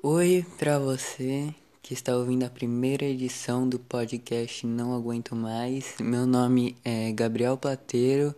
Oi 0.00 0.46
para 0.56 0.78
você 0.78 1.52
que 1.82 1.92
está 1.92 2.16
ouvindo 2.16 2.44
a 2.44 2.48
primeira 2.48 3.04
edição 3.04 3.68
do 3.68 3.80
podcast 3.80 4.64
Não 4.64 4.94
Aguento 4.94 5.34
Mais. 5.34 5.96
Meu 5.98 6.24
nome 6.24 6.76
é 6.84 7.10
Gabriel 7.10 7.56
Plateiro. 7.56 8.32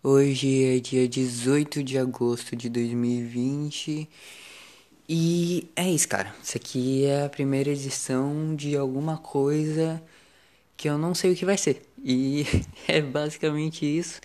Hoje 0.00 0.62
é 0.64 0.78
dia 0.78 1.08
18 1.08 1.82
de 1.82 1.98
agosto 1.98 2.54
de 2.54 2.68
2020. 2.68 4.08
E 5.08 5.68
é 5.74 5.90
isso, 5.90 6.06
cara. 6.06 6.32
Isso 6.40 6.56
aqui 6.56 7.04
é 7.04 7.24
a 7.24 7.28
primeira 7.28 7.70
edição 7.70 8.54
de 8.54 8.76
alguma 8.76 9.18
coisa 9.18 10.00
que 10.76 10.88
eu 10.88 10.96
não 10.96 11.16
sei 11.16 11.32
o 11.32 11.36
que 11.36 11.44
vai 11.44 11.58
ser. 11.58 11.82
E 11.98 12.46
é 12.86 13.00
basicamente 13.00 13.84
isso. 13.84 14.20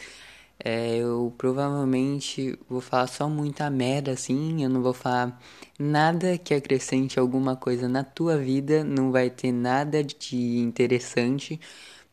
É, 0.64 0.98
eu 0.98 1.34
provavelmente 1.38 2.58
vou 2.68 2.82
falar 2.82 3.08
só 3.08 3.30
muita 3.30 3.70
merda 3.70 4.12
assim, 4.12 4.64
eu 4.64 4.70
não 4.70 4.82
vou 4.82 4.94
falar 4.94 5.40
nada 5.78 6.38
que 6.38 6.54
acrescente 6.54 7.20
alguma 7.20 7.56
coisa 7.56 7.88
na 7.88 8.04
tua 8.04 8.38
vida, 8.38 8.84
não 8.84 9.12
vai 9.12 9.30
ter 9.30 9.52
nada 9.52 10.04
de 10.04 10.58
interessante 10.58 11.60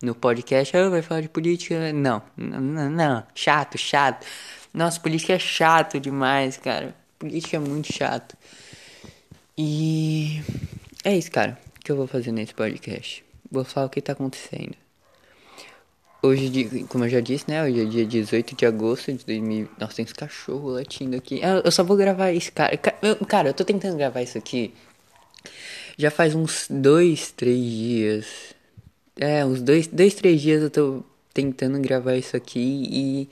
no 0.02 0.14
podcast. 0.14 0.76
Ah, 0.76 0.88
vai 0.90 1.02
falar 1.02 1.22
de 1.22 1.28
política? 1.28 1.92
Não, 1.92 2.22
não, 2.36 2.90
não, 2.90 3.26
chato, 3.34 3.78
chato. 3.78 4.26
Nossa, 4.72 5.00
política 5.00 5.32
é 5.34 5.38
chato 5.38 5.98
demais, 5.98 6.56
cara. 6.58 6.94
Política 7.18 7.56
é 7.56 7.60
muito 7.60 7.92
chato. 7.92 8.36
E 9.56 10.42
é 11.04 11.16
isso, 11.16 11.30
cara, 11.30 11.58
que 11.82 11.90
eu 11.90 11.96
vou 11.96 12.06
fazer 12.06 12.32
nesse 12.32 12.54
podcast. 12.54 13.24
Vou 13.50 13.64
falar 13.64 13.86
o 13.86 13.90
que 13.90 14.02
tá 14.02 14.12
acontecendo. 14.12 14.83
Hoje, 16.24 16.86
como 16.88 17.04
eu 17.04 17.08
já 17.10 17.20
disse, 17.20 17.44
né? 17.46 17.62
Hoje 17.62 17.82
é 17.82 17.84
dia 17.84 18.06
18 18.06 18.56
de 18.56 18.64
agosto 18.64 19.12
de 19.12 19.26
2000. 19.26 19.68
Nossa, 19.78 19.96
tem 19.96 20.06
uns 20.06 20.12
cachorros 20.14 20.72
latindo 20.72 21.14
aqui. 21.14 21.38
Eu 21.62 21.70
só 21.70 21.84
vou 21.84 21.98
gravar 21.98 22.32
isso, 22.32 22.50
cara. 22.50 22.78
Cara, 23.28 23.50
eu 23.50 23.52
tô 23.52 23.62
tentando 23.62 23.94
gravar 23.98 24.22
isso 24.22 24.38
aqui. 24.38 24.72
Já 25.98 26.10
faz 26.10 26.34
uns 26.34 26.66
dois, 26.70 27.30
três 27.30 27.62
dias. 27.62 28.26
É, 29.20 29.44
uns 29.44 29.60
dois, 29.60 29.86
dois, 29.86 30.14
três 30.14 30.40
dias 30.40 30.62
eu 30.62 30.70
tô 30.70 31.04
tentando 31.34 31.78
gravar 31.78 32.16
isso 32.16 32.34
aqui 32.34 32.88
e. 32.90 33.28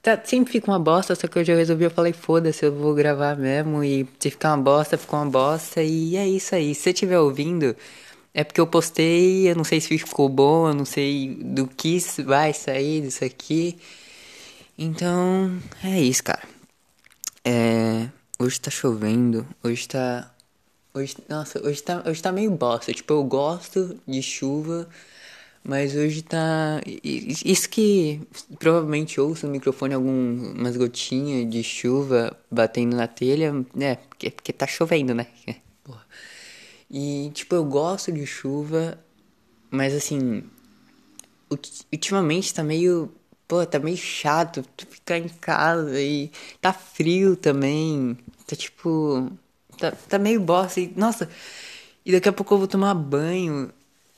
Tá, 0.00 0.18
sempre 0.24 0.50
fica 0.50 0.70
uma 0.70 0.78
bosta, 0.78 1.14
só 1.14 1.26
que 1.26 1.38
eu 1.38 1.44
já 1.44 1.54
resolvi, 1.54 1.84
eu 1.84 1.90
falei, 1.90 2.12
foda-se, 2.14 2.64
eu 2.64 2.72
vou 2.72 2.94
gravar 2.94 3.36
mesmo. 3.36 3.84
E 3.84 4.08
se 4.18 4.30
ficar 4.30 4.54
uma 4.54 4.62
bosta, 4.62 4.96
ficou 4.96 5.18
uma 5.18 5.30
bosta. 5.30 5.82
E 5.82 6.16
é 6.16 6.26
isso 6.26 6.54
aí. 6.54 6.74
Se 6.74 6.84
você 6.84 6.90
estiver 6.90 7.18
ouvindo, 7.18 7.76
é 8.34 8.42
porque 8.42 8.60
eu 8.60 8.66
postei, 8.66 9.48
eu 9.48 9.54
não 9.54 9.62
sei 9.62 9.80
se 9.80 9.96
ficou 9.96 10.28
bom, 10.28 10.68
eu 10.68 10.74
não 10.74 10.84
sei 10.84 11.36
do 11.36 11.68
que 11.68 11.98
vai 12.24 12.52
sair 12.52 13.02
disso 13.02 13.24
aqui. 13.24 13.78
Então, 14.76 15.56
é 15.84 16.00
isso, 16.00 16.24
cara. 16.24 16.42
É, 17.44 18.08
hoje 18.38 18.60
tá 18.60 18.70
chovendo, 18.72 19.46
hoje 19.62 19.88
tá. 19.88 20.30
Hoje, 20.92 21.16
nossa, 21.28 21.64
hoje 21.64 21.82
tá, 21.82 22.02
hoje 22.06 22.20
tá 22.20 22.32
meio 22.32 22.50
bosta. 22.50 22.92
Tipo, 22.92 23.12
eu 23.14 23.24
gosto 23.24 24.00
de 24.06 24.20
chuva, 24.22 24.88
mas 25.62 25.94
hoje 25.94 26.22
tá. 26.22 26.80
Isso 27.04 27.68
que 27.68 28.20
provavelmente 28.58 29.20
ouço 29.20 29.46
no 29.46 29.52
microfone 29.52 29.94
algumas 29.94 30.76
gotinhas 30.76 31.48
de 31.50 31.62
chuva 31.62 32.36
batendo 32.50 32.96
na 32.96 33.06
telha, 33.06 33.52
né? 33.74 33.96
Porque, 33.96 34.30
porque 34.30 34.52
tá 34.52 34.66
chovendo, 34.66 35.14
né? 35.14 35.26
E, 36.96 37.30
tipo, 37.34 37.56
eu 37.56 37.64
gosto 37.64 38.12
de 38.12 38.24
chuva, 38.24 38.96
mas 39.68 39.92
assim. 39.92 40.44
Ultimamente 41.92 42.54
tá 42.54 42.62
meio. 42.62 43.12
Pô, 43.48 43.66
tá 43.66 43.80
meio 43.80 43.96
chato 43.96 44.64
ficar 44.88 45.18
em 45.18 45.28
casa 45.28 46.00
e 46.00 46.30
tá 46.60 46.72
frio 46.72 47.36
também. 47.36 48.16
Tá 48.46 48.54
tipo. 48.54 49.28
Tá, 49.76 49.90
tá 49.92 50.18
meio 50.20 50.40
bosta. 50.40 50.80
E, 50.80 50.92
nossa, 50.96 51.28
e 52.06 52.12
daqui 52.12 52.28
a 52.28 52.32
pouco 52.32 52.54
eu 52.54 52.58
vou 52.58 52.68
tomar 52.68 52.94
banho 52.94 53.72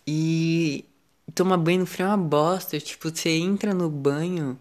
e. 0.06 0.84
Tomar 1.34 1.56
banho 1.56 1.80
no 1.80 1.86
frio 1.86 2.04
é 2.06 2.08
uma 2.10 2.18
bosta. 2.18 2.78
Tipo, 2.78 3.08
você 3.10 3.30
entra 3.30 3.72
no 3.74 3.88
banho 3.90 4.58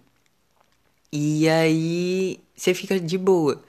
e 1.11 1.49
aí 1.49 2.39
você 2.55 2.73
fica 2.73 2.99
de 2.99 3.17
boa. 3.17 3.61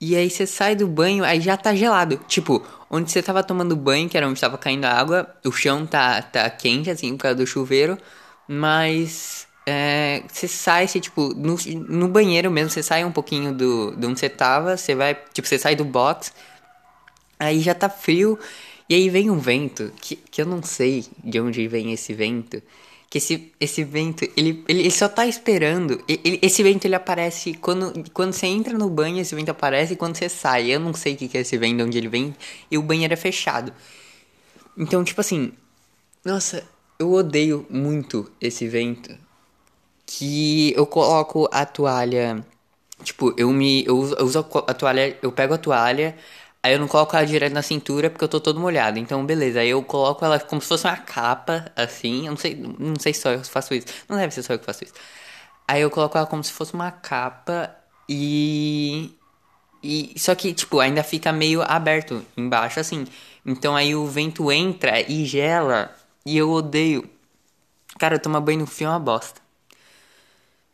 E 0.00 0.16
aí 0.16 0.30
você 0.30 0.46
sai 0.46 0.74
do 0.74 0.88
banho, 0.88 1.24
aí 1.24 1.40
já 1.40 1.56
tá 1.56 1.74
gelado. 1.74 2.16
Tipo, 2.26 2.64
onde 2.90 3.10
você 3.10 3.22
tava 3.22 3.42
tomando 3.44 3.76
banho, 3.76 4.08
que 4.08 4.16
era 4.16 4.26
onde 4.26 4.40
tava 4.40 4.56
caindo 4.56 4.86
a 4.86 4.92
água, 4.92 5.28
o 5.44 5.52
chão 5.52 5.86
tá, 5.86 6.22
tá 6.22 6.48
quente, 6.48 6.90
assim, 6.90 7.16
por 7.16 7.24
causa 7.24 7.36
do 7.36 7.46
chuveiro. 7.46 7.98
Mas 8.48 9.46
é, 9.66 10.22
você 10.26 10.48
sai, 10.48 10.88
você, 10.88 11.00
tipo, 11.00 11.34
no, 11.34 11.56
no 11.88 12.08
banheiro 12.08 12.50
mesmo, 12.50 12.70
você 12.70 12.82
sai 12.82 13.04
um 13.04 13.12
pouquinho 13.12 13.52
do, 13.52 13.94
de 13.96 14.06
onde 14.06 14.18
você 14.18 14.28
tava, 14.28 14.76
você 14.76 14.94
vai, 14.94 15.14
tipo, 15.32 15.46
você 15.46 15.58
sai 15.58 15.76
do 15.76 15.84
box, 15.84 16.32
aí 17.38 17.60
já 17.60 17.74
tá 17.74 17.88
frio, 17.88 18.38
e 18.88 18.94
aí 18.94 19.08
vem 19.08 19.30
um 19.30 19.38
vento, 19.38 19.92
que, 20.00 20.16
que 20.16 20.42
eu 20.42 20.46
não 20.46 20.62
sei 20.62 21.04
de 21.22 21.40
onde 21.40 21.68
vem 21.68 21.92
esse 21.92 22.12
vento 22.14 22.62
que 23.10 23.18
esse, 23.18 23.52
esse 23.58 23.82
vento, 23.82 24.22
ele, 24.36 24.64
ele, 24.68 24.80
ele 24.82 24.90
só 24.90 25.08
tá 25.08 25.26
esperando. 25.26 26.00
Ele, 26.06 26.38
esse 26.40 26.62
vento 26.62 26.84
ele 26.84 26.94
aparece 26.94 27.54
quando, 27.54 27.92
quando 28.12 28.32
você 28.32 28.46
entra 28.46 28.78
no 28.78 28.88
banho, 28.88 29.18
esse 29.20 29.34
vento 29.34 29.50
aparece 29.50 29.94
e 29.94 29.96
quando 29.96 30.16
você 30.16 30.28
sai. 30.28 30.70
Eu 30.70 30.78
não 30.78 30.94
sei 30.94 31.14
o 31.14 31.16
que, 31.16 31.26
que 31.26 31.36
é 31.36 31.40
esse 31.40 31.58
vento, 31.58 31.78
de 31.78 31.82
onde 31.82 31.98
ele 31.98 32.08
vem, 32.08 32.34
e 32.70 32.78
o 32.78 32.82
banheiro 32.82 33.12
é 33.12 33.16
fechado. 33.16 33.72
Então, 34.78 35.02
tipo 35.02 35.20
assim, 35.20 35.52
nossa, 36.24 36.64
eu 37.00 37.10
odeio 37.12 37.66
muito 37.68 38.30
esse 38.40 38.68
vento. 38.68 39.12
Que 40.06 40.72
eu 40.76 40.86
coloco 40.86 41.48
a 41.52 41.66
toalha. 41.66 42.44
Tipo, 43.02 43.34
eu 43.36 43.50
me. 43.50 43.84
Eu 43.84 44.14
eu 44.18 44.24
uso 44.24 44.46
a 44.66 44.74
toalha. 44.74 45.18
Eu 45.22 45.32
pego 45.32 45.54
a 45.54 45.58
toalha. 45.58 46.16
Aí 46.62 46.74
eu 46.74 46.78
não 46.78 46.88
coloco 46.88 47.16
ela 47.16 47.24
direto 47.26 47.54
na 47.54 47.62
cintura 47.62 48.10
porque 48.10 48.22
eu 48.24 48.28
tô 48.28 48.38
todo 48.40 48.60
molhado. 48.60 48.98
Então, 48.98 49.24
beleza. 49.24 49.60
Aí 49.60 49.70
eu 49.70 49.82
coloco 49.82 50.24
ela 50.24 50.38
como 50.38 50.60
se 50.60 50.68
fosse 50.68 50.84
uma 50.84 50.96
capa, 50.96 51.72
assim. 51.74 52.26
Eu 52.26 52.32
não 52.32 52.36
sei, 52.36 52.54
não 52.56 52.96
sei 52.98 53.14
só 53.14 53.30
eu 53.30 53.42
faço 53.44 53.74
isso. 53.74 53.86
Não 54.08 54.16
deve 54.18 54.34
ser 54.34 54.42
só 54.42 54.52
eu 54.52 54.58
que 54.58 54.66
faço 54.66 54.84
isso. 54.84 54.92
Aí 55.66 55.80
eu 55.82 55.90
coloco 55.90 56.18
ela 56.18 56.26
como 56.26 56.44
se 56.44 56.52
fosse 56.52 56.74
uma 56.74 56.90
capa 56.90 57.74
e. 58.08 59.14
E 59.82 60.12
só 60.18 60.34
que, 60.34 60.52
tipo, 60.52 60.78
ainda 60.80 61.02
fica 61.02 61.32
meio 61.32 61.62
aberto 61.62 62.24
embaixo, 62.36 62.78
assim. 62.80 63.06
Então 63.46 63.74
aí 63.74 63.94
o 63.94 64.06
vento 64.06 64.52
entra 64.52 65.00
e 65.00 65.24
gela. 65.24 65.94
E 66.26 66.36
eu 66.36 66.50
odeio. 66.50 67.08
Cara, 67.98 68.18
tomar 68.18 68.40
banho 68.40 68.60
no 68.60 68.66
frio 68.66 68.88
é 68.88 68.90
uma 68.90 69.00
bosta. 69.00 69.40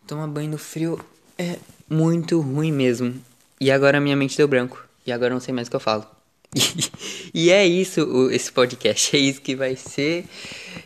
Tomar 0.06 0.26
banho 0.26 0.50
no 0.50 0.58
frio 0.58 0.98
é 1.38 1.58
muito 1.88 2.41
ruim 2.41 2.72
mesmo. 2.72 3.22
E 3.60 3.70
agora 3.70 4.00
minha 4.00 4.16
mente 4.16 4.36
deu 4.36 4.48
branco. 4.48 4.85
E 5.06 5.12
agora 5.12 5.33
não 5.33 5.41
sei 5.41 5.55
mais 5.55 5.69
o 5.69 5.71
que 5.71 5.77
eu 5.77 5.81
falo. 5.81 6.06
e 7.34 7.50
é 7.50 7.67
isso, 7.67 8.05
o, 8.05 8.31
esse 8.31 8.50
podcast. 8.50 9.17
É 9.17 9.19
isso 9.19 9.41
que 9.41 9.55
vai 9.55 9.77
ser. 9.77 10.25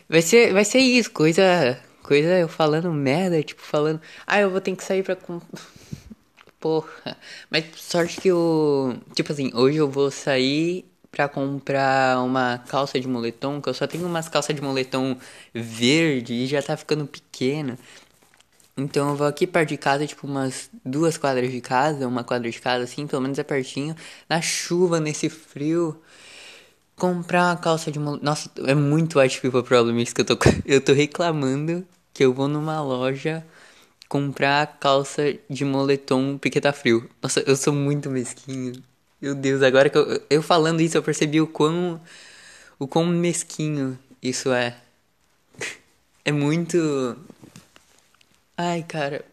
Vai 0.09 0.21
ser, 0.21 0.53
vai 0.53 0.65
ser 0.65 0.79
isso, 0.79 1.11
coisa. 1.11 1.79
Coisa 2.03 2.39
eu 2.39 2.47
falando 2.47 2.91
merda, 2.91 3.41
tipo, 3.41 3.61
falando. 3.61 4.01
Ah, 4.27 4.41
eu 4.41 4.49
vou 4.49 4.61
ter 4.61 4.75
que 4.75 4.83
sair 4.83 5.03
pra. 5.03 5.17
Porra. 6.59 7.17
Mas 7.49 7.65
sorte 7.77 8.21
que 8.21 8.27
eu. 8.27 8.97
Tipo 9.15 9.31
assim, 9.31 9.51
hoje 9.53 9.77
eu 9.77 9.89
vou 9.89 10.11
sair 10.11 10.85
pra 11.11 11.27
comprar 11.27 12.23
uma 12.23 12.57
calça 12.69 12.99
de 12.99 13.07
moletom, 13.07 13.61
que 13.61 13.67
eu 13.67 13.73
só 13.73 13.85
tenho 13.85 14.05
umas 14.05 14.29
calças 14.29 14.55
de 14.55 14.61
moletom 14.61 15.17
verde 15.53 16.33
e 16.33 16.47
já 16.47 16.61
tá 16.61 16.77
ficando 16.77 17.05
pequena. 17.05 17.77
Então 18.81 19.09
eu 19.09 19.15
vou 19.15 19.27
aqui 19.27 19.45
perto 19.47 19.69
de 19.69 19.77
casa, 19.77 20.07
tipo 20.07 20.27
umas 20.27 20.69
duas 20.83 21.17
quadras 21.17 21.51
de 21.51 21.61
casa, 21.61 22.07
uma 22.07 22.23
quadra 22.23 22.49
de 22.49 22.59
casa, 22.59 22.83
assim, 22.83 23.07
pelo 23.07 23.21
menos 23.21 23.37
é 23.39 23.43
pertinho. 23.43 23.95
Na 24.27 24.41
chuva, 24.41 24.99
nesse 24.99 25.29
frio. 25.29 26.01
Comprar 26.95 27.45
uma 27.49 27.57
calça 27.57 27.91
de 27.91 27.99
moletom. 27.99 28.25
Nossa, 28.25 28.51
é 28.65 28.75
muito 28.75 29.19
white 29.19 29.41
people 29.41 29.63
problem 29.63 29.99
isso 30.01 30.13
que 30.13 30.21
eu 30.21 30.25
tô. 30.25 30.37
Eu 30.65 30.81
tô 30.81 30.93
reclamando 30.93 31.85
que 32.13 32.23
eu 32.23 32.33
vou 32.33 32.47
numa 32.47 32.81
loja 32.81 33.45
comprar 34.11 34.77
calça 34.77 35.33
de 35.49 35.63
moletom 35.63 36.37
porque 36.37 36.59
tá 36.59 36.73
frio. 36.73 37.09
Nossa, 37.23 37.39
eu 37.47 37.55
sou 37.55 37.73
muito 37.73 38.09
mesquinho. 38.09 38.73
Meu 39.21 39.33
Deus, 39.33 39.61
agora 39.63 39.89
que 39.89 39.97
eu, 39.97 40.21
eu 40.29 40.43
falando 40.43 40.81
isso 40.81 40.97
eu 40.97 41.03
percebi 41.03 41.39
o 41.39 41.47
quão. 41.47 42.01
O 42.77 42.87
quão 42.87 43.05
mesquinho 43.05 43.97
isso 44.21 44.51
é. 44.51 44.75
É 46.23 46.31
muito. 46.31 46.77
Ai, 48.57 48.83
cara. 48.83 49.23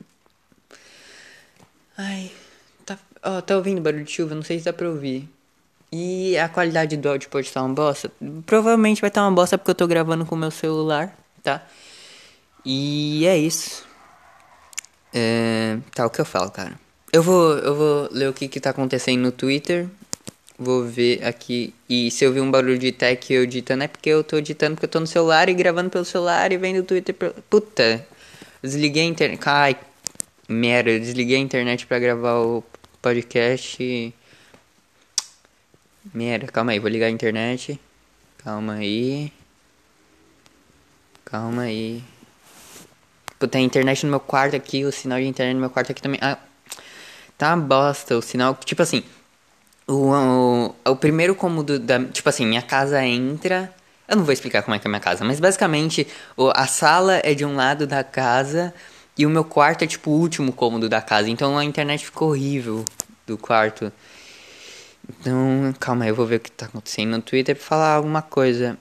Ai. 1.97 2.31
Tá, 2.87 2.99
ó, 3.23 3.41
tá 3.41 3.57
ouvindo 3.57 3.81
barulho 3.81 4.05
de 4.05 4.13
chuva? 4.13 4.35
Não 4.35 4.43
sei 4.43 4.59
se 4.59 4.65
dá 4.65 4.73
pra 4.73 4.89
ouvir. 4.89 5.29
E 5.91 6.37
a 6.37 6.49
qualidade 6.49 6.97
do 6.97 7.09
áudio 7.09 7.31
pode 7.31 7.47
estar 7.47 7.63
uma 7.63 7.75
bosta? 7.75 8.13
Provavelmente 8.45 9.01
vai 9.01 9.09
estar 9.09 9.23
uma 9.23 9.33
bosta 9.33 9.57
porque 9.57 9.71
eu 9.71 9.75
tô 9.75 9.87
gravando 9.87 10.27
com 10.27 10.35
o 10.35 10.39
meu 10.39 10.51
celular, 10.51 11.17
tá? 11.43 11.67
E 12.65 13.27
é 13.27 13.37
isso. 13.39 13.87
É, 15.15 15.79
tá, 15.95 16.05
o 16.07 16.11
que 16.11 16.21
eu 16.21 16.25
falo, 16.25 16.51
cara? 16.51 16.79
Eu 17.11 17.23
vou, 17.23 17.57
eu 17.59 17.75
vou 17.75 18.09
ler 18.13 18.29
o 18.29 18.35
que 18.35 18.49
que 18.49 18.61
tá 18.61 18.71
acontecendo 18.71 19.23
no 19.23 19.33
Twitter. 19.33 19.89
Vou 20.59 20.85
ver 20.85 21.25
aqui. 21.25 21.73
E 21.89 22.11
se 22.11 22.25
eu 22.25 22.33
ver 22.33 22.43
um 22.43 22.51
barulho 22.51 22.79
de 22.79 22.93
tech 22.93 23.33
eu 23.33 23.45
editando, 23.45 23.85
é 23.85 23.89
porque 23.89 24.11
eu 24.11 24.23
tô 24.23 24.37
editando 24.37 24.75
porque 24.75 24.85
eu 24.85 24.91
tô 24.91 25.01
no 25.01 25.07
celular 25.07 25.49
e 25.49 25.55
gravando 25.55 25.89
pelo 25.89 26.05
celular 26.05 26.53
e 26.53 26.59
vendo 26.59 26.81
o 26.81 26.83
Twitter. 26.83 27.15
Pelo... 27.15 27.33
Puta. 27.49 28.07
Desliguei 28.63 29.03
a 29.03 29.07
internet. 29.07 29.41
Ai, 29.47 29.77
merda, 30.49 30.91
eu 30.91 30.99
desliguei 30.99 31.37
a 31.37 31.41
internet 31.41 31.87
para 31.87 31.99
gravar 31.99 32.41
o 32.41 32.65
podcast. 33.01 34.15
Merda, 36.13 36.47
calma 36.49 36.73
aí, 36.73 36.79
vou 36.79 36.89
ligar 36.89 37.07
a 37.07 37.11
internet. 37.11 37.79
Calma 38.39 38.75
aí. 38.75 39.33
Calma 41.25 41.63
aí. 41.63 42.03
Pô, 43.39 43.47
tem 43.47 43.65
internet 43.65 44.05
no 44.05 44.11
meu 44.11 44.21
quarto 44.21 44.57
aqui, 44.57 44.85
o 44.85 44.91
sinal 44.91 45.19
de 45.19 45.27
internet 45.27 45.55
no 45.55 45.61
meu 45.61 45.71
quarto 45.71 45.93
aqui 45.93 46.03
também. 46.03 46.19
Ah, 46.23 46.39
tá 47.37 47.55
uma 47.55 47.65
bosta 47.65 48.17
o 48.17 48.23
sinal. 48.23 48.55
Tipo 48.57 48.83
assim, 48.83 49.05
o, 49.87 50.11
o, 50.13 50.75
o 50.85 50.97
primeiro 50.97 51.35
cômodo 51.35 51.79
da. 51.79 52.05
Tipo 52.07 52.29
assim, 52.29 52.47
minha 52.47 52.63
casa 52.63 53.05
entra. 53.05 53.73
Eu 54.09 54.17
não 54.17 54.25
vou 54.25 54.33
explicar 54.33 54.63
como 54.63 54.75
é 54.75 54.79
que 54.79 54.87
é 54.87 54.89
a 54.89 54.91
minha 54.91 55.01
casa, 55.01 55.23
mas 55.23 55.39
basicamente 55.39 56.07
a 56.55 56.67
sala 56.67 57.21
é 57.23 57.35
de 57.35 57.45
um 57.45 57.55
lado 57.55 57.87
da 57.87 58.03
casa 58.03 58.73
e 59.19 59.27
o 59.27 59.31
meu 59.31 59.45
quarto 59.45 59.83
é 59.85 59.87
tipo 59.87 60.11
o 60.11 60.19
último 60.19 60.53
cômodo 60.53 60.89
da 60.89 61.03
casa. 61.03 61.29
Então 61.29 61.59
a 61.59 61.65
internet 61.65 62.07
ficou 62.07 62.31
horrível 62.31 62.85
do 63.27 63.37
quarto. 63.37 63.93
Então, 65.09 65.75
calma 65.79 66.05
aí, 66.05 66.11
eu 66.11 66.15
vou 66.15 66.27
ver 66.27 66.37
o 66.37 66.41
que 66.41 66.51
tá 66.51 66.67
acontecendo 66.67 67.11
no 67.11 67.23
Twitter 67.23 67.57
pra 67.57 67.65
falar 67.65 67.95
alguma 67.95 68.23
coisa. 68.23 68.79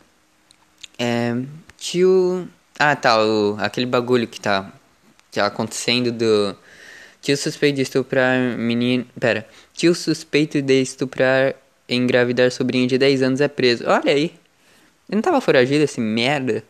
É. 0.98 1.36
Tio. 1.78 2.48
Ah, 2.80 2.96
tá, 2.96 3.24
o, 3.24 3.58
aquele 3.60 3.86
bagulho 3.86 4.28
que 4.28 4.40
tá, 4.40 4.72
tá 5.32 5.46
acontecendo 5.46 6.12
do. 6.12 6.56
Tio 7.22 7.36
suspeito 7.38 7.78
de 7.78 7.82
estuprar 7.82 8.38
menino. 8.58 9.06
Pera. 9.20 9.48
Tio 9.74 9.94
suspeito 9.96 10.62
de 10.62 10.82
estuprar 10.82 11.56
e 11.88 11.96
engravidar 11.96 12.52
sobrinho 12.52 12.88
de 12.88 12.98
10 12.98 13.22
anos 13.24 13.42
é 13.42 13.48
preso. 13.48 13.84
Olha 13.88 14.12
aí. 14.12 14.34
Ele 15.09 15.18
não 15.18 15.21
tava 15.21 15.42
foragido 15.42 15.83
esse 15.83 16.00
merda? 16.00 16.63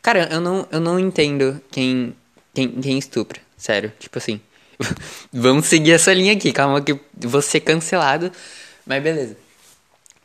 Cara, 0.00 0.28
eu 0.30 0.40
não, 0.40 0.66
eu 0.70 0.80
não 0.80 0.98
entendo 0.98 1.60
quem, 1.70 2.14
quem, 2.54 2.68
quem 2.68 2.98
estupra. 2.98 3.40
Sério, 3.56 3.92
tipo 3.98 4.18
assim. 4.18 4.40
Vamos 5.32 5.66
seguir 5.66 5.92
essa 5.92 6.12
linha 6.12 6.32
aqui, 6.32 6.52
calma 6.52 6.80
que 6.80 6.98
vou 7.16 7.42
ser 7.42 7.60
cancelado. 7.60 8.32
Mas 8.86 9.02
beleza. 9.02 9.36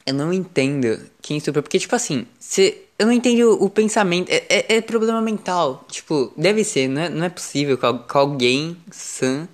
Eu 0.05 0.13
não 0.13 0.31
entendo 0.31 0.99
quem 1.21 1.37
estupra. 1.37 1.61
Porque, 1.61 1.79
tipo 1.79 1.95
assim, 1.95 2.25
se, 2.39 2.77
eu 2.97 3.05
não 3.05 3.13
entendo 3.13 3.63
o, 3.63 3.69
pensamento. 3.69 4.29
É, 4.31 4.43
é, 4.49 4.77
é, 4.77 4.81
problema 4.81 5.21
mental. 5.21 5.85
Tipo, 5.89 6.33
deve 6.35 6.63
ser, 6.63 6.87
não 6.87 7.01
é, 7.01 7.09
não 7.09 7.25
é 7.25 7.29
possível 7.29 7.77
que, 7.77 7.93
que 7.93 8.17
alguém 8.17 8.77
sã, 8.91 9.47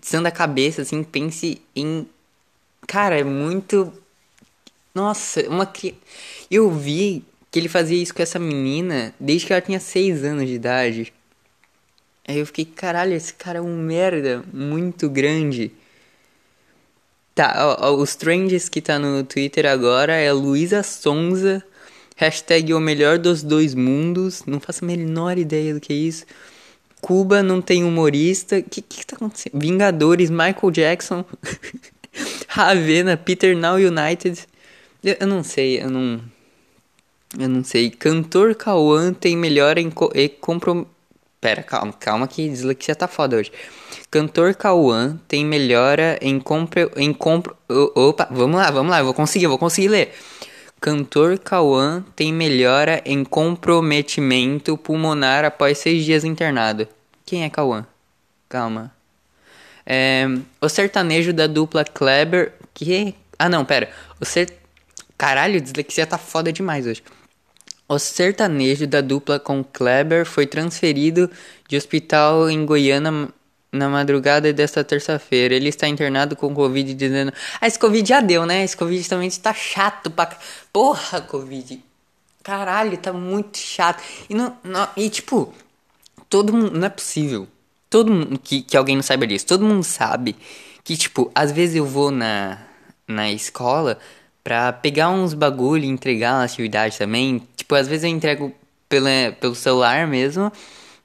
sã 0.00 0.22
da 0.22 0.30
cabeça, 0.30 0.82
assim, 0.82 1.02
pense 1.02 1.60
em. 1.76 2.06
Cara, 2.86 3.18
é 3.18 3.24
muito. 3.24 3.92
Nossa, 4.94 5.48
uma 5.48 5.66
criança. 5.66 5.98
Eu 6.50 6.70
vi 6.70 7.24
que 7.50 7.58
ele 7.58 7.68
fazia 7.68 8.00
isso 8.00 8.14
com 8.14 8.22
essa 8.22 8.38
menina 8.38 9.14
desde 9.18 9.46
que 9.46 9.52
ela 9.52 9.62
tinha 9.62 9.80
6 9.80 10.24
anos 10.24 10.46
de 10.46 10.54
idade. 10.54 11.12
Aí 12.26 12.38
eu 12.38 12.46
fiquei, 12.46 12.64
caralho, 12.64 13.12
esse 13.12 13.34
cara 13.34 13.58
é 13.58 13.62
um 13.62 13.76
merda 13.76 14.42
muito 14.52 15.08
grande. 15.10 15.72
Tá, 17.34 17.76
ó, 17.80 17.90
ó, 17.90 17.96
os 17.96 18.14
trends 18.14 18.68
que 18.68 18.80
tá 18.80 18.98
no 18.98 19.24
Twitter 19.24 19.66
agora 19.66 20.14
é 20.14 20.32
Luísa 20.32 20.82
Sonza, 20.84 21.62
hashtag 22.16 22.72
o 22.72 22.80
melhor 22.80 23.18
dos 23.18 23.42
dois 23.42 23.74
mundos, 23.74 24.44
não 24.46 24.60
faço 24.60 24.84
a 24.84 24.86
menor 24.86 25.36
ideia 25.36 25.74
do 25.74 25.80
que 25.80 25.92
é 25.92 25.96
isso. 25.96 26.24
Cuba 27.00 27.42
não 27.42 27.60
tem 27.60 27.84
humorista, 27.84 28.62
que 28.62 28.80
que 28.80 29.04
tá 29.04 29.16
acontecendo? 29.16 29.60
Vingadores, 29.60 30.30
Michael 30.30 30.70
Jackson, 30.70 31.24
Ravena, 32.48 33.16
Peter 33.16 33.56
Now 33.56 33.74
United, 33.74 34.46
eu, 35.04 35.16
eu, 35.20 35.26
não 35.26 35.44
sei, 35.44 35.80
eu 35.80 35.90
não... 35.90 36.20
Eu 37.38 37.48
não 37.48 37.64
sei, 37.64 37.90
cantor 37.90 38.54
Cauã 38.54 39.12
tem 39.12 39.36
melhor 39.36 39.76
em, 39.76 39.90
co 39.90 40.10
em 40.14 40.28
comprom 40.28 40.86
Pera, 41.44 41.62
calma, 41.62 41.92
calma 41.92 42.26
que 42.26 42.48
dislexia 42.48 42.96
tá 42.96 43.06
foda 43.06 43.36
hoje. 43.36 43.52
Cantor 44.10 44.54
Cauã 44.54 45.20
tem 45.28 45.44
melhora 45.44 46.18
em 46.22 46.40
compra. 46.40 46.90
Em 46.96 47.12
compra. 47.12 47.52
Opa, 47.94 48.26
vamos 48.30 48.56
lá, 48.56 48.70
vamos 48.70 48.90
lá, 48.90 49.00
eu 49.00 49.04
vou 49.04 49.12
conseguir, 49.12 49.44
eu 49.44 49.50
vou 49.50 49.58
conseguir 49.58 49.88
ler. 49.88 50.14
Cantor 50.80 51.38
Cauã 51.38 52.02
tem 52.16 52.32
melhora 52.32 53.02
em 53.04 53.22
comprometimento 53.24 54.78
pulmonar 54.78 55.44
após 55.44 55.76
seis 55.76 56.02
dias 56.06 56.24
internado. 56.24 56.88
Quem 57.26 57.44
é 57.44 57.50
Cauã? 57.50 57.86
Calma. 58.48 58.90
É, 59.84 60.26
o 60.62 60.68
sertanejo 60.70 61.34
da 61.34 61.46
dupla 61.46 61.84
Kleber. 61.84 62.54
Que. 62.72 63.14
Ah, 63.38 63.50
não, 63.50 63.66
pera. 63.66 63.90
O 64.18 64.24
ser. 64.24 64.63
Caralho, 65.24 65.58
dislexia 65.58 66.06
tá 66.06 66.18
foda 66.18 66.52
demais 66.52 66.86
hoje. 66.86 67.02
O 67.88 67.98
sertanejo 67.98 68.86
da 68.86 69.00
dupla 69.00 69.40
com 69.40 69.64
Kleber 69.64 70.26
foi 70.26 70.46
transferido 70.46 71.30
de 71.66 71.78
hospital 71.78 72.50
em 72.50 72.66
Goiânia 72.66 73.30
na 73.72 73.88
madrugada 73.88 74.52
desta 74.52 74.84
terça-feira. 74.84 75.54
Ele 75.54 75.70
está 75.70 75.88
internado 75.88 76.36
com 76.36 76.54
Covid 76.54 76.92
dizendo: 76.92 77.32
Ah, 77.58 77.66
esse 77.66 77.78
Covid 77.78 78.06
já 78.06 78.20
deu, 78.20 78.44
né? 78.44 78.64
Esse 78.64 78.76
Covid 78.76 79.08
também 79.08 79.28
está 79.28 79.54
chato 79.54 80.10
pra. 80.10 80.28
Porra, 80.70 81.22
Covid. 81.22 81.82
Caralho, 82.42 82.98
tá 82.98 83.10
muito 83.10 83.56
chato. 83.56 84.02
E, 84.28 84.34
não, 84.34 84.54
não, 84.62 84.86
e 84.94 85.08
tipo, 85.08 85.54
todo 86.28 86.52
mundo. 86.52 86.78
Não 86.78 86.86
é 86.86 86.90
possível. 86.90 87.48
Todo 87.88 88.12
mundo. 88.12 88.38
Que, 88.38 88.60
que 88.60 88.76
alguém 88.76 88.94
não 88.94 89.02
saiba 89.02 89.26
disso. 89.26 89.46
Todo 89.46 89.64
mundo 89.64 89.84
sabe 89.84 90.36
que, 90.84 90.98
tipo, 90.98 91.32
às 91.34 91.50
vezes 91.50 91.76
eu 91.76 91.86
vou 91.86 92.10
na, 92.10 92.58
na 93.08 93.32
escola 93.32 93.98
pra 94.44 94.72
pegar 94.74 95.08
uns 95.08 95.32
bagulho 95.32 95.84
e 95.84 95.88
entregar 95.88 96.34
uma 96.34 96.44
atividade 96.44 96.98
também. 96.98 97.42
Tipo, 97.56 97.74
às 97.74 97.88
vezes 97.88 98.04
eu 98.04 98.10
entrego 98.10 98.54
pela, 98.88 99.32
pelo 99.40 99.54
celular 99.54 100.06
mesmo, 100.06 100.52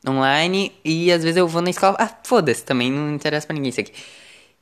online, 0.07 0.73
e 0.83 1.11
às 1.11 1.23
vezes 1.23 1.37
eu 1.37 1.47
vou 1.47 1.61
na 1.61 1.69
escola. 1.69 1.95
Ah, 1.97 2.11
foda-se, 2.23 2.63
também 2.63 2.91
não 2.91 3.13
interessa 3.15 3.47
pra 3.47 3.55
ninguém 3.55 3.69
isso 3.69 3.79
aqui. 3.79 3.93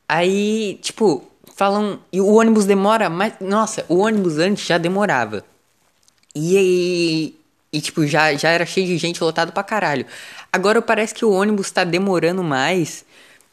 Aí, 0.07 0.79
tipo, 0.81 1.27
falam. 1.55 1.99
E 2.13 2.21
o 2.21 2.27
ônibus 2.27 2.65
demora, 2.65 3.09
mas. 3.09 3.33
Nossa, 3.41 3.85
o 3.89 3.97
ônibus 3.97 4.37
antes 4.37 4.65
já 4.65 4.77
demorava. 4.77 5.43
E, 6.35 7.35
e, 7.73 7.81
tipo, 7.81 8.05
já, 8.05 8.33
já 8.35 8.49
era 8.49 8.65
cheio 8.65 8.87
de 8.87 8.97
gente 8.97 9.23
lotado 9.23 9.51
pra 9.51 9.63
caralho. 9.63 10.05
Agora 10.53 10.81
parece 10.81 11.13
que 11.13 11.25
o 11.25 11.31
ônibus 11.31 11.71
tá 11.71 11.83
demorando 11.83 12.43
mais. 12.43 13.03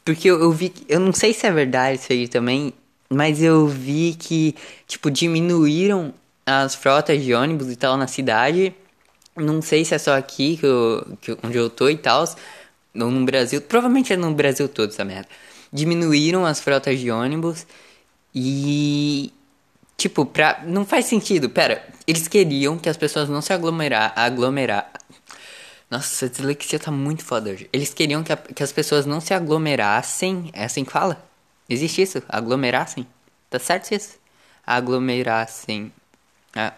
Porque 0.04 0.28
eu, 0.30 0.40
eu 0.40 0.52
vi. 0.52 0.72
Eu 0.88 1.00
não 1.00 1.12
sei 1.12 1.32
se 1.32 1.46
é 1.46 1.50
verdade 1.50 1.98
isso 1.98 2.12
aí 2.12 2.28
também. 2.28 2.74
Mas 3.08 3.42
eu 3.42 3.66
vi 3.66 4.16
que, 4.18 4.54
tipo, 4.86 5.10
diminuíram 5.10 6.14
as 6.46 6.74
frotas 6.74 7.22
de 7.22 7.34
ônibus 7.34 7.70
e 7.70 7.76
tal 7.76 7.96
na 7.96 8.06
cidade. 8.06 8.74
Não 9.36 9.60
sei 9.62 9.84
se 9.84 9.94
é 9.94 9.98
só 9.98 10.16
aqui 10.16 10.56
que 10.56 10.66
eu, 10.66 11.18
que, 11.20 11.36
onde 11.42 11.56
eu 11.56 11.70
tô 11.70 11.88
e 11.88 11.96
tal. 11.96 12.24
Ou 12.94 13.10
no 13.10 13.24
Brasil. 13.24 13.60
Provavelmente 13.62 14.12
é 14.12 14.16
no 14.16 14.32
Brasil 14.34 14.68
todo 14.68 14.90
essa 14.90 15.04
merda. 15.04 15.28
Diminuíram 15.72 16.46
as 16.46 16.60
frotas 16.60 16.98
de 16.98 17.10
ônibus. 17.10 17.66
E. 18.34 19.32
Tipo, 19.96 20.26
pra. 20.26 20.62
Não 20.66 20.84
faz 20.84 21.06
sentido. 21.06 21.48
Pera, 21.50 21.84
eles 22.06 22.28
queriam 22.28 22.78
que 22.78 22.88
as 22.88 22.96
pessoas 22.96 23.28
não 23.28 23.40
se 23.40 23.52
aglomerar. 23.52 24.12
aglomerar 24.16 24.90
nossa, 25.90 26.26
a 26.26 26.28
dislexia 26.28 26.78
tá 26.78 26.90
muito 26.90 27.24
foda 27.24 27.50
hoje. 27.50 27.68
Eles 27.72 27.94
queriam 27.94 28.24
que, 28.24 28.32
a, 28.32 28.36
que 28.36 28.62
as 28.62 28.72
pessoas 28.72 29.06
não 29.06 29.20
se 29.20 29.32
aglomerassem. 29.32 30.50
É 30.52 30.64
assim 30.64 30.84
que 30.84 30.90
fala? 30.90 31.24
Existe 31.74 32.02
isso? 32.02 32.22
Aglomerassem? 32.28 33.06
Tá 33.50 33.58
certo 33.58 33.92
isso? 33.92 34.18
Aglomerassem. 34.66 35.92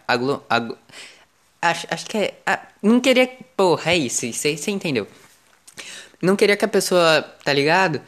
Aglo, 0.09 0.43
aglo, 0.49 0.79
acho, 1.61 1.87
acho 1.91 2.07
que 2.07 2.17
é. 2.17 2.35
Ah, 2.47 2.61
não 2.83 2.99
queria. 3.01 3.29
Porra, 3.57 3.93
é 3.93 3.97
isso. 3.97 4.27
Você 4.33 4.71
entendeu? 4.71 5.07
Não 6.21 6.35
queria 6.35 6.57
que 6.57 6.65
a 6.65 6.69
pessoa. 6.69 7.23
Tá 7.45 7.53
ligado? 7.53 8.01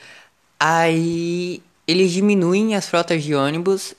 Aí. 0.59 1.63
Eles 1.87 2.11
diminuem 2.13 2.75
as 2.75 2.87
frotas 2.87 3.25
de 3.25 3.35
ônibus 3.35 3.95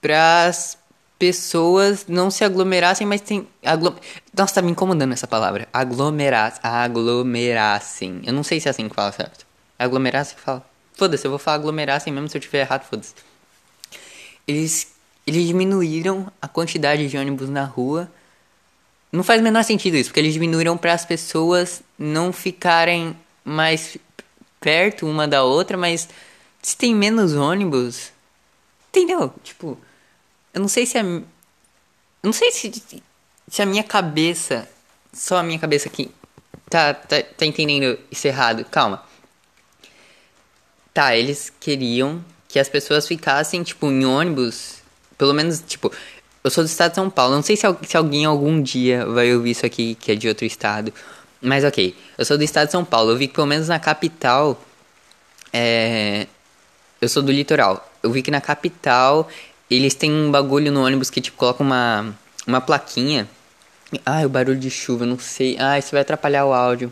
pras 0.00 0.78
pessoas 1.18 2.06
não 2.06 2.30
se 2.30 2.44
aglomerassem, 2.44 3.06
mas 3.06 3.20
tem. 3.20 3.48
Aglo... 3.64 3.96
Nossa, 4.36 4.54
tá 4.54 4.62
me 4.62 4.70
incomodando 4.70 5.12
essa 5.12 5.26
palavra. 5.26 5.68
Aglomerar. 5.72 6.58
Aglomerassem. 6.62 8.22
Eu 8.24 8.32
não 8.32 8.44
sei 8.44 8.60
se 8.60 8.68
é 8.68 8.70
assim 8.70 8.88
que 8.88 8.94
fala 8.94 9.10
certo. 9.12 9.44
Aglomerassem 9.78 10.36
que 10.36 10.42
fala. 10.42 10.64
Foda-se, 10.96 11.26
eu 11.26 11.30
vou 11.30 11.38
falar 11.38 11.56
aglomerar 11.56 11.98
assim 11.98 12.10
mesmo 12.10 12.28
se 12.28 12.36
eu 12.36 12.40
tiver 12.40 12.60
errado, 12.60 12.84
foda-se. 12.84 13.14
Eles, 14.48 14.94
eles 15.26 15.46
diminuíram 15.46 16.32
a 16.40 16.48
quantidade 16.48 17.06
de 17.06 17.18
ônibus 17.18 17.50
na 17.50 17.64
rua. 17.64 18.10
Não 19.12 19.22
faz 19.22 19.40
o 19.40 19.44
menor 19.44 19.62
sentido 19.62 19.96
isso, 19.96 20.08
porque 20.08 20.20
eles 20.20 20.32
diminuíram 20.32 20.76
para 20.76 20.94
as 20.94 21.04
pessoas 21.04 21.82
não 21.98 22.32
ficarem 22.32 23.14
mais 23.44 23.98
perto 24.58 25.06
uma 25.06 25.28
da 25.28 25.44
outra, 25.44 25.76
mas 25.76 26.08
se 26.62 26.76
tem 26.76 26.94
menos 26.94 27.34
ônibus. 27.34 28.10
Entendeu? 28.88 29.32
Tipo, 29.44 29.78
eu 30.54 30.60
não 30.60 30.68
sei 30.68 30.86
se 30.86 30.96
é. 30.96 31.02
Eu 31.02 31.24
não 32.22 32.32
sei 32.32 32.50
se, 32.50 32.72
se 33.48 33.62
a 33.62 33.66
minha 33.66 33.84
cabeça. 33.84 34.68
Só 35.12 35.36
a 35.36 35.42
minha 35.42 35.58
cabeça 35.58 35.88
aqui. 35.88 36.10
Tá, 36.68 36.94
tá, 36.94 37.22
tá 37.22 37.46
entendendo 37.46 37.98
isso 38.10 38.26
errado. 38.26 38.64
Calma. 38.64 39.05
Tá, 40.96 41.14
eles 41.14 41.52
queriam 41.60 42.24
que 42.48 42.58
as 42.58 42.70
pessoas 42.70 43.06
ficassem, 43.06 43.62
tipo, 43.62 43.86
em 43.86 44.06
ônibus. 44.06 44.76
Pelo 45.18 45.34
menos, 45.34 45.60
tipo, 45.60 45.92
eu 46.42 46.50
sou 46.50 46.64
do 46.64 46.68
estado 46.68 46.92
de 46.92 46.94
São 46.94 47.10
Paulo. 47.10 47.34
Não 47.34 47.42
sei 47.42 47.54
se, 47.54 47.66
se 47.82 47.98
alguém 47.98 48.24
algum 48.24 48.62
dia 48.62 49.04
vai 49.04 49.34
ouvir 49.34 49.50
isso 49.50 49.66
aqui, 49.66 49.94
que 49.96 50.12
é 50.12 50.14
de 50.14 50.26
outro 50.26 50.46
estado. 50.46 50.90
Mas 51.38 51.64
ok, 51.64 51.94
eu 52.16 52.24
sou 52.24 52.38
do 52.38 52.44
estado 52.44 52.68
de 52.68 52.72
São 52.72 52.82
Paulo. 52.82 53.10
Eu 53.10 53.16
vi 53.18 53.28
que 53.28 53.34
pelo 53.34 53.46
menos 53.46 53.68
na 53.68 53.78
capital. 53.78 54.58
É... 55.52 56.26
Eu 56.98 57.10
sou 57.10 57.22
do 57.22 57.30
litoral. 57.30 57.86
Eu 58.02 58.10
vi 58.10 58.22
que 58.22 58.30
na 58.30 58.40
capital 58.40 59.28
eles 59.70 59.94
têm 59.94 60.10
um 60.10 60.30
bagulho 60.30 60.72
no 60.72 60.82
ônibus 60.82 61.10
que, 61.10 61.20
tipo, 61.20 61.36
coloca 61.36 61.62
uma, 61.62 62.16
uma 62.46 62.62
plaquinha. 62.62 63.28
Ai, 64.06 64.24
o 64.24 64.30
barulho 64.30 64.58
de 64.58 64.70
chuva, 64.70 65.04
não 65.04 65.18
sei. 65.18 65.58
Ai, 65.58 65.80
isso 65.80 65.90
vai 65.92 66.00
atrapalhar 66.00 66.46
o 66.46 66.54
áudio. 66.54 66.90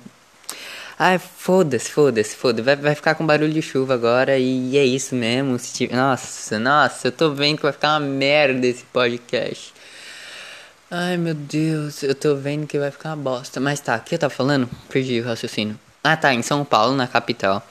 Ai, 0.99 1.19
foda-se, 1.19 1.91
foda-se, 1.91 2.37
foda-se. 2.37 2.63
Vai, 2.63 2.77
vai 2.77 2.95
ficar 2.95 3.17
com 3.17 3.27
barulho 3.27 3.53
de 3.53 3.61
chuva 3.61 3.95
agora 3.95 4.39
e 4.39 4.79
é 4.79 4.85
isso 4.85 5.15
mesmo. 5.15 5.57
Nossa, 5.91 6.59
nossa, 6.59 7.09
eu 7.09 7.13
tô 7.13 7.33
vendo 7.33 7.57
que 7.57 7.63
vai 7.65 7.73
ficar 7.73 7.99
uma 7.99 8.01
merda 8.01 8.67
esse 8.67 8.85
podcast. 8.85 9.75
Ai, 10.91 11.17
meu 11.17 11.35
Deus, 11.35 12.05
eu 12.05 12.15
tô 12.15 12.37
vendo 12.37 12.69
que 12.69 12.79
vai 12.79 12.91
ficar 12.93 13.11
uma 13.11 13.17
bosta. 13.17 13.59
Mas 13.59 13.81
tá, 13.81 13.97
o 13.97 14.01
que 14.01 14.15
eu 14.15 14.19
tava 14.19 14.33
falando? 14.33 14.71
Perdi 14.89 15.21
o 15.21 15.25
raciocínio. 15.25 15.79
Ah, 16.03 16.17
tá, 16.17 16.33
em 16.33 16.43
São 16.43 16.65
Paulo, 16.65 16.95
na 16.95 17.09
capital. 17.09 17.67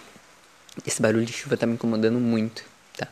Esse 0.85 1.01
barulho 1.01 1.25
de 1.25 1.31
chuva 1.31 1.55
tá 1.55 1.65
me 1.65 1.75
incomodando 1.75 2.19
muito. 2.19 2.63
Tá. 2.97 3.07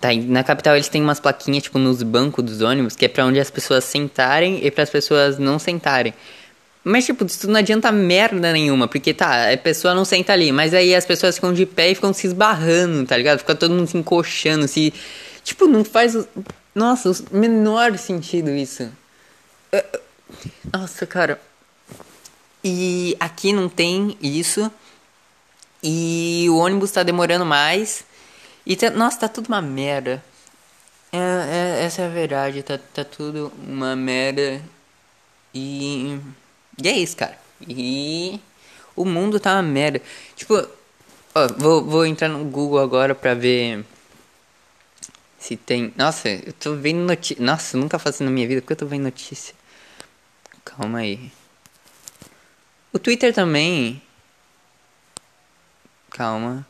Tá, 0.00 0.08
na 0.12 0.42
capital 0.42 0.74
eles 0.74 0.88
têm 0.88 1.00
umas 1.00 1.20
plaquinhas, 1.20 1.62
tipo, 1.62 1.78
nos 1.78 2.02
bancos 2.02 2.44
dos 2.44 2.60
ônibus, 2.60 2.96
que 2.96 3.04
é 3.04 3.08
pra 3.08 3.24
onde 3.24 3.38
as 3.38 3.50
pessoas 3.50 3.84
sentarem 3.84 4.66
e 4.66 4.70
para 4.70 4.82
as 4.82 4.90
pessoas 4.90 5.38
não 5.38 5.58
sentarem. 5.60 6.12
Mas, 6.84 7.06
tipo, 7.06 7.24
isso 7.24 7.48
não 7.48 7.60
adianta 7.60 7.92
merda 7.92 8.52
nenhuma, 8.52 8.88
porque 8.88 9.14
tá, 9.14 9.52
a 9.52 9.56
pessoa 9.56 9.94
não 9.94 10.04
senta 10.04 10.32
ali, 10.32 10.50
mas 10.50 10.74
aí 10.74 10.94
as 10.94 11.06
pessoas 11.06 11.36
ficam 11.36 11.52
de 11.52 11.64
pé 11.64 11.90
e 11.90 11.94
ficam 11.94 12.12
se 12.12 12.26
esbarrando, 12.26 13.06
tá 13.06 13.16
ligado? 13.16 13.38
Fica 13.38 13.54
todo 13.54 13.74
mundo 13.74 13.86
se 13.86 13.96
encoxando, 13.96 14.66
se. 14.66 14.92
Tipo, 15.44 15.66
não 15.66 15.84
faz. 15.84 16.16
Nossa, 16.74 17.10
o 17.10 17.36
menor 17.36 17.96
sentido 17.98 18.50
isso. 18.50 18.90
Nossa, 20.72 21.06
cara. 21.06 21.40
E 22.64 23.16
aqui 23.20 23.52
não 23.52 23.68
tem 23.68 24.16
isso. 24.20 24.70
E 25.82 26.46
o 26.48 26.56
ônibus 26.56 26.90
tá 26.90 27.02
demorando 27.02 27.44
mais. 27.44 28.04
E 28.64 28.76
tá, 28.76 28.90
nossa, 28.90 29.20
tá 29.20 29.28
tudo 29.28 29.48
uma 29.48 29.60
merda. 29.62 30.22
É, 31.12 31.18
é, 31.18 31.84
essa 31.84 32.02
é 32.02 32.06
a 32.06 32.08
verdade, 32.08 32.62
tá, 32.62 32.78
tá 32.78 33.04
tudo 33.04 33.52
uma 33.66 33.94
merda. 33.94 34.62
E. 35.54 36.18
E 36.80 36.88
é 36.88 36.92
isso, 36.92 37.16
cara. 37.16 37.38
E 37.66 38.40
o 38.96 39.04
mundo 39.04 39.40
tá 39.40 39.54
uma 39.54 39.62
merda. 39.62 40.00
Tipo, 40.36 40.54
ó, 41.34 41.48
vou, 41.58 41.84
vou 41.84 42.06
entrar 42.06 42.28
no 42.28 42.44
Google 42.44 42.78
agora 42.78 43.14
pra 43.14 43.34
ver 43.34 43.84
se 45.38 45.56
tem. 45.56 45.92
Nossa, 45.96 46.28
eu 46.28 46.52
tô 46.52 46.74
vendo 46.76 47.00
notícia. 47.00 47.44
Nossa, 47.44 47.76
nunca 47.76 47.98
faço 47.98 48.22
na 48.24 48.30
minha 48.30 48.46
vida 48.46 48.60
porque 48.60 48.74
eu 48.74 48.76
tô 48.76 48.86
vendo 48.86 49.02
notícia. 49.04 49.54
Calma 50.64 50.98
aí. 51.00 51.32
O 52.92 52.98
Twitter 52.98 53.34
também. 53.34 54.00
Calma. 56.10 56.66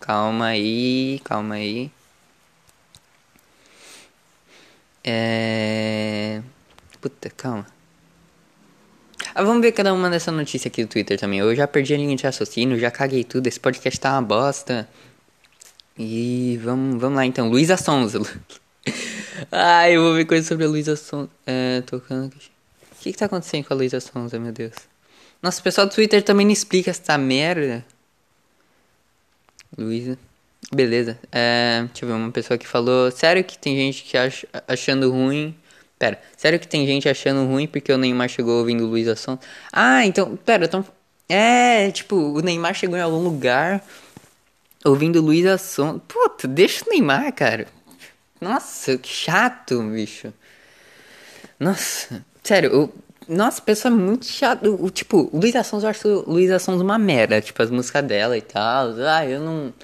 Calma 0.00 0.46
aí, 0.46 1.20
calma 1.24 1.56
aí. 1.56 1.90
É. 5.04 6.42
Puta, 7.00 7.30
calma. 7.30 7.75
Ah, 9.34 9.42
vamos 9.42 9.62
ver 9.62 9.72
cada 9.72 9.92
uma 9.92 10.08
dessa 10.08 10.30
notícia 10.30 10.68
aqui 10.68 10.84
do 10.84 10.88
Twitter 10.88 11.18
também. 11.18 11.38
Eu 11.38 11.54
já 11.54 11.66
perdi 11.66 11.94
a 11.94 11.96
linha 11.96 12.16
de 12.16 12.24
raciocínio, 12.24 12.78
já 12.78 12.90
caguei 12.90 13.24
tudo. 13.24 13.46
Esse 13.46 13.60
podcast 13.60 13.98
tá 14.00 14.12
uma 14.12 14.22
bosta. 14.22 14.88
E 15.98 16.58
vamos, 16.62 17.00
vamos 17.00 17.16
lá 17.16 17.24
então. 17.24 17.48
Luísa 17.48 17.76
Sonza. 17.76 18.20
Ai, 19.50 19.96
eu 19.96 20.02
vou 20.02 20.14
ver 20.14 20.24
coisas 20.26 20.46
sobre 20.46 20.64
a 20.64 20.68
Luísa 20.68 20.96
Sonza. 20.96 21.30
É, 21.46 21.82
tocando. 21.82 22.34
O 22.34 23.02
que 23.02 23.12
que 23.12 23.18
tá 23.18 23.26
acontecendo 23.26 23.64
com 23.64 23.74
a 23.74 23.76
Luísa 23.76 24.00
Sonza, 24.00 24.38
meu 24.38 24.52
Deus? 24.52 24.74
Nossa, 25.42 25.60
o 25.60 25.62
pessoal 25.62 25.86
do 25.86 25.94
Twitter 25.94 26.22
também 26.22 26.44
não 26.44 26.52
explica 26.52 26.90
essa 26.90 27.16
merda. 27.16 27.84
Luísa. 29.76 30.18
Beleza. 30.72 31.18
É, 31.30 31.84
deixa 31.86 32.04
eu 32.04 32.08
ver, 32.08 32.14
uma 32.14 32.32
pessoa 32.32 32.58
que 32.58 32.66
falou. 32.66 33.10
Sério 33.10 33.44
que 33.44 33.58
tem 33.58 33.76
gente 33.76 34.02
que 34.02 34.16
acha, 34.16 34.46
achando 34.66 35.10
ruim 35.10 35.54
Pera, 35.98 36.20
sério 36.36 36.60
que 36.60 36.68
tem 36.68 36.86
gente 36.86 37.08
achando 37.08 37.46
ruim 37.46 37.66
porque 37.66 37.92
o 37.92 37.98
Neymar 37.98 38.28
chegou 38.28 38.58
ouvindo 38.58 38.86
Luiz 38.86 39.08
Asson? 39.08 39.38
Ah, 39.72 40.04
então, 40.04 40.36
pera, 40.36 40.66
então. 40.66 40.84
É, 41.28 41.90
tipo, 41.90 42.16
o 42.16 42.40
Neymar 42.40 42.74
chegou 42.74 42.96
em 42.96 43.00
algum 43.00 43.22
lugar 43.22 43.82
ouvindo 44.84 45.20
Luiz 45.20 45.46
Asson. 45.46 45.98
Puta, 45.98 46.46
deixa 46.46 46.84
o 46.84 46.90
Neymar, 46.90 47.32
cara. 47.32 47.66
Nossa, 48.40 48.98
que 48.98 49.08
chato, 49.08 49.82
bicho. 49.82 50.32
Nossa, 51.58 52.24
sério, 52.42 52.84
o, 52.84 52.92
nossa, 53.28 53.60
pessoa 53.60 53.92
é 53.92 53.96
muito 53.96 54.26
chato. 54.26 54.76
O, 54.80 54.90
tipo, 54.90 55.28
o 55.32 55.40
Luiz 55.40 55.56
Asson, 55.56 55.80
eu 55.80 55.88
acho 55.88 56.08
o 56.08 56.30
Luiz 56.32 56.50
Asson 56.50 56.76
uma 56.80 56.98
merda. 56.98 57.40
Tipo, 57.40 57.62
as 57.62 57.70
músicas 57.70 58.04
dela 58.04 58.36
e 58.36 58.42
tal. 58.42 58.94
Ah, 59.08 59.26
eu 59.26 59.40
não. 59.40 59.74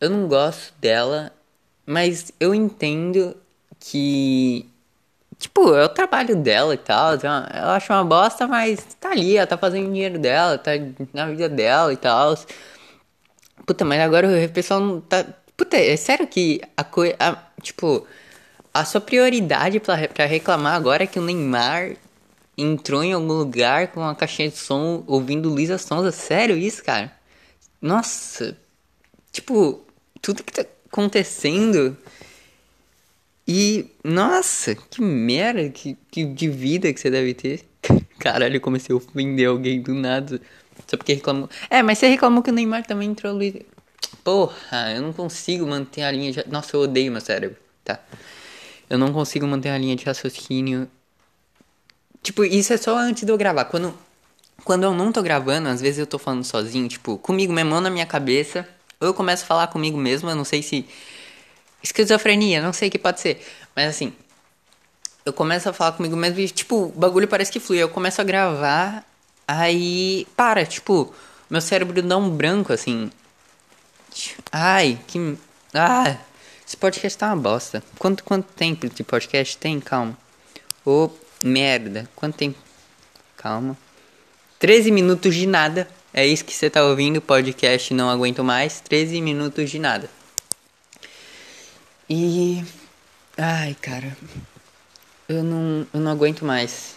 Eu 0.00 0.10
não 0.10 0.28
gosto 0.28 0.72
dela. 0.80 1.32
Mas 1.84 2.32
eu 2.38 2.54
entendo 2.54 3.36
que 3.80 4.66
Tipo, 5.42 5.74
é 5.74 5.84
o 5.84 5.88
trabalho 5.88 6.36
dela 6.36 6.72
e 6.72 6.78
tal. 6.78 7.14
Ela 7.14 7.74
acha 7.74 7.92
uma 7.92 8.04
bosta, 8.04 8.46
mas 8.46 8.78
tá 9.00 9.10
ali, 9.10 9.36
ela 9.36 9.46
tá 9.46 9.58
fazendo 9.58 9.86
dinheiro 9.92 10.16
dela, 10.16 10.56
tá 10.56 10.70
na 11.12 11.26
vida 11.26 11.48
dela 11.48 11.92
e 11.92 11.96
tal. 11.96 12.38
Puta, 13.66 13.84
mas 13.84 14.00
agora 14.00 14.28
o 14.28 14.48
pessoal 14.50 14.78
não 14.78 15.00
tá. 15.00 15.26
Puta, 15.56 15.76
é 15.76 15.96
sério 15.96 16.28
que 16.28 16.60
a 16.76 16.84
coisa. 16.84 17.16
Tipo, 17.60 18.06
a 18.72 18.84
sua 18.84 19.00
prioridade 19.00 19.80
pra, 19.80 20.06
pra 20.06 20.26
reclamar 20.26 20.76
agora 20.76 21.02
é 21.02 21.06
que 21.08 21.18
o 21.18 21.22
Neymar 21.22 21.96
entrou 22.56 23.02
em 23.02 23.12
algum 23.12 23.32
lugar 23.32 23.88
com 23.88 23.98
uma 23.98 24.14
caixinha 24.14 24.48
de 24.48 24.56
som 24.56 25.02
ouvindo 25.08 25.48
Luísa 25.48 25.76
Sonza. 25.76 26.12
Sério 26.12 26.56
isso, 26.56 26.84
cara? 26.84 27.10
Nossa. 27.80 28.56
Tipo, 29.32 29.84
tudo 30.20 30.44
que 30.44 30.52
tá 30.52 30.64
acontecendo 30.86 31.96
e, 33.54 33.90
nossa, 34.02 34.74
que 34.74 35.02
merda 35.02 35.68
que, 35.68 35.94
que 36.10 36.24
de 36.24 36.48
vida 36.48 36.90
que 36.90 36.98
você 36.98 37.10
deve 37.10 37.34
ter. 37.34 37.62
Caralho, 38.18 38.56
eu 38.56 38.60
comecei 38.62 38.94
a 38.94 38.96
ofender 38.96 39.46
alguém 39.46 39.82
do 39.82 39.92
nada. 39.92 40.40
Só 40.86 40.96
porque 40.96 41.12
reclamou. 41.12 41.50
É, 41.68 41.82
mas 41.82 41.98
você 41.98 42.08
reclamou 42.08 42.42
que 42.42 42.48
o 42.48 42.52
Neymar 42.52 42.86
também 42.86 43.10
entrou 43.10 43.36
ali. 43.36 43.66
Porra, 44.24 44.92
eu 44.94 45.02
não 45.02 45.12
consigo 45.12 45.66
manter 45.66 46.00
a 46.00 46.10
linha 46.10 46.32
de. 46.32 46.48
Nossa, 46.48 46.74
eu 46.74 46.80
odeio 46.80 47.12
meu 47.12 47.20
cérebro, 47.20 47.58
tá? 47.84 48.00
Eu 48.88 48.96
não 48.96 49.12
consigo 49.12 49.46
manter 49.46 49.68
a 49.68 49.76
linha 49.76 49.96
de 49.96 50.06
raciocínio. 50.06 50.88
Tipo, 52.22 52.44
isso 52.44 52.72
é 52.72 52.78
só 52.78 52.96
antes 52.96 53.24
de 53.24 53.30
eu 53.30 53.36
gravar. 53.36 53.66
Quando, 53.66 53.92
quando 54.64 54.84
eu 54.84 54.94
não 54.94 55.12
tô 55.12 55.22
gravando, 55.22 55.68
às 55.68 55.82
vezes 55.82 55.98
eu 55.98 56.06
tô 56.06 56.18
falando 56.18 56.44
sozinho, 56.44 56.88
tipo, 56.88 57.18
comigo 57.18 57.52
mesmo, 57.52 57.78
na 57.82 57.90
minha 57.90 58.06
cabeça. 58.06 58.66
Ou 58.98 59.08
eu 59.08 59.14
começo 59.14 59.44
a 59.44 59.46
falar 59.46 59.66
comigo 59.66 59.98
mesmo, 59.98 60.30
eu 60.30 60.34
não 60.34 60.44
sei 60.44 60.62
se 60.62 60.86
esquizofrenia, 61.82 62.62
não 62.62 62.72
sei 62.72 62.88
o 62.88 62.90
que 62.90 62.98
pode 62.98 63.20
ser. 63.20 63.44
Mas 63.74 63.88
assim, 63.88 64.12
eu 65.24 65.32
começo 65.32 65.68
a 65.68 65.72
falar 65.72 65.92
comigo 65.92 66.16
mesmo 66.16 66.40
e, 66.40 66.48
tipo, 66.48 66.84
o 66.84 66.88
bagulho 66.88 67.28
parece 67.28 67.50
que 67.50 67.60
flui. 67.60 67.78
Eu 67.78 67.88
começo 67.88 68.20
a 68.20 68.24
gravar, 68.24 69.04
aí 69.46 70.26
para, 70.36 70.66
tipo, 70.66 71.14
meu 71.48 71.60
cérebro 71.60 72.02
dá 72.02 72.16
um 72.16 72.30
branco 72.30 72.72
assim. 72.72 73.10
Ai, 74.50 74.98
que. 75.06 75.38
Ah, 75.72 76.16
esse 76.66 76.76
podcast 76.76 77.18
tá 77.18 77.28
uma 77.28 77.36
bosta. 77.36 77.82
Quanto, 77.98 78.24
quanto 78.24 78.46
tempo 78.54 78.88
de 78.88 79.02
podcast 79.02 79.56
tem? 79.58 79.80
Calma. 79.80 80.16
Ô, 80.84 81.04
oh, 81.04 81.10
merda. 81.44 82.08
Quanto 82.16 82.36
tempo? 82.36 82.58
Calma. 83.36 83.76
13 84.58 84.90
minutos 84.90 85.34
de 85.34 85.46
nada. 85.46 85.88
É 86.14 86.26
isso 86.26 86.44
que 86.44 86.52
você 86.52 86.68
tá 86.68 86.84
ouvindo, 86.84 87.20
podcast 87.20 87.94
Não 87.94 88.10
Aguento 88.10 88.44
Mais. 88.44 88.80
13 88.80 89.20
minutos 89.20 89.70
de 89.70 89.78
nada. 89.78 90.10
E. 92.14 92.62
Ai, 93.38 93.74
cara. 93.80 94.14
Eu 95.26 95.42
não, 95.42 95.86
eu 95.94 95.98
não 95.98 96.10
aguento 96.12 96.44
mais. 96.44 96.94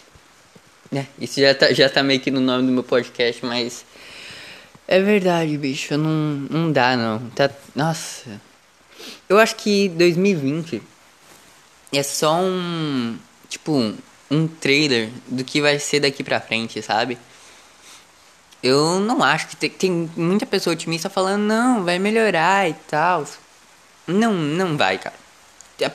É, 0.94 1.06
isso 1.18 1.40
já 1.40 1.56
tá, 1.56 1.72
já 1.72 1.90
tá 1.90 2.04
meio 2.04 2.20
que 2.20 2.30
no 2.30 2.42
nome 2.42 2.66
do 2.66 2.72
meu 2.74 2.84
podcast, 2.84 3.46
mas. 3.46 3.86
É 4.86 5.00
verdade, 5.00 5.58
bicho. 5.58 5.98
Não, 5.98 6.10
não 6.50 6.70
dá, 6.70 6.98
não. 6.98 7.30
Tá, 7.30 7.50
nossa. 7.74 8.42
Eu 9.30 9.38
acho 9.38 9.56
que 9.56 9.88
2020 9.88 10.84
é 11.94 12.04
só 12.04 12.36
um. 12.42 13.18
Tipo, 13.48 13.72
um, 13.72 13.98
um 14.30 14.48
trailer 14.50 15.10
do 15.28 15.46
que 15.46 15.62
vai 15.62 15.80
ser 15.80 16.02
daqui 16.02 16.26
pra 16.26 16.42
frente, 16.42 16.82
sabe? 16.82 17.18
Eu 18.62 19.00
não 19.00 19.24
acho 19.24 19.48
que 19.48 19.56
tem, 19.56 19.70
tem 19.70 20.12
muita 20.18 20.46
pessoa 20.46 20.74
otimista 20.74 21.10
falando, 21.10 21.44
não, 21.44 21.86
vai 21.86 22.00
melhorar 22.00 22.70
e 22.70 22.74
tal. 22.90 23.26
Não, 24.08 24.34
não 24.34 24.78
vai, 24.78 24.98
cara. 24.98 25.16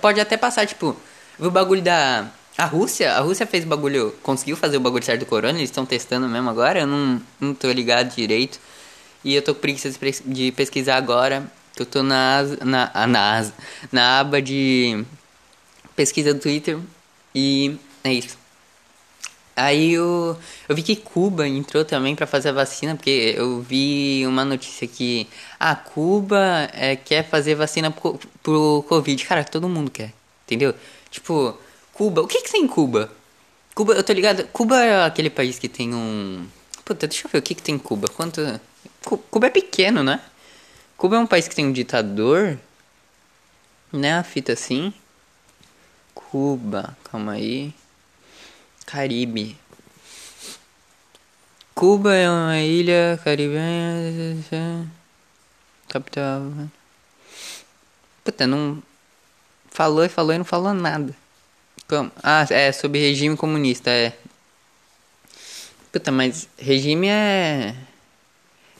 Pode 0.00 0.20
até 0.20 0.36
passar, 0.36 0.66
tipo, 0.66 0.96
o 1.38 1.50
bagulho 1.50 1.82
da. 1.82 2.28
A 2.58 2.64
Rússia, 2.66 3.14
a 3.14 3.20
Rússia 3.20 3.46
fez 3.46 3.64
o 3.64 3.68
bagulho, 3.68 4.14
conseguiu 4.22 4.56
fazer 4.56 4.76
o 4.76 4.80
bagulho 4.80 5.02
certo 5.02 5.20
do 5.20 5.26
corona, 5.26 5.58
eles 5.58 5.70
estão 5.70 5.86
testando 5.86 6.28
mesmo 6.28 6.50
agora, 6.50 6.80
eu 6.80 6.86
não, 6.86 7.22
não 7.40 7.54
tô 7.54 7.70
ligado 7.72 8.14
direito. 8.14 8.60
E 9.24 9.34
eu 9.34 9.42
tô 9.42 9.54
com 9.54 9.60
preguiça 9.60 9.90
de 10.26 10.52
pesquisar 10.52 10.96
agora, 10.96 11.50
que 11.74 11.82
eu 11.82 11.86
tô 11.86 12.02
na, 12.02 12.42
na, 12.64 13.06
na, 13.06 13.50
na 13.90 14.20
aba 14.20 14.42
de 14.42 15.04
pesquisa 15.96 16.34
do 16.34 16.40
Twitter. 16.40 16.78
E 17.34 17.78
é 18.04 18.12
isso. 18.12 18.39
Aí 19.60 19.92
eu, 19.92 20.38
eu 20.66 20.74
vi 20.74 20.82
que 20.82 20.96
Cuba 20.96 21.46
entrou 21.46 21.84
também 21.84 22.16
para 22.16 22.26
fazer 22.26 22.48
a 22.48 22.52
vacina, 22.52 22.96
porque 22.96 23.34
eu 23.36 23.60
vi 23.60 24.24
uma 24.26 24.42
notícia 24.42 24.88
que 24.88 25.28
a 25.58 25.72
ah, 25.72 25.76
Cuba 25.76 26.70
é, 26.72 26.96
quer 26.96 27.28
fazer 27.28 27.56
vacina 27.56 27.90
pro, 27.90 28.18
pro 28.42 28.82
Covid. 28.88 29.22
Cara, 29.26 29.44
todo 29.44 29.68
mundo 29.68 29.90
quer, 29.90 30.14
entendeu? 30.46 30.74
Tipo, 31.10 31.58
Cuba, 31.92 32.22
o 32.22 32.26
que 32.26 32.40
que 32.40 32.50
tem 32.50 32.62
em 32.62 32.66
Cuba? 32.66 33.12
Cuba, 33.74 33.92
eu 33.92 34.02
tô 34.02 34.14
ligado, 34.14 34.46
Cuba 34.48 34.82
é 34.82 35.04
aquele 35.04 35.28
país 35.28 35.58
que 35.58 35.68
tem 35.68 35.94
um... 35.94 36.46
Puta, 36.82 37.06
deixa 37.06 37.26
eu 37.26 37.30
ver 37.30 37.38
o 37.38 37.42
que 37.42 37.54
que 37.54 37.62
tem 37.62 37.74
em 37.74 37.78
Cuba. 37.78 38.08
Quanto... 38.08 38.40
Cuba 39.30 39.48
é 39.48 39.50
pequeno, 39.50 40.02
né? 40.02 40.22
Cuba 40.96 41.16
é 41.16 41.18
um 41.18 41.26
país 41.26 41.46
que 41.46 41.54
tem 41.54 41.66
um 41.66 41.72
ditador, 41.72 42.58
né? 43.92 44.14
A 44.14 44.22
fita 44.22 44.54
assim. 44.54 44.90
Cuba, 46.14 46.96
calma 47.04 47.32
aí. 47.32 47.74
Caribe. 48.90 49.56
Cuba 51.76 52.12
é 52.12 52.28
uma 52.28 52.58
ilha 52.58 53.20
caribenha. 53.22 54.90
Capital. 55.88 56.42
Puta, 58.24 58.48
não. 58.48 58.82
Falou 59.70 60.04
e 60.04 60.08
falou 60.08 60.34
e 60.34 60.38
não 60.38 60.44
falou 60.44 60.74
nada. 60.74 61.14
Como? 61.86 62.10
Ah, 62.20 62.44
é 62.50 62.72
sobre 62.72 62.98
regime 62.98 63.36
comunista, 63.36 63.90
é. 63.90 64.12
Puta, 65.92 66.10
mas 66.10 66.48
regime 66.58 67.06
é. 67.06 67.76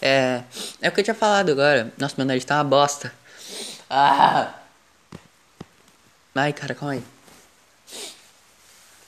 É. 0.02 0.42
É 0.82 0.88
o 0.88 0.92
que 0.92 1.00
eu 1.00 1.04
tinha 1.04 1.14
falado 1.14 1.52
agora. 1.52 1.94
Nossa, 1.96 2.16
meu 2.18 2.26
nariz 2.26 2.44
tá 2.44 2.56
uma 2.56 2.64
bosta. 2.64 3.14
Ah! 3.88 4.54
Ai, 6.34 6.52
cara, 6.52 6.74
calma 6.74 6.94
aí. 6.94 7.19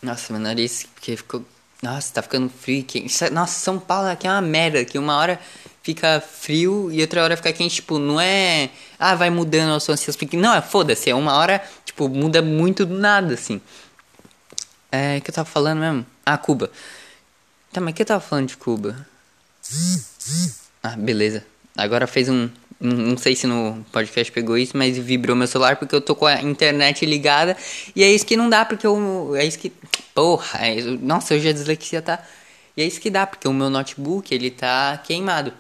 Nossa, 0.03 0.33
meu 0.33 0.43
nariz 0.43 0.85
porque 0.95 1.17
ficou. 1.17 1.45
Nossa, 1.81 2.13
tá 2.15 2.23
ficando 2.23 2.49
frio. 2.49 2.85
Quente. 2.85 3.31
Nossa, 3.31 3.61
São 3.61 3.79
Paulo 3.79 4.09
aqui 4.09 4.27
é 4.27 4.31
uma 4.31 4.41
merda. 4.41 4.85
Que 4.85 4.99
uma 4.99 5.17
hora 5.17 5.41
fica 5.83 6.21
frio 6.21 6.91
e 6.93 7.01
outra 7.01 7.23
hora 7.23 7.37
fica 7.37 7.53
quente. 7.53 7.77
Tipo, 7.77 7.99
não 7.99 8.21
é. 8.21 8.71
Ah, 8.99 9.15
vai 9.15 9.31
mudando 9.31 9.75
as 9.75 9.85
suas 9.85 10.17
porque 10.17 10.37
Não, 10.37 10.55
é 10.55 10.61
foda-se. 10.61 11.09
É 11.09 11.15
uma 11.15 11.35
hora, 11.35 11.63
tipo, 11.85 12.09
muda 12.09 12.43
muito 12.43 12.85
do 12.85 12.99
nada, 12.99 13.35
assim. 13.35 13.61
É. 14.91 15.21
que 15.21 15.31
eu 15.31 15.35
tava 15.35 15.49
falando 15.49 15.79
mesmo? 15.79 16.07
Ah, 16.27 16.37
Cuba. 16.37 16.71
Tá, 17.73 17.81
mas 17.81 17.95
que 17.95 18.03
eu 18.03 18.07
tava 18.07 18.21
falando 18.21 18.49
de 18.49 18.57
Cuba? 18.57 19.07
Ah, 20.83 20.97
beleza. 20.97 21.45
Agora 21.77 22.07
fez 22.07 22.29
um. 22.29 22.51
Não 22.85 23.17
sei 23.17 23.37
se 23.37 23.47
no 23.47 23.87
podcast 23.93 24.33
pegou 24.33 24.59
isso, 24.59 24.77
mas 24.77 24.99
vibrou 24.99 25.37
meu 25.37 25.47
celular 25.47 25.77
porque 25.77 25.95
eu 25.95 26.01
tô 26.01 26.17
com 26.17 26.27
a 26.27 26.43
internet 26.43 27.07
ligada. 27.07 27.57
E 27.95 28.03
é 28.03 28.13
isso 28.13 28.27
que 28.27 28.37
não 28.37 28.51
dá, 28.51 28.65
porque 28.65 28.85
eu. 28.85 29.37
É 29.37 29.45
isso 29.45 29.57
que. 29.57 29.73
Porra, 30.13 30.67
é, 30.67 30.81
nossa, 30.81 31.33
hoje 31.35 31.49
a 31.49 31.53
dislexia 31.53 32.03
tá. 32.03 32.21
E 32.77 32.83
é 32.83 32.85
isso 32.85 33.01
que 33.01 33.09
dá, 33.09 33.25
porque 33.25 33.47
o 33.47 33.53
meu 33.53 33.71
notebook 33.71 34.35
ele 34.35 34.51
tá 34.51 35.01
queimado. 35.05 35.53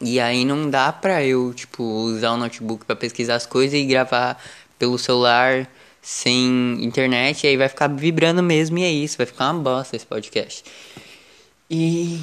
E 0.00 0.20
aí 0.20 0.44
não 0.44 0.70
dá 0.70 0.92
pra 0.92 1.24
eu, 1.24 1.52
tipo, 1.52 1.82
usar 1.82 2.32
o 2.32 2.36
notebook 2.36 2.84
para 2.84 2.94
pesquisar 2.94 3.34
as 3.34 3.46
coisas 3.46 3.74
e 3.74 3.84
gravar 3.84 4.40
pelo 4.78 4.98
celular 4.98 5.68
sem 6.00 6.84
internet. 6.84 7.42
E 7.44 7.48
aí 7.48 7.56
vai 7.56 7.68
ficar 7.68 7.88
vibrando 7.88 8.40
mesmo, 8.40 8.78
e 8.78 8.84
é 8.84 8.90
isso, 8.90 9.16
vai 9.16 9.26
ficar 9.26 9.50
uma 9.50 9.60
bosta 9.62 9.96
esse 9.96 10.06
podcast. 10.06 10.62
E 11.68 12.20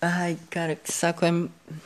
Ai, 0.00 0.38
cara, 0.48 0.74
que 0.76 0.90
saco 0.90 1.24
é. 1.26 1.30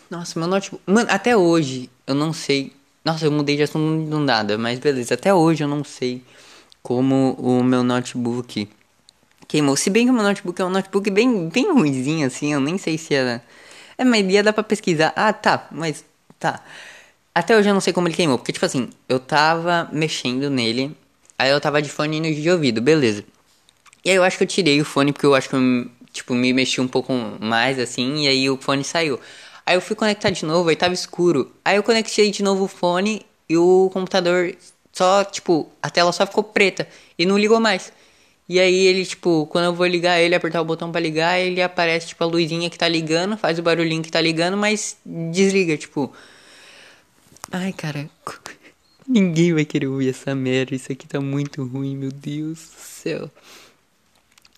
Nossa, 0.09 0.38
meu 0.38 0.47
notebook. 0.49 0.83
Mano, 0.87 1.09
até 1.11 1.37
hoje 1.37 1.90
eu 2.06 2.14
não 2.14 2.33
sei. 2.33 2.73
Nossa, 3.04 3.26
eu 3.26 3.33
mudei 3.33 3.56
de 3.56 3.64
assunto 3.64 4.09
do 4.09 4.21
nada, 4.21 4.56
mas 4.56 4.78
beleza. 4.78 5.14
Até 5.14 5.35
hoje 5.35 5.64
eu 5.64 5.68
não 5.68 5.83
sei 5.83 6.23
como 6.83 7.33
o 7.33 7.62
meu 7.64 7.83
notebook 7.83 8.68
queimou. 9.49 9.76
Se 9.76 9.90
bem 9.90 10.06
que 10.06 10.11
o 10.11 10.14
meu 10.14 10.23
notebook 10.23 10.61
é 10.61 10.64
um 10.64 10.71
notebook 10.71 11.11
bem, 11.11 11.49
bem 11.49 11.73
ruimzinho, 11.73 12.26
assim. 12.26 12.52
Eu 12.52 12.61
nem 12.61 12.78
sei 12.78 12.97
se 12.97 13.14
era. 13.14 13.42
É, 13.99 14.04
mas 14.04 14.25
ia 14.26 14.44
dar 14.44 14.52
pra 14.52 14.62
pesquisar. 14.62 15.12
Ah, 15.16 15.33
tá, 15.33 15.66
mas 15.73 16.04
tá. 16.38 16.62
Até 17.35 17.56
hoje 17.56 17.68
eu 17.68 17.75
não 17.75 17.80
sei 17.80 17.92
como 17.92 18.06
ele 18.06 18.14
queimou. 18.14 18.38
Porque, 18.38 18.52
tipo 18.52 18.64
assim, 18.64 18.90
eu 19.09 19.18
tava 19.18 19.88
mexendo 19.92 20.49
nele. 20.49 20.97
Aí 21.37 21.50
eu 21.50 21.61
tava 21.61 21.83
de 21.83 21.90
fone 21.90 22.33
de 22.35 22.49
ouvido, 22.49 22.80
beleza. 22.80 23.25
E 24.04 24.10
aí 24.10 24.17
eu 24.17 24.23
acho 24.23 24.38
que 24.38 24.45
eu 24.45 24.49
tirei 24.49 24.80
o 24.80 24.84
fone 24.84 25.12
porque 25.12 25.26
eu 25.26 25.34
acho 25.34 25.49
que 25.49 25.56
eu 25.56 25.91
tipo, 26.14 26.32
me 26.32 26.52
mexi 26.52 26.80
um 26.80 26.88
pouco 26.88 27.12
mais 27.40 27.78
assim, 27.78 28.24
e 28.24 28.28
aí 28.28 28.48
o 28.48 28.56
fone 28.56 28.84
saiu. 28.84 29.20
Aí 29.66 29.74
eu 29.74 29.80
fui 29.80 29.96
conectar 29.96 30.30
de 30.30 30.44
novo, 30.46 30.68
aí 30.68 30.76
tava 30.76 30.94
escuro. 30.94 31.52
Aí 31.64 31.76
eu 31.76 31.82
conectei 31.82 32.30
de 32.30 32.42
novo 32.42 32.64
o 32.64 32.68
fone 32.68 33.26
e 33.48 33.56
o 33.56 33.90
computador 33.92 34.54
só, 34.92 35.24
tipo, 35.24 35.68
a 35.82 35.90
tela 35.90 36.12
só 36.12 36.26
ficou 36.26 36.44
preta 36.44 36.88
e 37.18 37.26
não 37.26 37.36
ligou 37.36 37.58
mais. 37.60 37.92
E 38.48 38.60
aí 38.60 38.86
ele, 38.86 39.04
tipo, 39.04 39.46
quando 39.46 39.64
eu 39.64 39.74
vou 39.74 39.86
ligar 39.86 40.20
ele, 40.20 40.34
apertar 40.34 40.60
o 40.60 40.64
botão 40.64 40.92
para 40.92 41.00
ligar, 41.00 41.38
ele 41.38 41.62
aparece, 41.62 42.08
tipo, 42.08 42.22
a 42.22 42.26
luzinha 42.26 42.70
que 42.70 42.78
tá 42.78 42.86
ligando, 42.86 43.36
faz 43.36 43.58
o 43.58 43.62
barulhinho 43.62 44.02
que 44.02 44.10
tá 44.12 44.20
ligando, 44.20 44.56
mas 44.56 44.96
desliga, 45.04 45.76
tipo. 45.76 46.12
Ai, 47.50 47.72
cara. 47.72 48.08
Ninguém 49.08 49.52
vai 49.52 49.64
querer 49.64 49.86
ouvir 49.86 50.10
essa 50.10 50.34
merda. 50.34 50.74
Isso 50.74 50.92
aqui 50.92 51.06
tá 51.06 51.20
muito 51.20 51.64
ruim, 51.64 51.96
meu 51.96 52.10
Deus 52.10 52.58
do 52.58 52.80
céu. 52.80 53.30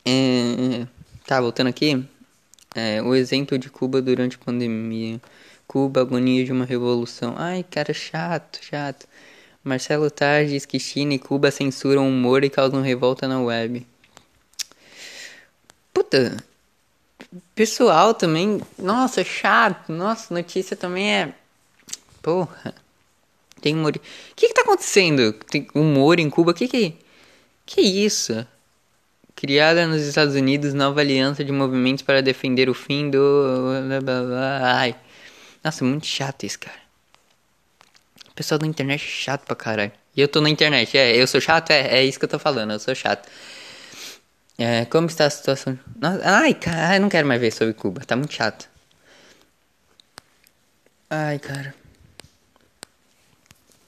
É. 0.04 0.86
Tá, 1.26 1.40
voltando 1.40 1.66
aqui. 1.66 2.06
É, 2.72 3.02
o 3.02 3.12
exemplo 3.12 3.58
de 3.58 3.68
Cuba 3.68 4.00
durante 4.00 4.36
a 4.36 4.44
pandemia. 4.44 5.20
Cuba, 5.66 6.00
agonia 6.00 6.44
de 6.44 6.52
uma 6.52 6.64
revolução. 6.64 7.34
Ai, 7.36 7.64
cara, 7.68 7.92
chato, 7.92 8.60
chato. 8.62 9.08
Marcelo 9.64 10.08
Tar 10.08 10.46
diz 10.46 10.64
que 10.64 10.78
China 10.78 11.14
e 11.14 11.18
Cuba 11.18 11.50
censuram 11.50 12.04
o 12.06 12.08
humor 12.10 12.44
e 12.44 12.50
causam 12.50 12.80
revolta 12.80 13.26
na 13.26 13.40
web. 13.40 13.84
Puta. 15.92 16.36
Pessoal 17.56 18.14
também. 18.14 18.60
Nossa, 18.78 19.24
chato. 19.24 19.90
Nossa, 19.90 20.32
notícia 20.32 20.76
também 20.76 21.12
é. 21.12 21.34
Porra. 22.22 22.72
Tem 23.60 23.74
humor. 23.74 23.96
O 23.96 24.00
que 24.36 24.46
que 24.46 24.54
tá 24.54 24.62
acontecendo? 24.62 25.32
Tem 25.32 25.66
humor 25.74 26.20
em 26.20 26.30
Cuba? 26.30 26.54
Que 26.54 26.68
que. 26.68 26.94
Que 27.64 27.80
isso? 27.80 28.46
Criada 29.36 29.86
nos 29.86 30.00
Estados 30.00 30.34
Unidos, 30.34 30.72
nova 30.72 31.00
aliança 31.02 31.44
de 31.44 31.52
movimentos 31.52 32.02
para 32.02 32.22
defender 32.22 32.70
o 32.70 32.74
fim 32.74 33.10
do. 33.10 33.18
Ai. 34.62 34.96
Nossa, 35.62 35.84
muito 35.84 36.06
chato 36.06 36.44
isso, 36.44 36.58
cara. 36.58 36.78
O 38.30 38.34
pessoal 38.34 38.58
da 38.58 38.66
internet 38.66 39.04
é 39.04 39.06
chato 39.06 39.44
pra 39.44 39.54
caralho. 39.54 39.92
E 40.16 40.22
eu 40.22 40.28
tô 40.28 40.40
na 40.40 40.48
internet, 40.48 40.96
é, 40.96 41.14
eu 41.14 41.26
sou 41.26 41.40
chato? 41.40 41.70
É, 41.70 41.98
é 41.98 42.04
isso 42.04 42.18
que 42.18 42.24
eu 42.24 42.28
tô 42.28 42.38
falando, 42.38 42.72
eu 42.72 42.78
sou 42.78 42.94
chato. 42.94 43.28
É, 44.56 44.86
como 44.86 45.06
está 45.06 45.26
a 45.26 45.30
situação? 45.30 45.78
Nossa, 46.00 46.22
ai, 46.24 46.54
cara, 46.54 46.96
eu 46.96 47.00
não 47.02 47.10
quero 47.10 47.28
mais 47.28 47.38
ver 47.38 47.50
sobre 47.52 47.74
Cuba, 47.74 48.02
tá 48.06 48.16
muito 48.16 48.32
chato. 48.32 48.66
Ai, 51.10 51.38
cara. 51.38 51.74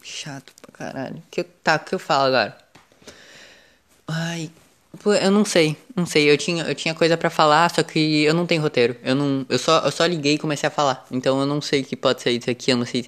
Chato 0.03 0.53
pra 0.61 0.73
caralho. 0.73 1.23
Que, 1.31 1.43
tá, 1.43 1.77
o 1.77 1.81
que 1.81 1.95
eu 1.95 1.99
falo 1.99 2.27
agora? 2.27 2.59
Ai, 4.07 4.51
eu 5.05 5.31
não 5.31 5.45
sei, 5.45 5.77
não 5.95 6.07
sei. 6.07 6.31
Eu 6.31 6.37
tinha, 6.37 6.65
eu 6.65 6.75
tinha 6.75 6.95
coisa 6.95 7.17
para 7.17 7.31
falar, 7.31 7.71
só 7.71 7.83
que 7.83 8.25
eu 8.25 8.35
não 8.35 8.47
tenho 8.47 8.63
roteiro. 8.63 8.97
Eu 9.03 9.15
não, 9.15 9.47
eu 9.49 9.59
só, 9.59 9.81
eu 9.85 9.91
só 9.91 10.05
liguei 10.07 10.35
e 10.35 10.39
comecei 10.39 10.67
a 10.67 10.71
falar. 10.71 11.07
Então 11.11 11.39
eu 11.41 11.47
não 11.47 11.61
sei 11.61 11.83
o 11.83 11.85
que 11.85 11.97
pode 11.97 12.23
sair 12.23 12.39
disso 12.39 12.51
aqui, 12.51 12.71
eu 12.73 12.77
não 12.77 12.87
sei. 12.87 13.07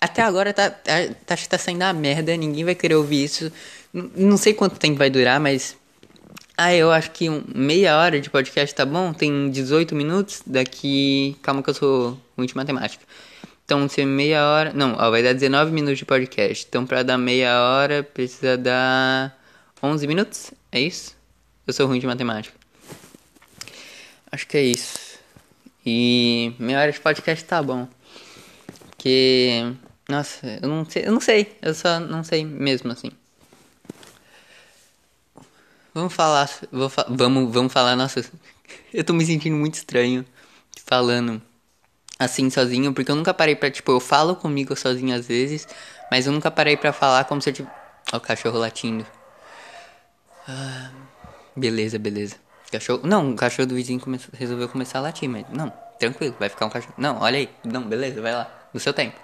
Até 0.00 0.22
agora 0.22 0.52
tá, 0.52 0.70
tá, 0.70 0.92
tá, 1.26 1.36
tá 1.36 1.58
saindo 1.58 1.82
a 1.82 1.92
merda, 1.92 2.36
ninguém 2.36 2.64
vai 2.64 2.74
querer 2.74 2.94
ouvir 2.94 3.24
isso. 3.24 3.52
Não 3.92 4.36
sei 4.36 4.54
quanto 4.54 4.78
tempo 4.78 4.98
vai 4.98 5.10
durar, 5.10 5.40
mas 5.40 5.76
ah, 6.60 6.74
eu 6.74 6.90
acho 6.90 7.12
que 7.12 7.28
meia 7.54 7.96
hora 7.96 8.20
de 8.20 8.28
podcast 8.28 8.74
tá 8.74 8.84
bom. 8.84 9.12
Tem 9.12 9.48
18 9.48 9.94
minutos. 9.94 10.42
Daqui. 10.44 11.36
Calma 11.40 11.62
que 11.62 11.70
eu 11.70 11.74
sou 11.74 12.18
de 12.36 12.56
matemática. 12.56 13.04
Então, 13.64 13.88
se 13.88 14.04
meia 14.04 14.44
hora. 14.44 14.72
Não, 14.74 14.96
ó, 14.98 15.10
vai 15.10 15.22
dar 15.22 15.34
19 15.34 15.70
minutos 15.70 15.98
de 15.98 16.04
podcast. 16.04 16.66
Então, 16.68 16.84
pra 16.84 17.04
dar 17.04 17.16
meia 17.16 17.62
hora, 17.62 18.02
precisa 18.02 18.56
dar 18.56 19.38
11 19.82 20.06
minutos. 20.08 20.50
É 20.72 20.80
isso? 20.80 21.17
Eu 21.68 21.74
sou 21.74 21.86
ruim 21.86 21.98
de 22.00 22.06
matemática. 22.06 22.56
Acho 24.32 24.46
que 24.46 24.56
é 24.56 24.62
isso. 24.62 25.18
E 25.84 26.54
meia 26.58 26.80
hora 26.80 26.90
de 26.90 26.98
podcast 26.98 27.44
tá 27.44 27.62
bom. 27.62 27.86
Porque. 28.88 29.70
Nossa, 30.08 30.46
eu 30.62 30.66
não 30.66 30.86
sei. 30.86 31.04
Eu 31.04 31.12
não 31.12 31.20
sei. 31.20 31.58
Eu 31.60 31.74
só 31.74 32.00
não 32.00 32.24
sei 32.24 32.42
mesmo 32.42 32.90
assim. 32.90 33.10
Vamos 35.92 36.14
falar. 36.14 36.48
Vou, 36.72 36.90
vamos, 37.10 37.52
vamos 37.52 37.70
falar. 37.70 37.94
Nossa, 37.94 38.24
eu 38.90 39.04
tô 39.04 39.12
me 39.12 39.26
sentindo 39.26 39.54
muito 39.54 39.74
estranho 39.74 40.24
falando 40.86 41.42
assim 42.18 42.48
sozinho. 42.48 42.94
Porque 42.94 43.10
eu 43.10 43.16
nunca 43.16 43.34
parei 43.34 43.54
pra. 43.54 43.70
Tipo, 43.70 43.92
eu 43.92 44.00
falo 44.00 44.34
comigo 44.36 44.74
sozinho 44.74 45.14
às 45.14 45.28
vezes. 45.28 45.68
Mas 46.10 46.26
eu 46.26 46.32
nunca 46.32 46.50
parei 46.50 46.78
pra 46.78 46.94
falar 46.94 47.24
como 47.26 47.42
se 47.42 47.50
eu 47.50 47.52
tivesse. 47.52 47.76
Ó, 48.10 48.16
o 48.16 48.20
cachorro 48.20 48.58
latindo. 48.58 49.06
Ah, 50.48 50.90
beleza, 51.58 51.98
beleza. 51.98 52.36
Cachorro. 52.70 53.00
Não, 53.04 53.30
o 53.32 53.36
cachorro 53.36 53.66
do 53.66 53.74
vizinho 53.74 54.00
resolveu 54.32 54.68
começar 54.68 54.98
a 54.98 55.02
latir, 55.02 55.28
mas. 55.28 55.46
Não, 55.50 55.72
tranquilo, 55.98 56.36
vai 56.38 56.48
ficar 56.48 56.66
um 56.66 56.70
cachorro. 56.70 56.94
Não, 56.98 57.20
olha 57.20 57.38
aí. 57.38 57.48
Não, 57.64 57.82
beleza, 57.82 58.20
vai 58.20 58.32
lá. 58.32 58.50
No 58.72 58.78
seu 58.78 58.92
tempo. 58.92 59.16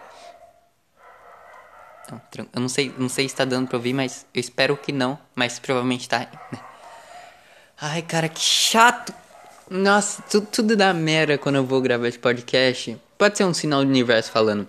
Não, 2.10 2.20
eu 2.54 2.60
não 2.60 2.68
sei, 2.68 2.94
não 2.98 3.08
sei 3.08 3.28
se 3.28 3.34
tá 3.34 3.44
dando 3.44 3.68
pra 3.68 3.76
ouvir, 3.76 3.92
mas 3.92 4.26
eu 4.34 4.40
espero 4.40 4.76
que 4.76 4.92
não, 4.92 5.18
mas 5.34 5.58
provavelmente 5.58 6.08
tá. 6.08 6.20
Né? 6.20 6.58
Ai, 7.80 8.02
cara, 8.02 8.28
que 8.28 8.40
chato. 8.40 9.12
Nossa, 9.70 10.22
tudo, 10.22 10.46
tudo 10.46 10.76
dá 10.76 10.92
merda 10.92 11.38
quando 11.38 11.56
eu 11.56 11.64
vou 11.64 11.80
gravar 11.80 12.08
esse 12.08 12.18
podcast. 12.18 12.96
Pode 13.16 13.38
ser 13.38 13.44
um 13.44 13.54
sinal 13.54 13.82
do 13.82 13.88
universo 13.88 14.30
falando 14.30 14.68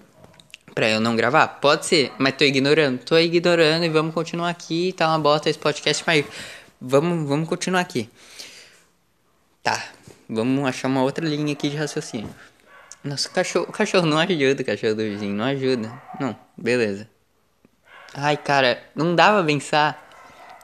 pra 0.74 0.90
eu 0.90 1.00
não 1.00 1.16
gravar? 1.16 1.48
Pode 1.48 1.86
ser, 1.86 2.12
mas 2.18 2.36
tô 2.36 2.44
ignorando. 2.44 3.00
Tô 3.00 3.18
ignorando 3.18 3.86
e 3.86 3.90
vamos 3.90 4.14
continuar 4.14 4.50
aqui. 4.50 4.94
Tá 4.94 5.08
uma 5.08 5.20
bosta 5.20 5.50
esse 5.50 5.60
podcast, 5.60 6.04
mas 6.06 6.26
vamos, 6.86 7.28
vamos 7.28 7.50
continuar 7.50 7.82
aqui. 7.82 8.10
Tá, 9.64 9.84
vamos 10.30 10.64
achar 10.68 10.88
uma 10.88 11.02
outra 11.02 11.26
linha 11.26 11.54
aqui 11.54 11.70
de 11.70 11.76
raciocínio. 11.76 12.30
Nossa, 13.04 13.28
o 13.28 13.32
cachorro, 13.32 13.66
o 13.70 13.72
cachorro 13.72 14.06
não 14.06 14.18
ajuda, 14.20 14.62
o 14.62 14.66
cachorro 14.66 14.96
do 14.96 15.04
vizinho, 15.04 15.36
não 15.36 15.46
ajuda. 15.46 15.92
Não, 16.20 16.36
beleza. 16.58 17.10
Ai, 18.14 18.38
cara, 18.38 18.82
não 18.96 19.16
dava 19.16 19.44
pensar. 19.44 20.04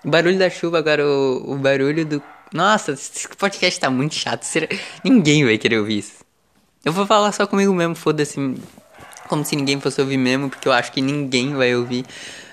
O 0.03 0.09
barulho 0.09 0.39
da 0.39 0.49
chuva, 0.49 0.79
agora 0.79 1.05
o, 1.05 1.53
o 1.53 1.57
barulho 1.57 2.05
do. 2.05 2.23
Nossa, 2.53 2.93
esse 2.93 3.27
podcast 3.29 3.79
tá 3.79 3.89
muito 3.89 4.15
chato. 4.15 4.43
Será... 4.43 4.67
Ninguém 5.03 5.45
vai 5.45 5.57
querer 5.57 5.79
ouvir 5.79 5.99
isso. 5.99 6.23
Eu 6.83 6.91
vou 6.91 7.05
falar 7.05 7.31
só 7.31 7.45
comigo 7.45 7.73
mesmo, 7.73 7.95
foda-se. 7.95 8.37
Como 9.27 9.45
se 9.45 9.55
ninguém 9.55 9.79
fosse 9.79 10.01
ouvir 10.01 10.17
mesmo, 10.17 10.49
porque 10.49 10.67
eu 10.67 10.73
acho 10.73 10.91
que 10.91 11.01
ninguém 11.01 11.53
vai 11.53 11.75
ouvir. 11.75 12.05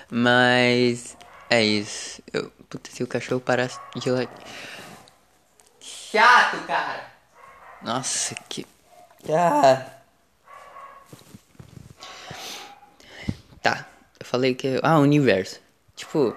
Mas. 0.09 1.17
É 1.49 1.63
isso. 1.63 2.21
Eu... 2.31 2.51
Puta, 2.69 2.91
se 2.91 3.01
o 3.01 3.07
cachorro 3.07 3.41
parasse 3.41 3.79
de 3.95 4.11
lá. 4.11 4.27
Chato, 5.79 6.63
cara! 6.67 7.03
Nossa, 7.81 8.35
que. 8.47 8.65
Ah. 9.27 9.85
Tá, 13.61 13.87
eu 14.19 14.25
falei 14.25 14.53
que. 14.53 14.79
Ah, 14.83 14.99
universo. 14.99 15.59
Tipo. 15.95 16.35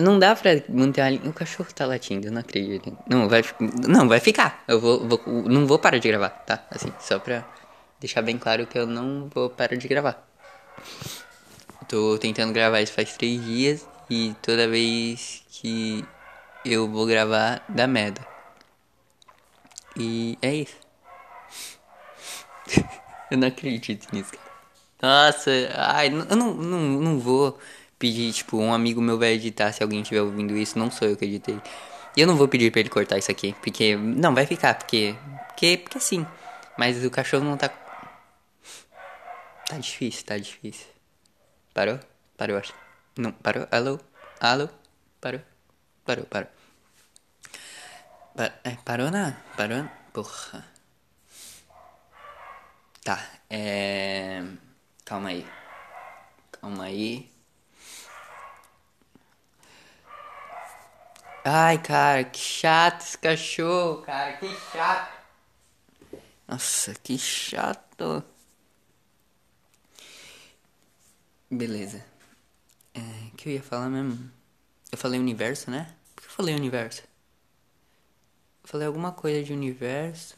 Não 0.00 0.20
dá 0.20 0.36
pra 0.36 0.50
manter 0.68 1.00
a 1.00 1.10
linha. 1.10 1.28
O 1.28 1.32
cachorro 1.32 1.68
tá 1.74 1.84
latindo, 1.84 2.28
eu 2.28 2.32
não 2.32 2.40
acredito. 2.40 2.96
Não, 3.08 3.28
vai, 3.28 3.42
não, 3.88 4.08
vai 4.08 4.20
ficar. 4.20 4.62
Eu 4.68 4.80
vou, 4.80 5.08
vou, 5.08 5.20
não 5.26 5.66
vou 5.66 5.80
parar 5.80 5.98
de 5.98 6.06
gravar, 6.06 6.30
tá? 6.30 6.64
Assim, 6.70 6.92
só 7.00 7.18
pra 7.18 7.44
deixar 7.98 8.22
bem 8.22 8.38
claro 8.38 8.64
que 8.68 8.78
eu 8.78 8.86
não 8.86 9.28
vou 9.34 9.50
parar 9.50 9.76
de 9.76 9.88
gravar. 9.88 10.24
Tô 11.88 12.16
tentando 12.18 12.52
gravar 12.52 12.80
isso 12.80 12.92
faz 12.92 13.14
três 13.14 13.44
dias 13.44 13.84
e 14.10 14.34
toda 14.42 14.68
vez 14.68 15.42
que 15.50 16.04
eu 16.64 16.88
vou 16.88 17.06
gravar 17.06 17.64
dá 17.68 17.86
merda. 17.86 18.26
E 19.96 20.38
é 20.40 20.54
isso. 20.54 20.76
eu 23.30 23.38
não 23.38 23.48
acredito 23.48 24.08
nisso, 24.12 24.32
cara. 24.32 24.48
Nossa, 25.00 25.50
ai, 25.74 26.08
eu 26.08 26.36
não, 26.36 26.54
não, 26.54 26.80
não 26.80 27.18
vou 27.20 27.58
pedir, 27.98 28.32
tipo, 28.32 28.58
um 28.58 28.72
amigo 28.72 29.00
meu 29.00 29.18
vai 29.18 29.32
editar 29.32 29.72
se 29.72 29.82
alguém 29.82 30.02
estiver 30.02 30.22
ouvindo 30.22 30.56
isso, 30.56 30.78
não 30.78 30.90
sou 30.90 31.08
eu 31.08 31.16
que 31.16 31.24
editei. 31.24 31.60
E 32.16 32.20
eu 32.20 32.26
não 32.26 32.36
vou 32.36 32.48
pedir 32.48 32.70
pra 32.70 32.80
ele 32.80 32.88
cortar 32.88 33.18
isso 33.18 33.30
aqui, 33.30 33.54
porque. 33.62 33.96
Não, 33.96 34.34
vai 34.34 34.46
ficar, 34.46 34.74
porque. 34.74 35.14
Porque, 35.48 35.78
porque 35.78 36.00
sim. 36.00 36.26
Mas 36.76 37.04
o 37.04 37.10
cachorro 37.10 37.44
não 37.44 37.56
tá. 37.56 37.68
Tá 39.68 39.78
difícil, 39.78 40.24
tá 40.24 40.36
difícil. 40.38 40.86
Parou? 41.74 42.00
Parou, 42.36 42.56
acho. 42.56 42.87
Não, 43.18 43.32
parou? 43.32 43.66
Alô? 43.72 43.98
Alô? 44.38 44.68
Parou? 45.20 45.40
Parou, 46.04 46.24
parou. 46.26 46.48
é, 48.62 48.76
parou 48.84 49.10
na. 49.10 49.32
Parou? 49.56 49.88
Porra. 50.12 50.64
Tá, 53.02 53.18
é. 53.50 54.40
Calma 55.04 55.30
aí. 55.30 55.44
Calma 56.52 56.84
aí. 56.84 57.28
Ai, 61.44 61.78
cara, 61.82 62.22
que 62.22 62.38
chato 62.38 63.00
esse 63.00 63.18
cachorro, 63.18 64.02
cara, 64.02 64.36
que 64.36 64.48
chato. 64.70 65.12
Nossa, 66.46 66.94
que 66.94 67.18
chato. 67.18 68.22
Beleza. 71.50 72.17
Que 73.38 73.50
eu 73.50 73.52
ia 73.52 73.62
falar 73.62 73.88
mesmo? 73.88 74.18
Eu 74.90 74.98
falei 74.98 75.20
universo, 75.20 75.70
né? 75.70 75.94
Por 76.16 76.22
que 76.22 76.28
eu 76.28 76.32
falei 76.32 76.56
universo? 76.56 77.02
Eu 78.64 78.68
falei 78.68 78.88
alguma 78.88 79.12
coisa 79.12 79.44
de 79.44 79.52
universo. 79.52 80.34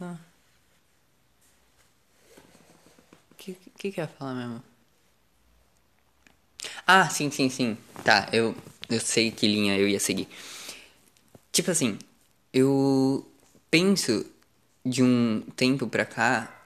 O 3.30 3.34
que, 3.38 3.54
que, 3.78 3.90
que 3.90 4.00
eu 4.00 4.04
ia 4.04 4.08
falar 4.08 4.34
mesmo? 4.34 4.62
Ah, 6.86 7.08
sim, 7.08 7.30
sim, 7.30 7.48
sim. 7.48 7.78
Tá, 8.04 8.28
eu, 8.34 8.54
eu 8.90 9.00
sei 9.00 9.30
que 9.30 9.46
linha 9.46 9.78
eu 9.78 9.88
ia 9.88 9.98
seguir. 9.98 10.28
Tipo 11.50 11.70
assim, 11.70 11.98
eu 12.52 13.26
penso 13.70 14.26
de 14.84 15.02
um 15.02 15.40
tempo 15.56 15.86
pra 15.88 16.04
cá. 16.04 16.59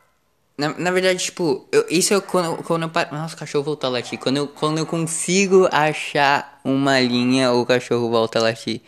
Na, 0.56 0.68
na 0.78 0.90
verdade, 0.92 1.24
tipo, 1.24 1.66
eu, 1.72 1.84
isso 1.90 2.14
é 2.14 2.20
quando, 2.20 2.62
quando 2.62 2.82
eu 2.84 2.88
paro. 2.88 3.14
Nossa, 3.14 3.34
o 3.34 3.38
cachorro 3.38 3.64
voltou 3.64 3.88
a 3.88 3.92
latir. 3.94 4.18
Quando 4.18 4.36
eu, 4.36 4.48
quando 4.48 4.78
eu 4.78 4.86
consigo 4.86 5.68
achar 5.72 6.60
uma 6.64 7.00
linha, 7.00 7.52
o 7.52 7.66
cachorro 7.66 8.08
volta 8.08 8.38
a 8.38 8.42
latir. 8.42 8.80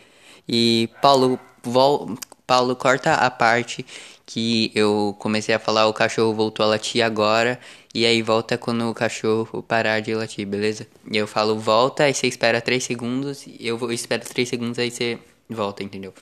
E 0.47 0.89
Paulo, 1.01 1.37
vol, 1.61 2.17
Paulo 2.45 2.75
corta 2.75 3.15
a 3.15 3.29
parte 3.29 3.85
que 4.25 4.71
eu 4.75 5.15
comecei 5.19 5.55
a 5.55 5.59
falar, 5.59 5.87
o 5.87 5.93
cachorro 5.93 6.33
voltou 6.33 6.65
a 6.65 6.69
latir 6.69 7.03
agora. 7.03 7.59
E 7.93 8.05
aí 8.05 8.21
volta 8.21 8.57
quando 8.57 8.89
o 8.89 8.93
cachorro 8.93 9.63
parar 9.63 10.01
de 10.01 10.13
latir, 10.15 10.45
beleza? 10.45 10.87
E 11.11 11.17
eu 11.17 11.27
falo 11.27 11.57
volta, 11.59 12.03
aí 12.03 12.13
você 12.13 12.27
espera 12.27 12.61
3 12.61 12.83
segundos. 12.83 13.45
Eu, 13.59 13.77
eu 13.79 13.91
espero 13.91 14.23
3 14.23 14.47
segundos, 14.47 14.79
aí 14.79 14.91
você 14.91 15.19
volta, 15.49 15.83
entendeu? 15.83 16.13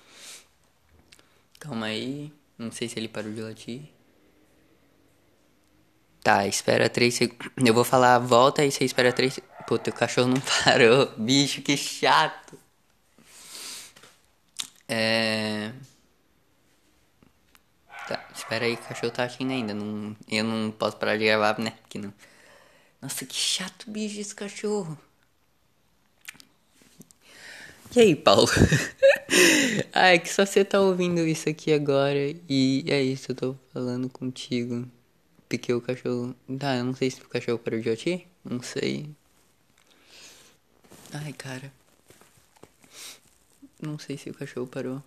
Calma 1.59 1.87
aí. 1.87 2.31
Não 2.57 2.71
sei 2.71 2.87
se 2.87 2.97
ele 2.97 3.07
parou 3.07 3.31
de 3.31 3.41
latir. 3.41 3.94
Tá, 6.25 6.47
espera 6.47 6.89
3 6.89 7.13
segundos. 7.13 7.51
Eu 7.55 7.71
vou 7.71 7.83
falar 7.83 8.17
volta 8.17 8.65
e 8.65 8.71
você 8.71 8.83
espera 8.83 9.13
3 9.13 9.35
segundos. 9.35 9.55
Puta, 9.67 9.91
o 9.91 9.93
cachorro 9.93 10.29
não 10.29 10.41
parou. 10.65 11.05
Bicho, 11.17 11.61
que 11.61 11.77
chato. 11.77 12.57
É. 14.87 15.71
Tá, 18.07 18.27
espera 18.33 18.65
aí, 18.65 18.73
o 18.73 18.77
cachorro 18.77 19.11
tá 19.11 19.21
latindo 19.23 19.53
ainda. 19.53 19.75
Não, 19.75 20.15
eu 20.27 20.43
não 20.43 20.71
posso 20.71 20.97
parar 20.97 21.15
de 21.15 21.25
gravar, 21.25 21.59
né? 21.59 21.73
Porque 21.83 21.99
não. 21.99 22.11
Nossa, 22.99 23.23
que 23.23 23.35
chato, 23.35 23.91
bicho, 23.91 24.19
esse 24.19 24.33
cachorro. 24.33 24.97
E 27.95 27.99
aí, 27.99 28.15
Paulo? 28.15 28.47
Ai, 29.93 30.17
que 30.17 30.29
só 30.29 30.43
você 30.43 30.65
tá 30.65 30.81
ouvindo 30.81 31.19
isso 31.27 31.47
aqui 31.49 31.71
agora 31.71 32.17
e 32.49 32.83
é 32.87 32.99
isso, 33.03 33.31
eu 33.31 33.35
tô 33.35 33.55
falando 33.71 34.09
contigo. 34.09 34.89
Porque 35.47 35.73
o 35.73 35.81
cachorro. 35.81 36.35
Tá, 36.59 36.75
eu 36.75 36.83
não 36.85 36.95
sei 36.95 37.11
se 37.11 37.21
o 37.21 37.29
cachorro 37.29 37.59
parou 37.59 37.79
de 37.79 37.89
latir. 37.89 38.27
Não 38.43 38.61
sei. 38.61 39.15
Ai, 41.13 41.33
cara. 41.33 41.71
Não 43.81 43.99
sei 43.99 44.17
se 44.17 44.29
o 44.29 44.33
cachorro 44.33 44.67
parou. 44.67 45.03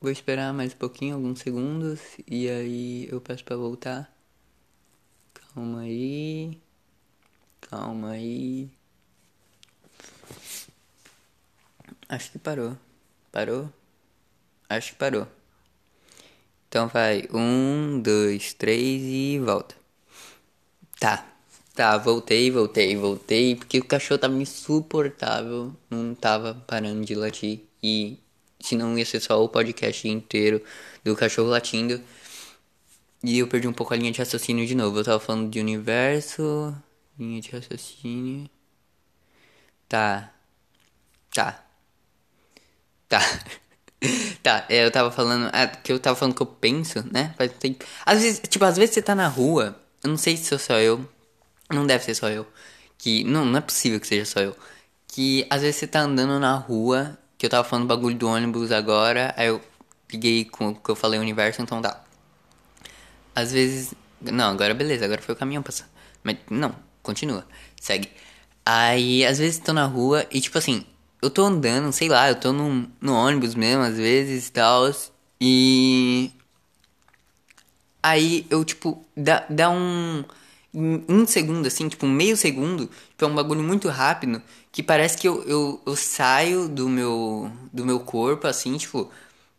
Vou 0.00 0.10
esperar 0.10 0.52
mais 0.52 0.72
um 0.74 0.76
pouquinho, 0.76 1.14
alguns 1.14 1.38
segundos, 1.38 2.00
e 2.26 2.48
aí 2.48 3.08
eu 3.08 3.20
peço 3.20 3.44
pra 3.44 3.54
voltar. 3.56 4.12
Calma 5.54 5.82
aí. 5.82 6.60
Calma 7.60 8.10
aí. 8.10 8.68
Acho 12.08 12.32
que 12.32 12.38
parou. 12.38 12.76
Parou? 13.30 13.72
Acho 14.68 14.92
que 14.92 14.98
parou. 14.98 15.28
Então 16.72 16.88
vai. 16.88 17.28
Um, 17.30 18.00
dois, 18.00 18.54
três 18.54 19.02
e 19.02 19.38
volta. 19.38 19.74
Tá. 20.98 21.26
Tá, 21.74 21.98
voltei, 21.98 22.50
voltei, 22.50 22.96
voltei. 22.96 23.56
Porque 23.56 23.78
o 23.78 23.84
cachorro 23.84 24.18
tava 24.18 24.34
insuportável. 24.40 25.76
Não 25.90 26.14
tava 26.14 26.54
parando 26.66 27.04
de 27.04 27.14
latir. 27.14 27.60
E 27.82 28.18
se 28.58 28.74
não 28.74 28.98
ia 28.98 29.04
ser 29.04 29.20
só 29.20 29.44
o 29.44 29.50
podcast 29.50 30.08
inteiro 30.08 30.62
do 31.04 31.14
cachorro 31.14 31.50
latindo. 31.50 32.00
E 33.22 33.38
eu 33.38 33.48
perdi 33.48 33.68
um 33.68 33.72
pouco 33.74 33.92
a 33.92 33.96
linha 33.98 34.10
de 34.10 34.18
raciocínio 34.20 34.66
de 34.66 34.74
novo. 34.74 34.98
Eu 34.98 35.04
tava 35.04 35.20
falando 35.20 35.50
de 35.50 35.60
universo. 35.60 36.74
Linha 37.18 37.40
de 37.42 37.50
raciocínio. 37.50 38.48
Tá. 39.88 40.32
Tá. 41.34 41.62
Tá. 43.08 43.20
tá, 44.42 44.64
é, 44.68 44.84
eu 44.84 44.90
tava 44.90 45.10
falando. 45.10 45.54
É, 45.54 45.66
que 45.66 45.92
eu 45.92 45.98
tava 45.98 46.16
falando 46.16 46.34
que 46.34 46.42
eu 46.42 46.46
penso, 46.46 47.04
né? 47.10 47.34
Faz 47.36 47.52
tempo. 47.52 47.84
Às 48.04 48.22
vezes, 48.22 48.42
tipo, 48.48 48.64
às 48.64 48.76
vezes 48.76 48.94
você 48.94 49.02
tá 49.02 49.14
na 49.14 49.28
rua. 49.28 49.76
Eu 50.02 50.10
não 50.10 50.16
sei 50.16 50.36
se 50.36 50.44
sou 50.44 50.58
só 50.58 50.78
eu. 50.78 51.06
Não 51.70 51.86
deve 51.86 52.04
ser 52.04 52.14
só 52.14 52.28
eu. 52.28 52.46
Que. 52.98 53.24
Não, 53.24 53.44
não 53.44 53.58
é 53.58 53.60
possível 53.60 54.00
que 54.00 54.06
seja 54.06 54.24
só 54.24 54.40
eu. 54.40 54.56
Que 55.06 55.46
às 55.50 55.62
vezes 55.62 55.76
você 55.76 55.86
tá 55.86 56.00
andando 56.00 56.38
na 56.40 56.54
rua. 56.54 57.18
Que 57.38 57.46
eu 57.46 57.50
tava 57.50 57.68
falando 57.68 57.86
bagulho 57.86 58.16
do 58.16 58.28
ônibus 58.28 58.72
agora. 58.72 59.34
Aí 59.36 59.48
eu 59.48 59.60
liguei 60.10 60.44
com 60.44 60.68
o 60.70 60.74
que 60.74 60.90
eu 60.90 60.96
falei 60.96 61.18
universo, 61.18 61.62
então 61.62 61.80
tá. 61.80 62.02
Às 63.34 63.52
vezes. 63.52 63.94
Não, 64.20 64.50
agora 64.50 64.74
beleza, 64.74 65.04
agora 65.04 65.20
foi 65.22 65.34
o 65.34 65.38
caminhão 65.38 65.62
passando. 65.62 65.88
Mas 66.22 66.38
não, 66.50 66.74
continua. 67.02 67.46
Segue. 67.80 68.08
Aí 68.64 69.24
às 69.24 69.38
vezes 69.38 69.58
tô 69.58 69.72
na 69.72 69.86
rua 69.86 70.26
e 70.30 70.40
tipo 70.40 70.56
assim, 70.58 70.86
eu 71.22 71.30
tô 71.30 71.44
andando, 71.44 71.92
sei 71.92 72.08
lá, 72.08 72.28
eu 72.28 72.38
tô 72.38 72.52
no, 72.52 72.90
no 73.00 73.14
ônibus 73.14 73.54
mesmo, 73.54 73.82
às 73.82 73.96
vezes 73.96 74.48
e 74.48 74.52
tal. 74.52 74.90
E. 75.40 76.32
Aí 78.02 78.46
eu, 78.50 78.64
tipo, 78.64 79.04
dá, 79.16 79.46
dá 79.48 79.70
um. 79.70 80.24
Um 80.74 81.26
segundo, 81.26 81.66
assim, 81.66 81.86
tipo, 81.86 82.06
meio 82.06 82.34
segundo, 82.34 82.86
tipo, 82.86 83.24
é 83.24 83.28
um 83.28 83.34
bagulho 83.34 83.62
muito 83.62 83.88
rápido, 83.90 84.42
que 84.72 84.82
parece 84.82 85.18
que 85.18 85.28
eu, 85.28 85.42
eu, 85.44 85.82
eu 85.84 85.94
saio 85.94 86.66
do 86.66 86.88
meu, 86.88 87.52
do 87.70 87.84
meu 87.84 88.00
corpo, 88.00 88.46
assim, 88.46 88.78
tipo, 88.78 89.10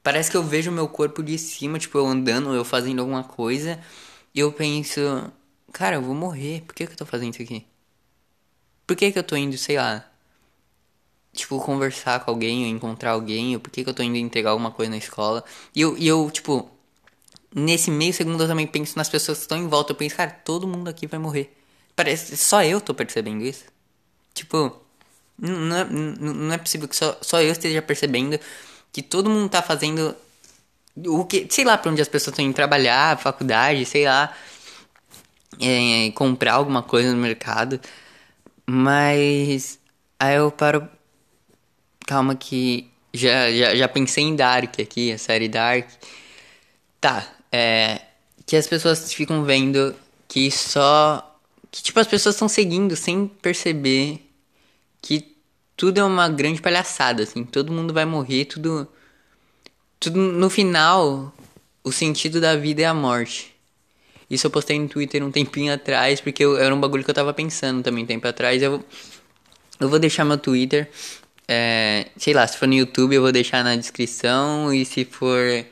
parece 0.02 0.32
que 0.32 0.38
eu 0.38 0.41
vejo 0.43 0.71
o 0.71 0.73
meu 0.73 0.88
corpo 0.88 1.21
de 1.21 1.38
cima, 1.38 1.78
tipo, 1.78 1.99
eu 1.99 2.08
andando, 2.08 2.56
eu 2.56 2.65
fazendo 2.65 2.99
alguma 3.02 3.23
coisa, 3.23 3.80
e 4.34 4.39
eu 4.39 4.52
penso, 4.52 5.02
cara, 5.71 5.97
eu 5.97 6.02
vou 6.02 6.15
morrer, 6.15 6.62
por 6.63 6.73
que, 6.76 6.88
que 6.88 6.93
eu 6.93 6.97
tô 6.97 7.06
fazendo 7.06 7.34
isso 7.34 7.43
aqui? 7.43 7.63
Por 8.88 8.95
que, 8.95 9.12
que 9.12 9.19
eu 9.19 9.23
tô 9.23 9.36
indo, 9.36 9.58
sei 9.58 9.78
lá, 9.78 10.06
tipo, 11.33 11.59
conversar 11.59 12.19
com 12.21 12.31
alguém 12.31 12.63
ou 12.63 12.69
encontrar 12.69 13.11
alguém, 13.11 13.55
ou 13.55 13.59
por 13.59 13.71
que, 13.71 13.83
que 13.83 13.89
eu 13.89 13.93
tô 13.93 14.03
indo 14.03 14.17
entregar 14.17 14.51
alguma 14.51 14.71
coisa 14.71 14.91
na 14.91 14.97
escola. 14.97 15.43
E 15.75 15.81
eu, 15.81 15.97
e 15.97 16.07
eu, 16.07 16.29
tipo, 16.31 16.69
nesse 17.53 17.91
meio 17.91 18.13
segundo 18.13 18.43
eu 18.43 18.47
também 18.47 18.67
penso 18.67 18.97
nas 18.97 19.09
pessoas 19.09 19.39
que 19.39 19.43
estão 19.43 19.57
em 19.57 19.67
volta. 19.67 19.91
Eu 19.93 19.95
penso, 19.97 20.15
cara, 20.15 20.31
todo 20.31 20.67
mundo 20.67 20.87
aqui 20.89 21.07
vai 21.07 21.19
morrer. 21.19 21.55
Parece, 21.95 22.37
só 22.37 22.63
eu 22.63 22.79
tô 22.81 22.93
percebendo 22.93 23.43
isso. 23.43 23.65
Tipo, 24.33 24.81
não 25.37 25.77
é, 25.77 25.85
não 25.85 26.53
é 26.53 26.57
possível 26.57 26.87
que 26.87 26.95
só, 26.95 27.17
só 27.21 27.41
eu 27.41 27.51
esteja 27.51 27.81
percebendo 27.81 28.39
que 28.91 29.01
todo 29.01 29.29
mundo 29.29 29.49
tá 29.49 29.61
fazendo 29.61 30.15
o 30.97 31.25
que, 31.25 31.47
sei 31.49 31.65
lá, 31.65 31.77
pra 31.77 31.91
onde 31.91 32.01
as 32.01 32.07
pessoas 32.07 32.33
estão 32.33 32.45
indo 32.45 32.53
trabalhar, 32.55 33.17
faculdade, 33.19 33.85
sei 33.85 34.05
lá, 34.05 34.35
é, 35.59 36.11
comprar 36.11 36.53
alguma 36.53 36.83
coisa 36.83 37.11
no 37.11 37.17
mercado. 37.21 37.79
Mas 38.65 39.79
aí 40.19 40.35
eu 40.37 40.51
paro 40.51 40.87
Calma 42.05 42.35
que 42.35 42.89
já, 43.13 43.51
já, 43.51 43.75
já 43.75 43.87
pensei 43.87 44.23
em 44.23 44.35
Dark 44.35 44.79
aqui, 44.79 45.11
a 45.11 45.17
série 45.17 45.47
Dark. 45.47 45.87
Tá, 46.99 47.27
é. 47.51 48.01
Que 48.45 48.55
as 48.55 48.67
pessoas 48.67 49.13
ficam 49.13 49.43
vendo 49.43 49.95
que 50.27 50.49
só. 50.51 51.37
Que 51.71 51.81
tipo, 51.81 51.99
as 51.99 52.07
pessoas 52.07 52.35
estão 52.35 52.47
seguindo 52.47 52.95
sem 52.95 53.27
perceber 53.27 54.19
que 55.01 55.35
tudo 55.77 55.99
é 55.99 56.03
uma 56.03 56.29
grande 56.29 56.61
palhaçada, 56.61 57.23
assim. 57.23 57.43
Todo 57.43 57.71
mundo 57.71 57.93
vai 57.93 58.05
morrer, 58.05 58.45
tudo. 58.45 58.87
Tudo 59.99 60.19
no 60.19 60.49
final, 60.49 61.33
o 61.83 61.91
sentido 61.91 62.41
da 62.41 62.55
vida 62.55 62.81
é 62.81 62.85
a 62.85 62.93
morte. 62.93 63.53
Isso 64.29 64.47
eu 64.47 64.51
postei 64.51 64.79
no 64.79 64.87
Twitter 64.89 65.23
um 65.23 65.31
tempinho 65.31 65.73
atrás, 65.73 66.19
porque 66.19 66.43
eu, 66.43 66.57
era 66.57 66.73
um 66.73 66.79
bagulho 66.79 67.03
que 67.03 67.09
eu 67.09 67.13
tava 67.13 67.33
pensando 67.33 67.83
também 67.83 68.03
um 68.03 68.07
tempo 68.07 68.27
atrás. 68.27 68.61
Eu, 68.61 68.83
eu 69.79 69.89
vou 69.89 69.99
deixar 69.99 70.25
meu 70.25 70.37
Twitter 70.37 70.89
é, 71.47 72.08
sei 72.17 72.34
lá, 72.34 72.47
se 72.47 72.58
for 72.58 72.67
no 72.67 72.73
YouTube 72.73 73.15
eu 73.15 73.21
vou 73.21 73.32
deixar 73.32 73.63
na 73.63 73.75
descrição 73.75 74.73
e 74.73 74.86
se 74.86 75.06
for 75.06 75.65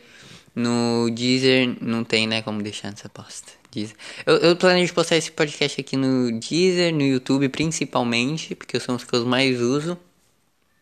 no 0.56 1.10
Deezer, 1.10 1.76
não 1.82 2.04
tem, 2.04 2.28
né, 2.28 2.42
como 2.42 2.62
deixar 2.62 2.90
nessa 2.92 3.08
posta. 3.10 3.62
Eu, 4.26 4.36
eu 4.38 4.56
planejo 4.56 4.94
postar 4.94 5.16
esse 5.16 5.32
podcast 5.32 5.80
aqui 5.80 5.96
no 5.96 6.40
Deezer, 6.40 6.94
no 6.94 7.04
YouTube 7.04 7.48
principalmente, 7.48 8.54
porque 8.54 8.80
são 8.80 8.96
os 8.96 9.04
que 9.06 9.16
eu 9.16 9.26
mais 9.26 9.62
uso. 9.62 9.98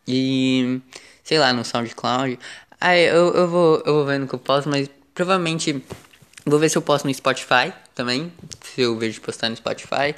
E, 0.07 0.81
sei 1.23 1.37
lá, 1.37 1.53
no 1.53 1.63
SoundCloud. 1.63 2.39
Aí 2.81 3.05
eu, 3.05 3.31
eu, 3.33 3.47
vou, 3.47 3.83
eu 3.85 3.93
vou 3.93 4.05
vendo 4.05 4.27
que 4.27 4.33
eu 4.33 4.39
posto, 4.39 4.69
mas 4.69 4.89
provavelmente 5.13 5.83
vou 6.45 6.57
ver 6.57 6.69
se 6.69 6.77
eu 6.79 6.81
posto 6.81 7.05
no 7.05 7.13
Spotify 7.13 7.71
também. 7.93 8.33
Se 8.63 8.81
eu 8.81 8.97
vejo 8.97 9.21
postar 9.21 9.49
no 9.49 9.55
Spotify. 9.55 10.15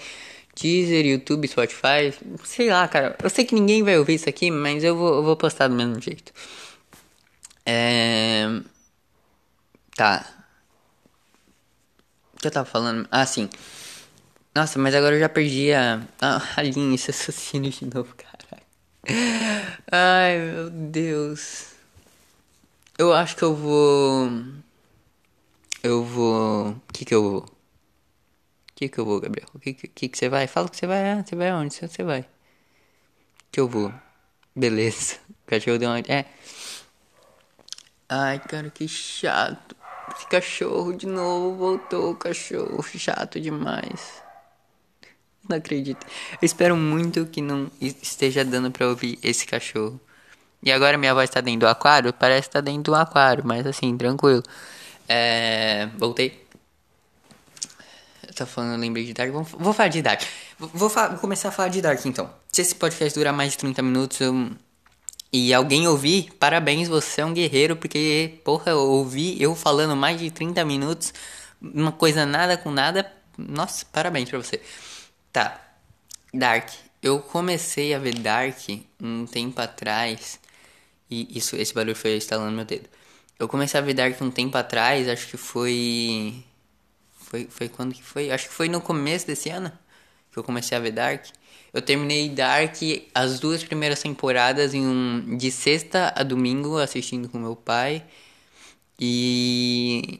Deezer, 0.55 1.05
YouTube, 1.05 1.47
Spotify, 1.47 2.13
sei 2.43 2.69
lá, 2.69 2.87
cara. 2.87 3.15
Eu 3.23 3.29
sei 3.29 3.45
que 3.45 3.55
ninguém 3.55 3.83
vai 3.83 3.97
ouvir 3.97 4.15
isso 4.15 4.29
aqui, 4.29 4.51
mas 4.51 4.83
eu 4.83 4.95
vou, 4.95 5.15
eu 5.15 5.23
vou 5.23 5.35
postar 5.35 5.67
do 5.67 5.75
mesmo 5.75 5.99
jeito. 6.01 6.33
É... 7.65 8.61
Tá. 9.95 10.25
O 12.33 12.37
que 12.41 12.47
eu 12.47 12.51
tava 12.51 12.65
falando? 12.65 13.07
Ah, 13.11 13.25
sim. 13.25 13.49
Nossa, 14.53 14.77
mas 14.79 14.93
agora 14.95 15.15
eu 15.15 15.19
já 15.19 15.29
perdi 15.29 15.71
a, 15.71 16.01
a, 16.19 16.61
linha 16.61 16.95
esse 16.95 17.11
assassino 17.11 17.69
de 17.69 17.85
novo, 17.85 18.13
cara. 18.15 18.41
Ai, 19.91 20.37
meu 20.39 20.69
Deus. 20.69 21.71
Eu 22.97 23.13
acho 23.13 23.35
que 23.35 23.43
eu 23.43 23.55
vou. 23.55 24.29
Eu 25.83 26.03
vou. 26.03 26.69
O 26.69 26.93
que 26.93 27.05
que 27.05 27.15
eu 27.15 27.23
vou? 27.23 27.60
Que 28.81 28.89
que 28.89 28.99
eu 28.99 29.05
vou, 29.05 29.19
Gabriel? 29.19 29.47
O 29.53 29.59
que, 29.59 29.73
que 29.73 30.09
que 30.09 30.17
você 30.17 30.27
vai? 30.27 30.47
Fala 30.47 30.67
que 30.67 30.75
você 30.75 30.87
vai. 30.87 31.11
Ah, 31.11 31.23
você 31.23 31.35
vai 31.35 31.49
aonde? 31.49 31.75
Você 31.75 32.03
vai. 32.03 32.25
Que 33.51 33.59
eu 33.59 33.67
vou. 33.67 33.93
Beleza. 34.55 35.17
O 35.41 35.51
cachorro 35.51 35.77
deu 35.77 35.89
uma. 35.89 35.99
É. 35.99 36.23
Ai, 38.07 38.39
cara, 38.39 38.69
que 38.69 38.87
chato. 38.87 39.75
Esse 40.15 40.25
cachorro 40.27 40.93
de 40.93 41.05
novo 41.05 41.57
voltou. 41.57 42.15
Cachorro 42.15 42.81
chato 42.81 43.37
demais. 43.37 44.23
Não 45.49 45.57
acredito. 45.57 46.07
Eu 46.41 46.45
espero 46.45 46.77
muito 46.77 47.25
que 47.25 47.41
não 47.41 47.69
esteja 47.81 48.45
dando 48.45 48.71
pra 48.71 48.87
ouvir 48.87 49.19
esse 49.21 49.45
cachorro. 49.45 49.99
E 50.63 50.71
agora 50.71 50.97
minha 50.97 51.13
voz 51.13 51.29
tá 51.29 51.41
dentro 51.41 51.61
do 51.61 51.67
aquário? 51.67 52.13
Parece 52.13 52.47
que 52.47 52.53
tá 52.53 52.61
dentro 52.61 52.93
do 52.93 52.95
aquário, 52.95 53.45
mas 53.45 53.67
assim, 53.67 53.97
tranquilo. 53.97 54.43
É. 55.09 55.89
Voltei 55.97 56.47
tá 58.33 58.45
falando, 58.45 58.73
eu 58.73 58.79
lembrei 58.79 59.05
de 59.05 59.13
Dark. 59.13 59.31
Vou, 59.31 59.43
vou 59.43 59.73
falar 59.73 59.89
de 59.89 60.01
Dark. 60.01 60.21
Vou, 60.57 60.69
vou, 60.73 60.89
começar 61.19 61.49
a 61.49 61.51
falar 61.51 61.69
de 61.69 61.81
Dark 61.81 62.05
então. 62.05 62.29
Se 62.51 62.61
esse 62.61 62.75
podcast 62.75 63.17
durar 63.17 63.33
mais 63.33 63.51
de 63.51 63.57
30 63.57 63.81
minutos 63.81 64.19
eu, 64.21 64.51
e 65.33 65.53
alguém 65.53 65.87
ouvir, 65.87 66.31
parabéns, 66.39 66.89
você 66.89 67.21
é 67.21 67.25
um 67.25 67.33
guerreiro, 67.33 67.75
porque, 67.75 68.39
porra, 68.43 68.71
eu 68.71 68.79
ouvi 68.79 69.41
eu 69.41 69.55
falando 69.55 69.95
mais 69.95 70.19
de 70.19 70.29
30 70.29 70.63
minutos, 70.65 71.13
uma 71.61 71.91
coisa 71.91 72.25
nada 72.25 72.57
com 72.57 72.69
nada. 72.69 73.11
Nossa, 73.37 73.85
parabéns 73.91 74.29
pra 74.29 74.37
você. 74.39 74.61
Tá, 75.31 75.59
Dark. 76.33 76.69
Eu 77.01 77.19
comecei 77.19 77.93
a 77.93 77.99
ver 77.99 78.15
Dark 78.15 78.57
um 79.01 79.25
tempo 79.25 79.59
atrás. 79.61 80.39
E 81.09 81.37
isso, 81.37 81.55
esse 81.55 81.73
barulho 81.73 81.95
foi 81.95 82.17
instalando 82.17 82.51
meu 82.51 82.65
dedo. 82.65 82.87
Eu 83.39 83.47
comecei 83.47 83.79
a 83.79 83.83
ver 83.83 83.93
Dark 83.93 84.21
um 84.21 84.29
tempo 84.29 84.57
atrás, 84.57 85.07
acho 85.09 85.27
que 85.27 85.37
foi 85.37 86.43
foi, 87.31 87.47
foi 87.49 87.69
quando 87.69 87.93
que 87.93 88.03
foi? 88.03 88.29
Acho 88.29 88.49
que 88.49 88.53
foi 88.53 88.67
no 88.67 88.81
começo 88.81 89.25
desse 89.25 89.49
ano 89.49 89.71
que 90.29 90.37
eu 90.37 90.43
comecei 90.43 90.77
a 90.77 90.81
ver 90.81 90.91
Dark. 90.91 91.27
Eu 91.73 91.81
terminei 91.81 92.27
Dark 92.27 92.75
as 93.15 93.39
duas 93.39 93.63
primeiras 93.63 94.01
temporadas 94.01 94.73
em 94.73 94.85
um 94.85 95.37
de 95.37 95.49
sexta 95.49 96.13
a 96.13 96.23
domingo 96.23 96.77
assistindo 96.77 97.29
com 97.29 97.39
meu 97.39 97.55
pai. 97.55 98.03
E 98.99 100.19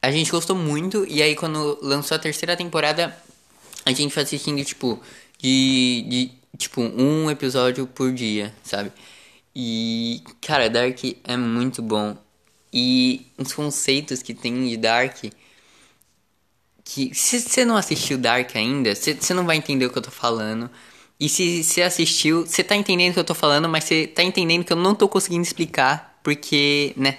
a 0.00 0.10
gente 0.10 0.30
gostou 0.30 0.56
muito 0.56 1.04
e 1.06 1.22
aí 1.22 1.36
quando 1.36 1.78
lançou 1.82 2.14
a 2.14 2.18
terceira 2.18 2.56
temporada, 2.56 3.14
a 3.84 3.92
gente 3.92 4.14
foi 4.14 4.22
assistindo 4.22 4.64
tipo 4.64 4.98
de, 5.38 6.06
de 6.08 6.32
tipo 6.56 6.80
um 6.80 7.30
episódio 7.30 7.86
por 7.86 8.10
dia, 8.10 8.54
sabe? 8.62 8.90
E 9.54 10.22
cara, 10.40 10.70
Dark 10.70 10.98
é 11.24 11.36
muito 11.36 11.82
bom. 11.82 12.16
E 12.72 13.26
os 13.36 13.52
conceitos 13.52 14.22
que 14.22 14.32
tem 14.32 14.66
de 14.66 14.78
Dark 14.78 15.24
que 16.92 17.14
se 17.14 17.40
você 17.40 17.64
não 17.64 17.76
assistiu 17.76 18.18
Dark 18.18 18.56
ainda, 18.56 18.94
você 18.96 19.32
não 19.32 19.46
vai 19.46 19.56
entender 19.56 19.86
o 19.86 19.90
que 19.90 19.98
eu 19.98 20.02
tô 20.02 20.10
falando. 20.10 20.68
E 21.20 21.28
se 21.28 21.62
você 21.62 21.82
assistiu, 21.82 22.44
você 22.44 22.64
tá 22.64 22.74
entendendo 22.74 23.10
o 23.10 23.14
que 23.14 23.20
eu 23.20 23.24
tô 23.24 23.34
falando, 23.34 23.68
mas 23.68 23.84
você 23.84 24.08
tá 24.08 24.24
entendendo 24.24 24.64
que 24.64 24.72
eu 24.72 24.76
não 24.76 24.94
tô 24.94 25.08
conseguindo 25.08 25.42
explicar, 25.42 26.18
porque, 26.22 26.92
né? 26.96 27.18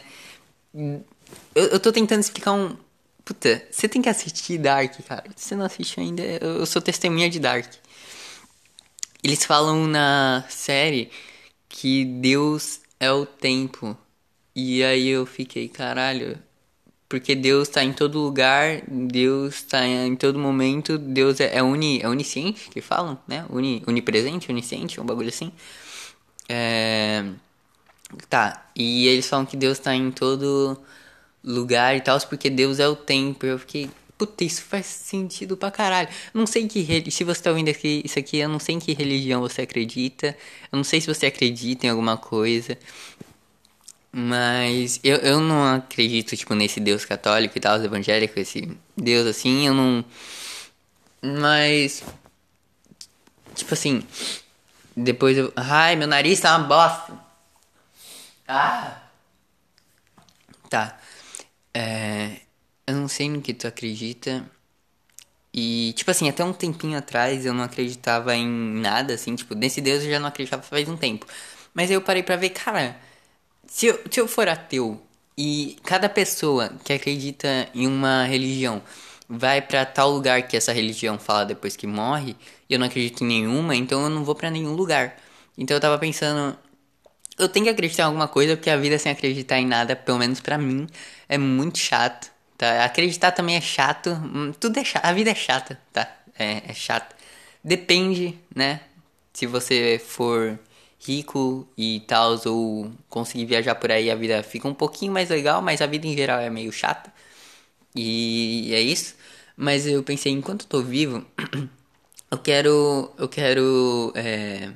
Eu, 0.73 1.67
eu 1.67 1.79
tô 1.79 1.91
tentando 1.91 2.19
explicar 2.19 2.51
um. 2.51 2.75
Puta, 3.23 3.65
você 3.71 3.87
tem 3.87 4.01
que 4.01 4.09
assistir 4.09 4.57
Dark, 4.57 4.93
cara. 5.07 5.23
Se 5.37 5.49
você 5.49 5.55
não 5.55 5.65
assistiu 5.65 6.03
ainda, 6.03 6.21
eu, 6.21 6.57
eu 6.59 6.65
sou 6.65 6.81
testemunha 6.81 7.29
de 7.29 7.39
Dark. 7.39 7.71
Eles 9.23 9.45
falam 9.45 9.87
na 9.87 10.43
série 10.49 11.09
que 11.69 12.03
Deus 12.03 12.81
é 12.99 13.11
o 13.11 13.25
tempo. 13.25 13.97
E 14.53 14.83
aí 14.83 15.07
eu 15.07 15.25
fiquei, 15.25 15.69
caralho, 15.69 16.37
porque 17.11 17.35
Deus 17.35 17.67
está 17.67 17.83
em 17.83 17.91
todo 17.91 18.17
lugar, 18.17 18.83
Deus 18.87 19.55
está 19.55 19.85
em 19.85 20.15
todo 20.15 20.39
momento, 20.39 20.97
Deus 20.97 21.41
é, 21.41 21.57
é, 21.57 21.61
uni, 21.61 21.99
é 22.01 22.07
onisciente, 22.07 22.69
que 22.69 22.79
falam, 22.79 23.19
né? 23.27 23.45
Uni, 23.49 23.83
onipresente, 23.85 24.49
onisciente, 24.49 25.01
um 25.01 25.05
bagulho 25.05 25.27
assim. 25.27 25.51
É... 26.47 27.25
Tá, 28.29 28.71
e 28.73 29.07
eles 29.09 29.27
falam 29.27 29.45
que 29.45 29.57
Deus 29.57 29.77
está 29.77 29.93
em 29.93 30.09
todo 30.09 30.79
lugar 31.43 31.97
e 31.97 31.99
tal, 31.99 32.17
porque 32.29 32.49
Deus 32.49 32.79
é 32.79 32.87
o 32.87 32.95
tempo. 32.95 33.45
Eu 33.45 33.59
fiquei, 33.59 33.89
puta, 34.17 34.45
isso 34.45 34.61
faz 34.61 34.85
sentido 34.85 35.57
pra 35.57 35.69
caralho. 35.69 36.07
Não 36.33 36.47
sei 36.47 36.65
que 36.65 37.11
se 37.11 37.25
você 37.25 37.41
tá 37.43 37.49
ouvindo 37.49 37.69
aqui, 37.69 38.01
isso 38.05 38.17
aqui, 38.19 38.37
eu 38.37 38.47
não 38.47 38.59
sei 38.59 38.75
em 38.75 38.79
que 38.79 38.93
religião 38.93 39.41
você 39.41 39.63
acredita. 39.63 40.27
Eu 40.71 40.77
não 40.77 40.83
sei 40.85 41.01
se 41.01 41.13
você 41.13 41.25
acredita 41.25 41.87
em 41.87 41.89
alguma 41.89 42.15
coisa. 42.15 42.77
Mas 44.11 44.99
eu, 45.03 45.17
eu 45.17 45.39
não 45.39 45.75
acredito, 45.75 46.35
tipo, 46.35 46.53
nesse 46.53 46.79
Deus 46.79 47.05
católico 47.05 47.57
e 47.57 47.61
tal, 47.61 47.81
evangélico, 47.83 48.39
esse 48.39 48.77
Deus 48.97 49.25
assim, 49.27 49.67
eu 49.67 49.73
não. 49.73 50.03
Mas. 51.21 52.03
Tipo 53.55 53.73
assim. 53.73 54.03
depois 54.95 55.37
eu. 55.37 55.53
Ai, 55.55 55.95
meu 55.95 56.07
nariz 56.07 56.39
tá 56.41 56.57
uma 56.57 56.67
bosta. 56.67 57.13
Ah! 58.47 59.01
Tá. 60.69 60.97
É, 61.73 62.41
eu 62.87 62.95
não 62.95 63.07
sei 63.07 63.29
no 63.29 63.41
que 63.41 63.53
tu 63.53 63.67
acredita. 63.67 64.45
E, 65.53 65.93
tipo 65.93 66.09
assim, 66.11 66.29
até 66.29 66.43
um 66.43 66.53
tempinho 66.53 66.97
atrás 66.97 67.45
eu 67.45 67.53
não 67.53 67.63
acreditava 67.63 68.35
em 68.35 68.47
nada, 68.47 69.13
assim, 69.13 69.35
tipo, 69.35 69.53
nesse 69.55 69.81
Deus 69.81 70.03
eu 70.03 70.11
já 70.11 70.19
não 70.19 70.27
acreditava 70.29 70.63
faz 70.63 70.87
um 70.87 70.95
tempo. 70.97 71.25
Mas 71.73 71.89
aí 71.89 71.95
eu 71.95 72.01
parei 72.01 72.23
pra 72.23 72.35
ver, 72.37 72.49
cara, 72.51 72.97
se 73.71 73.85
eu, 73.85 74.01
se 74.11 74.19
eu 74.19 74.27
for 74.27 74.49
ateu 74.49 75.01
e 75.37 75.77
cada 75.83 76.09
pessoa 76.09 76.73
que 76.83 76.91
acredita 76.91 77.69
em 77.73 77.87
uma 77.87 78.25
religião 78.25 78.81
vai 79.29 79.61
para 79.61 79.85
tal 79.85 80.11
lugar 80.11 80.45
que 80.45 80.57
essa 80.57 80.73
religião 80.73 81.17
fala 81.17 81.45
depois 81.45 81.77
que 81.77 81.87
morre, 81.87 82.35
e 82.69 82.73
eu 82.73 82.77
não 82.77 82.87
acredito 82.87 83.23
em 83.23 83.27
nenhuma, 83.27 83.73
então 83.73 84.03
eu 84.03 84.09
não 84.09 84.25
vou 84.25 84.35
para 84.35 84.51
nenhum 84.51 84.73
lugar. 84.73 85.15
Então 85.57 85.77
eu 85.77 85.79
tava 85.79 85.97
pensando, 85.97 86.57
eu 87.39 87.47
tenho 87.47 87.63
que 87.65 87.71
acreditar 87.71 88.03
em 88.03 88.05
alguma 88.07 88.27
coisa, 88.27 88.57
porque 88.57 88.69
a 88.69 88.75
vida 88.75 88.99
sem 88.99 89.09
acreditar 89.09 89.57
em 89.57 89.65
nada, 89.65 89.95
pelo 89.95 90.19
menos 90.19 90.41
para 90.41 90.57
mim, 90.57 90.85
é 91.29 91.37
muito 91.37 91.77
chato, 91.77 92.29
tá? 92.57 92.83
Acreditar 92.83 93.31
também 93.31 93.55
é 93.55 93.61
chato, 93.61 94.09
hum, 94.09 94.51
tudo 94.59 94.79
é 94.79 94.83
chato, 94.83 95.05
a 95.05 95.13
vida 95.13 95.31
é 95.31 95.35
chata, 95.35 95.79
tá? 95.93 96.13
É, 96.37 96.61
é 96.67 96.73
chata. 96.73 97.15
Depende, 97.63 98.37
né? 98.53 98.81
Se 99.33 99.45
você 99.45 99.99
for 100.05 100.59
rico 101.05 101.67
e 101.77 102.01
tal, 102.07 102.39
ou 102.45 102.91
conseguir 103.09 103.45
viajar 103.45 103.75
por 103.75 103.91
aí, 103.91 104.11
a 104.11 104.15
vida 104.15 104.43
fica 104.43 104.67
um 104.67 104.73
pouquinho 104.73 105.11
mais 105.11 105.29
legal, 105.29 105.61
mas 105.61 105.81
a 105.81 105.87
vida 105.87 106.07
em 106.07 106.15
geral 106.15 106.39
é 106.39 106.49
meio 106.49 106.71
chata. 106.71 107.11
E 107.95 108.73
é 108.73 108.81
isso. 108.81 109.15
Mas 109.57 109.85
eu 109.87 110.03
pensei, 110.03 110.31
enquanto 110.31 110.63
eu 110.63 110.67
tô 110.67 110.81
vivo, 110.81 111.25
eu 112.31 112.37
quero. 112.37 113.11
Eu 113.17 113.29
quero. 113.29 114.11
É, 114.15 114.71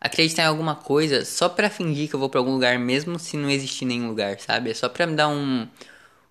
acreditar 0.00 0.44
em 0.44 0.46
alguma 0.46 0.74
coisa 0.76 1.24
só 1.24 1.48
pra 1.48 1.70
fingir 1.70 2.08
que 2.08 2.14
eu 2.14 2.20
vou 2.20 2.28
pra 2.30 2.40
algum 2.40 2.52
lugar, 2.52 2.78
mesmo 2.78 3.18
se 3.18 3.36
não 3.36 3.50
existir 3.50 3.84
nenhum 3.84 4.08
lugar, 4.08 4.38
sabe? 4.40 4.70
É 4.70 4.74
só 4.74 4.88
pra 4.88 5.06
me 5.06 5.16
dar 5.16 5.28
um. 5.28 5.68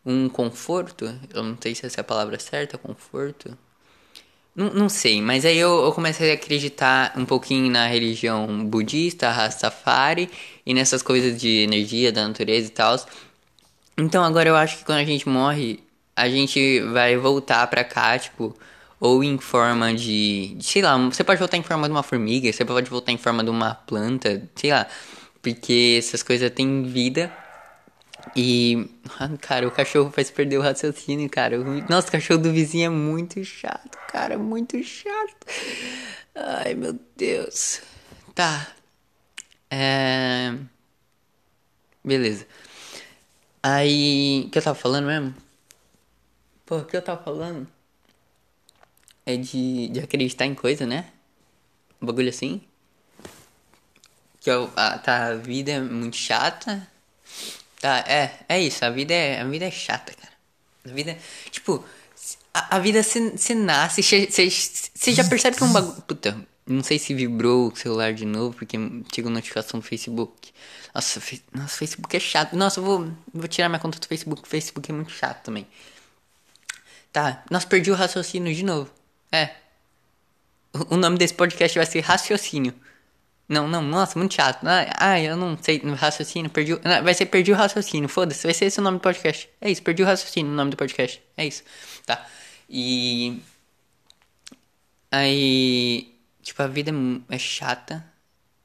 Um 0.06 0.30
conforto. 0.30 1.06
Eu 1.34 1.44
não 1.44 1.58
sei 1.62 1.76
se 1.76 1.86
essa 1.86 2.02
é 2.02 2.04
a 2.04 2.04
palavra 2.04 2.40
certa, 2.40 2.78
conforto. 2.78 3.58
Não, 4.56 4.74
não 4.74 4.90
sei, 4.90 5.22
mas 5.22 5.46
aí 5.46 5.58
eu, 5.58 5.86
eu 5.86 5.92
comecei 5.94 6.32
a 6.32 6.34
acreditar 6.34 7.14
um 7.16 7.26
pouquinho 7.26 7.72
na 7.72 7.88
religião 7.88 8.66
budista, 8.66 9.32
Rastafari, 9.32 10.30
e 10.66 10.74
nessas 10.74 11.02
coisas 11.02 11.40
de 11.40 11.60
energia 11.64 12.12
da 12.12 12.28
natureza 12.28 12.68
e 12.68 12.72
tal. 12.72 12.98
Então 13.98 14.24
agora 14.24 14.50
eu 14.50 14.56
acho 14.56 14.80
que 14.80 14.86
quando 14.86 15.00
a 15.00 15.06
gente 15.06 15.28
morre, 15.28 15.80
a 16.16 16.28
gente 16.30 16.82
vai 16.82 17.16
voltar 17.18 17.66
pra 17.68 17.84
cá, 17.84 18.18
tipo, 18.20 18.54
ou 19.00 19.24
em 19.24 19.38
forma 19.38 19.94
de, 19.94 20.54
de, 20.56 20.66
sei 20.66 20.82
lá, 20.82 20.98
você 20.98 21.24
pode 21.24 21.40
voltar 21.40 21.58
em 21.58 21.64
forma 21.64 21.88
de 21.88 21.92
uma 21.94 22.04
formiga, 22.04 22.52
você 22.52 22.66
pode 22.66 22.90
voltar 22.90 23.12
em 23.12 23.18
forma 23.18 23.44
de 23.44 23.50
uma 23.50 23.74
planta, 23.74 24.48
sei 24.56 24.72
lá, 24.72 24.86
porque 25.42 25.96
essas 25.98 26.22
coisas 26.24 26.50
têm 26.52 26.84
vida. 26.84 27.32
E, 28.36 28.90
cara, 29.42 29.68
o 29.68 29.72
cachorro 29.72 30.12
faz 30.12 30.32
perder 30.32 30.58
o 30.58 30.62
raciocínio, 30.62 31.30
cara. 31.30 31.58
Nossa, 31.90 32.08
o 32.08 32.12
cachorro 32.12 32.40
do 32.40 32.52
vizinho 32.52 32.86
é 32.86 32.90
muito 32.90 33.44
chato, 33.44 33.98
cara, 34.08 34.38
muito 34.38 34.82
chato. 34.84 35.46
Ai, 36.36 36.74
meu 36.74 36.98
Deus. 37.16 37.82
Tá. 38.34 38.74
É. 39.70 40.54
Beleza. 42.04 42.46
Aí. 43.62 44.46
O 44.48 44.50
que 44.50 44.58
eu 44.58 44.64
tava 44.64 44.78
falando 44.78 45.06
mesmo? 45.08 45.36
Pô, 46.66 46.78
o 46.78 46.86
que 46.86 46.96
eu 46.96 47.02
tava 47.02 47.22
falando? 47.24 47.68
É 49.26 49.36
de, 49.38 49.90
de 49.90 50.00
acreditar 50.00 50.46
em 50.46 50.56
coisa, 50.56 50.86
né? 50.86 51.12
Um 52.02 52.06
bagulho 52.06 52.30
assim. 52.30 52.62
Que 54.40 54.50
eu, 54.50 54.72
a, 54.76 54.98
tá, 54.98 55.28
a 55.28 55.36
vida 55.36 55.72
é 55.72 55.80
muito 55.80 56.16
chata. 56.16 56.88
Tá, 57.82 58.06
é, 58.08 58.32
é 58.48 58.62
isso, 58.62 58.86
a 58.86 58.92
vida 58.92 59.12
é, 59.14 59.42
a 59.42 59.44
vida 59.44 59.66
é 59.66 59.72
chata, 59.72 60.14
cara. 60.14 60.34
A 60.86 60.90
vida, 60.90 61.18
tipo, 61.50 61.84
a, 62.54 62.76
a 62.76 62.80
vida 62.80 63.02
você 63.02 63.56
nasce, 63.56 64.04
você 64.04 65.12
já 65.12 65.24
percebe 65.24 65.58
que 65.58 65.64
é 65.64 65.66
um 65.66 65.74
bagulho. 65.74 66.02
Puta, 66.04 66.48
não 66.68 66.84
sei 66.84 67.00
se 67.00 67.14
vibrou 67.14 67.72
o 67.72 67.76
celular 67.76 68.14
de 68.14 68.26
novo, 68.26 68.56
porque 68.56 68.78
chegou 69.14 69.32
notificação 69.32 69.80
do 69.80 69.86
Facebook. 69.86 70.52
Nossa, 70.94 71.20
fe, 71.20 71.42
nossa, 71.52 71.76
Facebook 71.76 72.16
é 72.16 72.20
chato. 72.20 72.56
Nossa, 72.56 72.80
eu 72.80 72.84
vou, 72.84 73.12
vou 73.34 73.48
tirar 73.48 73.68
minha 73.68 73.80
conta 73.80 74.00
do 74.00 74.08
Facebook. 74.08 74.44
O 74.44 74.46
Facebook 74.46 74.92
é 74.92 74.94
muito 74.94 75.12
chato 75.12 75.44
também. 75.44 75.68
Tá, 77.12 77.44
nós 77.50 77.66
perdi 77.66 77.92
o 77.92 77.96
raciocínio 77.96 78.54
de 78.54 78.64
novo. 78.64 78.92
É. 79.32 79.56
O 80.90 80.96
nome 80.96 81.18
desse 81.18 81.34
podcast 81.34 81.78
vai 81.78 81.86
ser 81.86 82.00
Raciocínio. 82.00 82.74
Não, 83.52 83.68
não, 83.68 83.82
nossa, 83.82 84.18
muito 84.18 84.34
chato. 84.34 84.66
Ah, 84.98 85.20
eu 85.20 85.36
não 85.36 85.58
sei, 85.62 85.78
raciocínio, 85.98 86.50
perdi. 86.50 86.74
Vai 87.04 87.14
ser 87.14 87.26
Perdi 87.26 87.52
o 87.52 87.56
Raciocínio, 87.56 88.08
foda-se, 88.08 88.48
vai 88.48 88.54
ser 88.54 88.66
esse 88.66 88.80
o 88.80 88.82
nome 88.82 88.98
do 88.98 89.02
podcast. 89.02 89.50
É 89.60 89.70
isso, 89.70 89.84
Perdi 89.84 90.04
o 90.04 90.06
Raciocínio, 90.06 90.50
o 90.54 90.56
nome 90.56 90.72
do 90.72 90.78
podcast. 90.78 91.22
É 91.36 91.46
isso, 91.46 91.62
tá. 92.06 92.26
E. 92.70 93.42
Aí. 95.12 96.16
Tipo, 96.42 96.64
a 96.64 96.68
vida 96.68 96.92
é, 97.30 97.36
é 97.36 97.38
chata. 97.38 98.06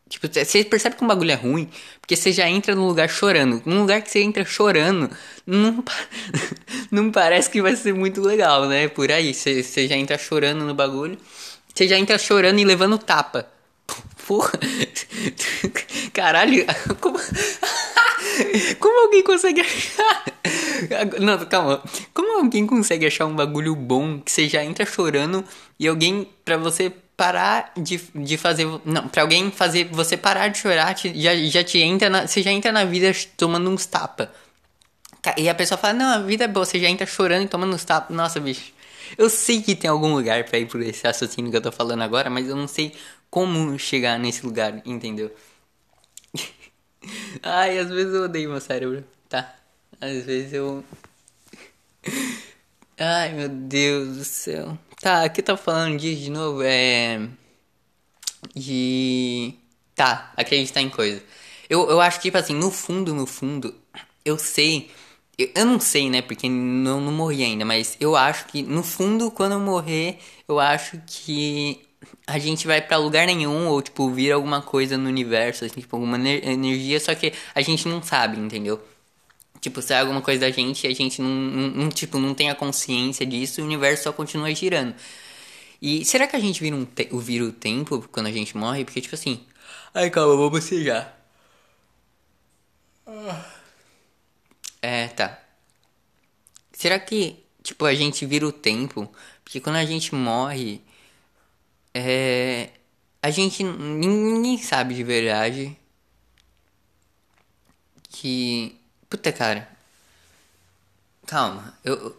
Tipo, 0.09 0.29
você 0.33 0.63
percebe 0.65 0.95
que 0.95 1.03
um 1.03 1.09
bagulho 1.09 1.33
é 1.33 1.35
ruim, 1.35 1.69
porque 2.01 2.15
você 2.15 2.31
já 2.31 2.49
entra 2.49 2.77
num 2.77 2.87
lugar 2.87 3.09
chorando. 3.11 3.61
Num 3.67 3.81
lugar 3.81 4.01
que 4.03 4.09
você 4.09 4.21
entra 4.21 4.45
chorando, 4.45 5.11
não, 5.45 5.83
não 6.93 7.11
parece 7.11 7.51
que 7.51 7.61
vai 7.61 7.75
ser 7.75 7.93
muito 7.93 8.21
legal, 8.21 8.69
né? 8.69 8.87
Por 8.87 9.11
aí, 9.11 9.35
você 9.35 9.89
já 9.89 9.97
entra 9.97 10.17
chorando 10.17 10.65
no 10.65 10.75
bagulho. 10.75 11.19
Você 11.75 11.89
já 11.89 11.99
entra 11.99 12.17
chorando 12.19 12.61
e 12.61 12.65
levando 12.65 12.97
tapa. 12.99 13.56
Porra. 14.27 14.53
Caralho, 16.13 16.67
como. 17.01 17.19
Como 18.81 19.01
alguém 19.05 19.23
consegue 19.23 19.61
achar. 19.61 20.25
Não, 21.21 21.39
calma. 21.47 21.83
Como 22.13 22.39
alguém 22.39 22.67
consegue 22.67 23.07
achar 23.07 23.27
um 23.27 23.37
bagulho 23.37 23.75
bom 23.75 24.21
que 24.21 24.31
você 24.31 24.49
já 24.49 24.65
entra 24.65 24.85
chorando 24.85 25.45
e 25.79 25.87
alguém 25.87 26.29
pra 26.45 26.57
você 26.57 26.93
parar 27.17 27.73
de, 27.77 28.01
de 28.15 28.37
fazer. 28.37 28.67
Não, 28.85 29.09
pra 29.09 29.23
alguém 29.23 29.51
fazer 29.51 29.89
você 29.93 30.17
parar 30.17 30.49
de 30.49 30.59
chorar, 30.59 30.95
te, 30.95 31.19
já, 31.21 31.35
já 31.37 31.63
te 31.63 31.79
entra 31.79 32.11
na. 32.11 32.27
Você 32.27 32.43
já 32.43 32.51
entra 32.51 32.73
na 32.73 32.85
vida 32.85 33.13
tomando 33.37 33.71
uns 33.71 33.87
tapas. 33.87 34.29
E 35.37 35.49
a 35.49 35.55
pessoa 35.55 35.77
fala, 35.77 35.93
não, 35.93 36.15
a 36.15 36.19
vida 36.19 36.45
é 36.45 36.49
boa, 36.49 36.65
você 36.65 36.79
já 36.79 36.89
entra 36.89 37.05
chorando 37.05 37.45
e 37.45 37.49
tomando 37.49 37.75
uns 37.75 37.85
tapas. 37.85 38.15
Nossa, 38.15 38.39
bicho. 38.39 38.73
Eu 39.17 39.29
sei 39.31 39.63
que 39.63 39.75
tem 39.75 39.91
algum 39.91 40.15
lugar 40.15 40.45
pra 40.45 40.59
ir 40.59 40.67
por 40.67 40.81
esse 40.81 41.07
raciocínio 41.07 41.51
que 41.51 41.57
eu 41.57 41.63
tô 41.63 41.73
falando 41.73 42.03
agora, 42.03 42.31
mas 42.31 42.49
eu 42.49 42.57
não 42.57 42.69
sei 42.69 42.95
como 43.31 43.79
chegar 43.79 44.19
nesse 44.19 44.45
lugar, 44.45 44.83
entendeu? 44.87 45.35
Ai, 47.43 47.79
às 47.79 47.89
vezes 47.89 48.15
eu 48.15 48.25
odeio 48.25 48.51
meu 48.51 48.61
cérebro, 48.61 49.05
tá? 49.29 49.55
Às 50.01 50.25
vezes 50.25 50.53
eu. 50.53 50.85
Ai, 52.99 53.33
meu 53.33 53.49
Deus 53.49 54.17
do 54.17 54.25
céu. 54.25 54.79
Tá, 55.01 55.25
aqui 55.25 55.43
tá 55.43 55.57
falando 55.57 55.99
disso 55.99 56.23
de 56.23 56.31
novo, 56.31 56.63
é. 56.63 57.29
De. 58.55 59.55
Tá, 59.95 60.33
acreditar 60.37 60.81
em 60.81 60.91
coisa. 60.91 61.23
Eu, 61.69 61.89
eu 61.91 62.01
acho 62.01 62.19
que, 62.19 62.29
tipo 62.29 62.39
assim, 62.39 62.55
no 62.55 62.71
fundo, 62.71 63.15
no 63.15 63.27
fundo, 63.27 63.75
eu 64.25 64.39
sei. 64.39 64.91
Eu, 65.39 65.51
eu 65.55 65.67
não 65.67 65.81
sei, 65.81 66.11
né? 66.11 66.23
Porque 66.23 66.49
não, 66.49 67.01
não 67.01 67.13
morri 67.13 67.45
ainda, 67.45 67.65
mas 67.65 67.97
eu 68.01 68.17
acho 68.17 68.47
que, 68.47 68.63
no 68.63 68.83
fundo, 68.83 69.31
quando 69.31 69.53
eu 69.53 69.61
morrer, 69.61 70.19
eu 70.49 70.59
acho 70.59 71.01
que 71.07 71.81
a 72.27 72.39
gente 72.39 72.67
vai 72.67 72.81
para 72.83 72.97
lugar 72.99 73.27
nenhum 73.27 73.69
ou 73.69 73.83
tipo 73.83 74.11
vir 74.11 74.33
alguma 74.33 74.63
coisa 74.63 74.97
no 74.99 75.09
universo, 75.09 75.65
assim, 75.65 75.81
tipo 75.81 75.97
alguma 75.97 76.19
energia, 76.19 77.01
só 77.01 77.15
que 77.15 77.33
a 77.55 77.61
gente 77.63 77.89
não 77.89 78.03
sabe, 78.03 78.39
entendeu? 78.39 78.81
Tipo, 79.61 79.83
sai 79.83 80.01
alguma 80.01 80.23
coisa 80.23 80.41
da 80.41 80.51
gente 80.51 80.87
e 80.87 80.91
a 80.91 80.95
gente 80.95 81.21
não, 81.23 81.31
não, 81.31 81.89
tipo, 81.91 82.19
não 82.19 82.35
tem 82.35 82.51
a 82.51 82.55
consciência 82.55 83.27
disso 83.27 83.61
o 83.61 83.65
universo 83.65 84.05
só 84.05 84.13
continua 84.13 84.55
girando. 84.55 84.95
E 85.81 86.05
será 86.05 86.27
que 86.27 86.37
a 86.37 86.41
gente 86.41 86.61
vira, 86.61 86.77
um 86.77 86.85
te 86.85 87.09
vira 87.13 87.45
o 87.45 87.53
tempo 87.53 88.07
quando 88.13 88.27
a 88.27 88.33
gente 88.33 88.57
morre? 88.57 88.85
Porque, 88.85 89.01
tipo 89.01 89.15
assim. 89.15 89.41
Ai, 89.95 90.11
calma, 90.11 90.37
vou 90.37 90.51
bocejar. 90.51 91.15
É, 94.83 95.09
tá. 95.09 95.41
Será 96.73 96.99
que, 96.99 97.45
tipo, 97.63 97.85
a 97.85 97.95
gente 97.95 98.25
vira 98.27 98.47
o 98.47 98.53
tempo? 98.53 99.11
Porque 99.43 99.61
quando 99.61 99.77
a 99.77 99.85
gente 99.85 100.15
morre, 100.15 100.83
é, 101.95 102.71
a 103.23 103.31
gente 103.31 103.65
ninguém 103.65 104.59
sabe 104.59 104.95
de 104.95 105.03
verdade 105.03 105.77
que 108.09 108.79
puta 109.11 109.33
cara 109.33 109.69
calma 111.27 111.77
eu 111.83 112.17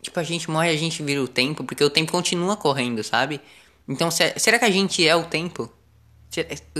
tipo 0.00 0.18
a 0.18 0.22
gente 0.22 0.50
morre 0.50 0.70
a 0.70 0.76
gente 0.76 1.02
vira 1.02 1.22
o 1.22 1.28
tempo 1.28 1.64
porque 1.64 1.84
o 1.84 1.90
tempo 1.90 2.12
continua 2.12 2.56
correndo 2.56 3.04
sabe 3.04 3.40
então 3.86 4.10
será 4.10 4.58
que 4.58 4.64
a 4.64 4.70
gente 4.70 5.06
é 5.06 5.14
o 5.14 5.24
tempo 5.24 5.70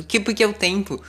que 0.09 0.20
porque 0.20 0.42
é 0.42 0.47
o 0.47 0.55
tempo 0.55 1.03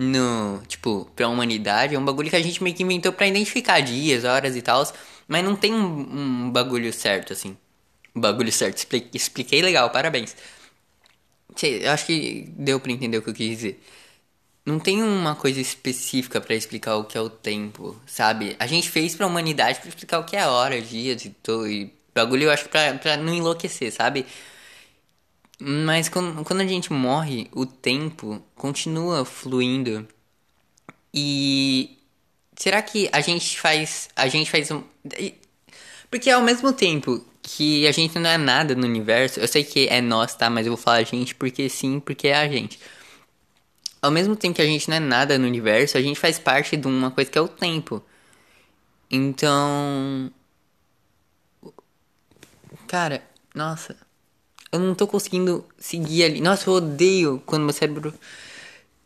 no 0.00 0.62
tipo 0.66 1.10
pra 1.14 1.28
humanidade 1.28 1.94
é 1.94 1.98
um 1.98 2.04
bagulho 2.04 2.30
que 2.30 2.36
a 2.36 2.42
gente 2.42 2.62
meio 2.62 2.74
que 2.74 2.82
inventou 2.82 3.12
para 3.12 3.26
identificar 3.26 3.80
dias 3.80 4.24
horas 4.24 4.56
e 4.56 4.62
tal 4.62 4.82
mas 5.28 5.44
não 5.44 5.54
tem 5.56 5.74
um, 5.74 6.46
um 6.46 6.50
bagulho 6.50 6.92
certo 6.92 7.32
assim 7.32 7.56
bagulho 8.14 8.52
certo. 8.52 8.86
Expliquei 9.14 9.62
legal, 9.62 9.90
parabéns. 9.90 10.36
eu 11.62 11.90
acho 11.90 12.06
que 12.06 12.48
deu 12.56 12.80
pra 12.80 12.92
entender 12.92 13.18
o 13.18 13.22
que 13.22 13.30
eu 13.30 13.34
quis 13.34 13.50
dizer. 13.50 13.82
Não 14.64 14.78
tem 14.78 15.02
uma 15.02 15.34
coisa 15.34 15.60
específica 15.60 16.40
pra 16.40 16.54
explicar 16.54 16.96
o 16.96 17.04
que 17.04 17.16
é 17.16 17.20
o 17.20 17.30
tempo, 17.30 18.00
sabe? 18.06 18.56
A 18.58 18.66
gente 18.66 18.90
fez 18.90 19.14
pra 19.16 19.26
humanidade 19.26 19.80
pra 19.80 19.88
explicar 19.88 20.18
o 20.18 20.24
que 20.24 20.36
é 20.36 20.46
hora, 20.46 20.80
dias 20.80 21.24
e, 21.24 21.34
e 21.68 21.90
bagulho, 22.14 22.44
eu 22.44 22.50
acho 22.50 22.68
pra, 22.68 22.94
pra 22.94 23.16
não 23.16 23.34
enlouquecer, 23.34 23.92
sabe? 23.92 24.26
Mas 25.60 26.08
quando, 26.08 26.42
quando 26.44 26.60
a 26.60 26.66
gente 26.66 26.92
morre, 26.92 27.48
o 27.52 27.66
tempo 27.66 28.42
continua 28.54 29.24
fluindo. 29.24 30.08
E 31.12 31.98
será 32.56 32.80
que 32.82 33.08
a 33.12 33.20
gente 33.20 33.60
faz. 33.60 34.08
A 34.16 34.28
gente 34.28 34.50
faz 34.50 34.70
um. 34.70 34.82
Porque 36.10 36.30
ao 36.30 36.42
mesmo 36.42 36.72
tempo 36.72 37.24
que 37.42 37.86
a 37.86 37.92
gente 37.92 38.18
não 38.18 38.30
é 38.30 38.38
nada 38.38 38.74
no 38.74 38.86
universo, 38.86 39.40
eu 39.40 39.48
sei 39.48 39.64
que 39.64 39.88
é 39.88 40.00
nós, 40.00 40.34
tá? 40.34 40.50
Mas 40.50 40.66
eu 40.66 40.72
vou 40.72 40.82
falar 40.82 40.98
a 40.98 41.02
gente 41.02 41.34
porque 41.34 41.68
sim, 41.68 42.00
porque 42.00 42.28
é 42.28 42.36
a 42.36 42.48
gente. 42.48 42.80
Ao 44.02 44.10
mesmo 44.10 44.36
tempo 44.36 44.56
que 44.56 44.62
a 44.62 44.66
gente 44.66 44.88
não 44.88 44.96
é 44.96 45.00
nada 45.00 45.38
no 45.38 45.46
universo, 45.46 45.98
a 45.98 46.02
gente 46.02 46.18
faz 46.18 46.38
parte 46.38 46.76
de 46.76 46.86
uma 46.86 47.10
coisa 47.10 47.30
que 47.30 47.38
é 47.38 47.40
o 47.40 47.48
tempo. 47.48 48.02
Então. 49.10 50.32
Cara, 52.86 53.22
nossa. 53.54 53.96
Eu 54.72 54.78
não 54.78 54.94
tô 54.94 55.06
conseguindo 55.06 55.64
seguir 55.78 56.24
ali. 56.24 56.40
Nossa, 56.40 56.68
eu 56.68 56.74
odeio 56.74 57.42
quando 57.44 57.64
meu 57.64 57.72
cérebro. 57.72 58.14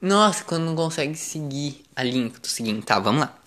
Nossa, 0.00 0.44
quando 0.44 0.64
não 0.64 0.76
consegue 0.76 1.16
seguir 1.16 1.84
a 1.96 2.02
linha 2.02 2.28
que 2.28 2.36
eu 2.36 2.40
tô 2.40 2.48
seguindo. 2.48 2.84
Tá, 2.84 2.98
vamos 2.98 3.22
lá. 3.22 3.38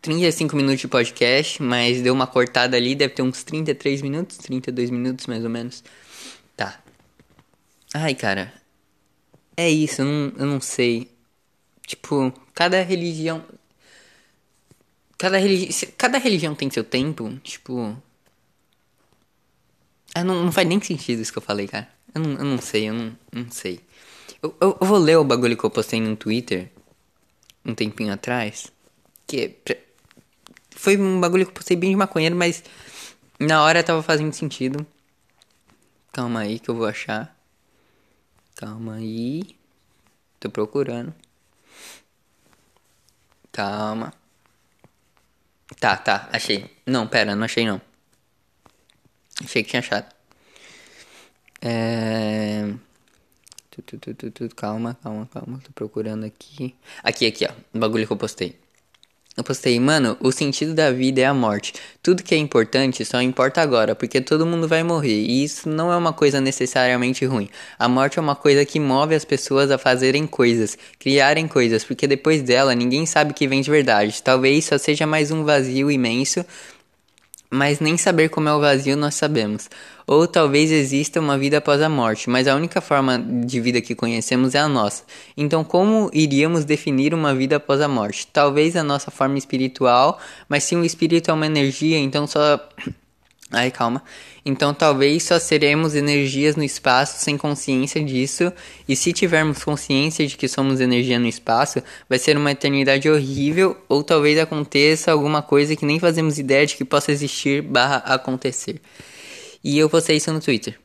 35 0.00 0.56
minutos 0.56 0.80
de 0.80 0.88
podcast, 0.88 1.62
mas 1.62 2.00
deu 2.00 2.14
uma 2.14 2.26
cortada 2.26 2.76
ali, 2.76 2.94
deve 2.94 3.14
ter 3.14 3.22
uns 3.22 3.42
33 3.44 4.02
minutos, 4.02 4.38
32 4.38 4.90
minutos 4.90 5.26
mais 5.26 5.44
ou 5.44 5.50
menos. 5.50 5.82
Tá. 6.56 6.80
Ai, 7.92 8.14
cara. 8.14 8.52
É 9.56 9.68
isso, 9.68 10.02
eu 10.02 10.06
não, 10.06 10.32
eu 10.38 10.46
não 10.46 10.60
sei. 10.60 11.10
Tipo, 11.86 12.32
cada 12.54 12.82
religião. 12.82 13.44
Cada, 15.18 15.38
religi 15.38 15.86
cada 15.96 16.18
religião 16.18 16.54
tem 16.54 16.70
seu 16.70 16.84
tempo, 16.84 17.30
tipo. 17.42 17.96
Ah, 20.16 20.24
não, 20.24 20.44
não 20.44 20.50
faz 20.50 20.66
nem 20.66 20.80
sentido 20.80 21.20
isso 21.20 21.30
que 21.30 21.36
eu 21.36 21.42
falei, 21.42 21.68
cara. 21.68 21.86
Eu 22.14 22.22
não, 22.22 22.30
eu 22.38 22.44
não 22.44 22.58
sei, 22.58 22.88
eu 22.88 22.94
não, 22.94 23.18
não 23.30 23.50
sei. 23.50 23.80
Eu, 24.42 24.56
eu, 24.58 24.78
eu, 24.80 24.86
vou 24.86 24.96
ler 24.96 25.18
o 25.18 25.24
bagulho 25.24 25.58
que 25.58 25.64
eu 25.64 25.68
postei 25.68 26.00
no 26.00 26.16
Twitter 26.16 26.72
um 27.62 27.74
tempinho 27.74 28.14
atrás. 28.14 28.72
Que 29.26 29.58
foi 30.70 30.96
um 30.96 31.20
bagulho 31.20 31.44
que 31.44 31.50
eu 31.50 31.54
postei 31.54 31.76
bem 31.76 31.90
de 31.90 31.96
maconheiro, 31.96 32.34
mas 32.34 32.64
na 33.38 33.62
hora 33.62 33.84
tava 33.84 34.02
fazendo 34.02 34.32
sentido. 34.32 34.86
Calma 36.14 36.40
aí 36.40 36.60
que 36.60 36.70
eu 36.70 36.74
vou 36.74 36.86
achar. 36.86 37.36
Calma 38.54 38.94
aí. 38.94 39.42
Tô 40.40 40.48
procurando. 40.48 41.14
Calma. 43.52 44.14
Tá, 45.78 45.94
tá, 45.98 46.26
achei. 46.32 46.74
Não, 46.86 47.06
pera, 47.06 47.36
não 47.36 47.44
achei 47.44 47.66
não. 47.66 47.82
Achei 49.44 49.62
que 49.62 49.70
tinha 49.70 49.80
achado. 49.80 50.06
É... 51.60 52.72
Calma, 54.54 54.96
calma, 55.02 55.28
calma. 55.32 55.60
Tô 55.62 55.70
procurando 55.74 56.24
aqui. 56.24 56.74
Aqui, 57.02 57.26
aqui, 57.26 57.46
ó. 57.46 57.52
O 57.74 57.78
bagulho 57.78 58.06
que 58.06 58.12
eu 58.12 58.16
postei. 58.16 58.56
Eu 59.36 59.44
postei, 59.44 59.78
mano, 59.78 60.16
o 60.18 60.32
sentido 60.32 60.72
da 60.72 60.90
vida 60.90 61.20
é 61.20 61.26
a 61.26 61.34
morte. 61.34 61.74
Tudo 62.02 62.22
que 62.22 62.34
é 62.34 62.38
importante 62.38 63.04
só 63.04 63.20
importa 63.20 63.60
agora, 63.60 63.94
porque 63.94 64.18
todo 64.18 64.46
mundo 64.46 64.66
vai 64.66 64.82
morrer. 64.82 65.20
E 65.20 65.44
isso 65.44 65.68
não 65.68 65.92
é 65.92 65.96
uma 65.96 66.14
coisa 66.14 66.40
necessariamente 66.40 67.26
ruim. 67.26 67.50
A 67.78 67.86
morte 67.86 68.18
é 68.18 68.22
uma 68.22 68.34
coisa 68.34 68.64
que 68.64 68.80
move 68.80 69.14
as 69.14 69.26
pessoas 69.26 69.70
a 69.70 69.76
fazerem 69.76 70.26
coisas, 70.26 70.78
criarem 70.98 71.46
coisas, 71.46 71.84
porque 71.84 72.06
depois 72.06 72.40
dela 72.40 72.74
ninguém 72.74 73.04
sabe 73.04 73.32
o 73.32 73.34
que 73.34 73.46
vem 73.46 73.60
de 73.60 73.70
verdade. 73.70 74.22
Talvez 74.22 74.64
só 74.64 74.78
seja 74.78 75.06
mais 75.06 75.30
um 75.30 75.44
vazio 75.44 75.90
imenso 75.90 76.42
mas 77.56 77.80
nem 77.80 77.96
saber 77.96 78.28
como 78.28 78.48
é 78.48 78.54
o 78.54 78.60
vazio 78.60 78.96
nós 78.96 79.14
sabemos. 79.14 79.68
Ou 80.06 80.28
talvez 80.28 80.70
exista 80.70 81.18
uma 81.18 81.36
vida 81.36 81.58
após 81.58 81.82
a 81.82 81.88
morte, 81.88 82.30
mas 82.30 82.46
a 82.46 82.54
única 82.54 82.80
forma 82.80 83.18
de 83.18 83.60
vida 83.60 83.80
que 83.80 83.94
conhecemos 83.94 84.54
é 84.54 84.58
a 84.58 84.68
nossa. 84.68 85.02
Então, 85.36 85.64
como 85.64 86.10
iríamos 86.12 86.64
definir 86.64 87.12
uma 87.12 87.34
vida 87.34 87.56
após 87.56 87.80
a 87.80 87.88
morte? 87.88 88.26
Talvez 88.32 88.76
a 88.76 88.84
nossa 88.84 89.10
forma 89.10 89.38
espiritual, 89.38 90.20
mas 90.48 90.64
se 90.64 90.76
um 90.76 90.84
espírito 90.84 91.30
é 91.30 91.34
uma 91.34 91.46
energia, 91.46 91.98
então 91.98 92.26
só 92.26 92.60
Ai, 93.50 93.70
calma. 93.70 94.02
Então 94.44 94.74
talvez 94.74 95.22
só 95.22 95.38
seremos 95.38 95.94
energias 95.94 96.56
no 96.56 96.64
espaço 96.64 97.22
sem 97.22 97.36
consciência 97.38 98.02
disso, 98.04 98.52
e 98.88 98.96
se 98.96 99.12
tivermos 99.12 99.62
consciência 99.62 100.26
de 100.26 100.36
que 100.36 100.48
somos 100.48 100.80
energia 100.80 101.18
no 101.18 101.28
espaço, 101.28 101.80
vai 102.08 102.18
ser 102.18 102.36
uma 102.36 102.50
eternidade 102.50 103.08
horrível, 103.08 103.76
ou 103.88 104.02
talvez 104.02 104.38
aconteça 104.38 105.12
alguma 105.12 105.42
coisa 105.42 105.76
que 105.76 105.86
nem 105.86 106.00
fazemos 106.00 106.38
ideia 106.38 106.66
de 106.66 106.76
que 106.76 106.84
possa 106.84 107.12
existir 107.12 107.62
barra 107.62 107.98
acontecer. 107.98 108.80
E 109.62 109.78
eu 109.78 109.88
postei 109.88 110.16
isso 110.16 110.32
no 110.32 110.40
Twitter. 110.40 110.78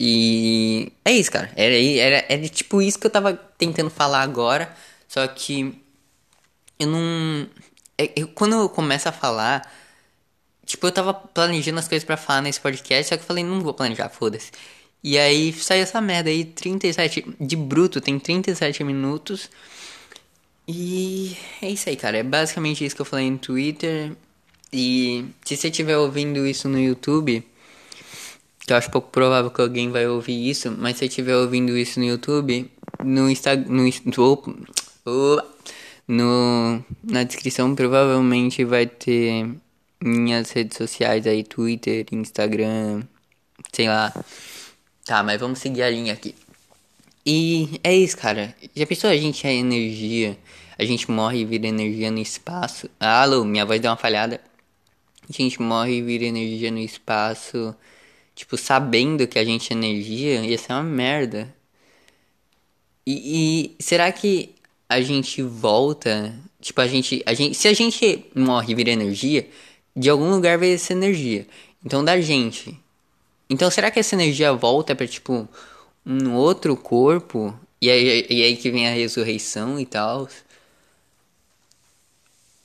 E 0.00 0.92
é 1.04 1.12
isso, 1.12 1.30
cara. 1.32 1.50
Era, 1.56 1.74
era, 1.74 2.24
era 2.28 2.48
tipo 2.48 2.80
isso 2.80 2.98
que 2.98 3.06
eu 3.06 3.10
tava 3.10 3.34
tentando 3.34 3.90
falar 3.90 4.22
agora, 4.22 4.72
só 5.08 5.26
que 5.26 5.74
eu 6.78 6.86
não. 6.86 7.46
É, 7.96 8.12
eu, 8.14 8.28
quando 8.28 8.54
eu 8.54 8.68
começo 8.68 9.08
a 9.08 9.12
falar 9.12 9.62
Tipo, 10.68 10.86
eu 10.86 10.92
tava 10.92 11.14
planejando 11.14 11.78
as 11.78 11.88
coisas 11.88 12.04
para 12.04 12.18
falar 12.18 12.42
nesse 12.42 12.60
podcast, 12.60 13.08
só 13.08 13.16
que 13.16 13.22
eu 13.22 13.26
falei, 13.26 13.42
não 13.42 13.62
vou 13.62 13.72
planejar, 13.72 14.10
foda-se. 14.10 14.50
E 15.02 15.16
aí 15.16 15.50
saiu 15.54 15.82
essa 15.82 15.98
merda 15.98 16.28
aí, 16.28 16.44
37. 16.44 17.24
De 17.40 17.56
bruto, 17.56 18.02
tem 18.02 18.18
37 18.18 18.84
minutos. 18.84 19.48
E 20.68 21.34
é 21.62 21.70
isso 21.70 21.88
aí, 21.88 21.96
cara. 21.96 22.18
É 22.18 22.22
basicamente 22.22 22.84
isso 22.84 22.94
que 22.94 23.00
eu 23.00 23.06
falei 23.06 23.30
no 23.30 23.38
Twitter. 23.38 24.12
E 24.70 25.24
se 25.42 25.56
você 25.56 25.68
estiver 25.68 25.96
ouvindo 25.96 26.46
isso 26.46 26.68
no 26.68 26.78
YouTube, 26.78 27.42
que 28.66 28.70
eu 28.70 28.76
acho 28.76 28.90
pouco 28.90 29.10
provável 29.10 29.50
que 29.50 29.62
alguém 29.62 29.90
vai 29.90 30.06
ouvir 30.06 30.50
isso, 30.50 30.70
mas 30.78 30.96
se 30.96 30.98
você 30.98 31.06
estiver 31.06 31.36
ouvindo 31.36 31.78
isso 31.78 31.98
no 31.98 32.04
YouTube, 32.04 32.70
no 33.02 33.30
Instagram. 33.30 33.70
No, 33.70 33.90
no, 35.06 35.42
no, 36.06 36.84
na 37.02 37.22
descrição 37.22 37.74
provavelmente 37.74 38.64
vai 38.64 38.86
ter 38.86 39.48
minhas 40.00 40.50
redes 40.50 40.76
sociais 40.76 41.26
aí, 41.26 41.42
Twitter, 41.42 42.06
Instagram, 42.12 43.02
sei 43.72 43.88
lá. 43.88 44.12
Tá, 45.04 45.22
mas 45.22 45.40
vamos 45.40 45.58
seguir 45.58 45.82
a 45.82 45.90
linha 45.90 46.12
aqui. 46.12 46.34
E 47.24 47.80
é 47.84 47.94
isso, 47.94 48.16
cara. 48.16 48.54
Já 48.74 48.86
pensou 48.86 49.10
a 49.10 49.16
gente 49.16 49.46
é 49.46 49.54
energia? 49.54 50.38
A 50.78 50.84
gente 50.84 51.10
morre 51.10 51.40
e 51.40 51.44
vira 51.44 51.66
energia 51.66 52.10
no 52.10 52.18
espaço. 52.18 52.88
Alô, 53.00 53.44
minha 53.44 53.66
voz 53.66 53.80
deu 53.80 53.90
uma 53.90 53.96
falhada. 53.96 54.40
A 55.28 55.32
gente 55.32 55.60
morre 55.60 55.98
e 55.98 56.02
vira 56.02 56.24
energia 56.24 56.70
no 56.70 56.78
espaço. 56.78 57.74
Tipo, 58.34 58.56
sabendo 58.56 59.26
que 59.26 59.38
a 59.38 59.44
gente 59.44 59.72
é 59.72 59.76
energia, 59.76 60.44
ia 60.44 60.56
ser 60.56 60.72
uma 60.72 60.82
merda. 60.82 61.52
E, 63.06 63.74
e 63.78 63.82
será 63.82 64.10
que 64.12 64.54
a 64.88 65.00
gente 65.00 65.42
volta? 65.42 66.34
Tipo, 66.60 66.80
a 66.80 66.86
gente, 66.86 67.22
a 67.26 67.34
gente. 67.34 67.54
Se 67.56 67.68
a 67.68 67.72
gente 67.72 68.24
morre 68.34 68.72
e 68.72 68.74
vira 68.74 68.90
energia, 68.90 69.48
de 69.98 70.08
algum 70.08 70.30
lugar 70.30 70.56
veio 70.58 70.74
essa 70.74 70.92
energia. 70.92 71.46
Então 71.84 72.04
da 72.04 72.20
gente. 72.20 72.78
Então 73.50 73.70
será 73.70 73.90
que 73.90 73.98
essa 73.98 74.14
energia 74.14 74.52
volta 74.52 74.94
para 74.94 75.06
tipo 75.06 75.48
um 76.06 76.34
outro 76.34 76.76
corpo? 76.76 77.58
E 77.80 77.90
aí, 77.90 78.26
e 78.28 78.42
aí 78.42 78.56
que 78.56 78.70
vem 78.70 78.88
a 78.88 78.92
ressurreição 78.92 79.78
e 79.78 79.86
tal? 79.86 80.28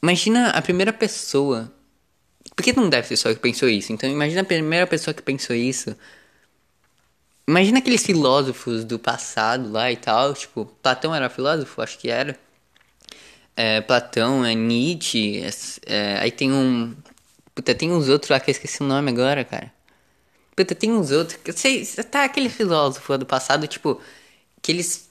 Imagina 0.02 0.50
a 0.50 0.62
primeira 0.62 0.94
pessoa. 0.94 1.72
Porque 2.56 2.74
não 2.74 2.90
deve 2.90 3.08
ser 3.08 3.18
só 3.18 3.34
que 3.34 3.40
pensou 3.40 3.70
isso. 3.70 3.92
Então 3.94 4.10
imagina 4.10 4.42
a 4.42 4.46
primeira 4.46 4.86
pessoa 4.86 5.14
que 5.14 5.22
pensou 5.22 5.56
isso. 5.56 5.96
Imagina 7.48 7.80
aqueles 7.80 8.06
filósofos 8.06 8.86
do 8.86 9.00
passado 9.00 9.72
lá 9.72 9.92
e 9.92 9.98
tal. 9.98 10.34
Tipo, 10.34 10.66
Platão 10.82 11.16
era 11.16 11.30
filósofo? 11.30 11.82
Acho 11.82 11.98
que 11.98 12.10
era. 12.10 12.38
É, 13.56 13.82
Platão, 13.82 14.46
é 14.46 14.54
Nietzsche. 14.54 15.42
É, 15.42 15.50
é, 15.86 16.20
aí 16.20 16.32
tem 16.32 16.52
um 16.52 16.96
Puta, 17.56 17.76
tem 17.76 17.92
uns 17.92 18.10
outros 18.10 18.30
lá 18.30 18.40
que 18.40 18.50
eu 18.50 18.54
esqueci 18.54 18.82
o 18.82 18.86
nome 18.86 19.12
agora, 19.12 19.44
cara. 19.44 19.72
Puta, 20.56 20.76
tem 20.76 20.92
uns 20.92 21.12
outros. 21.12 21.40
Eu 21.46 21.54
sei, 21.54 21.86
tá 21.86 22.24
aquele 22.24 22.50
filósofo 22.50 23.18
do 23.18 23.26
passado, 23.26 23.68
tipo, 23.68 24.00
que 24.62 24.72
eles 24.72 25.10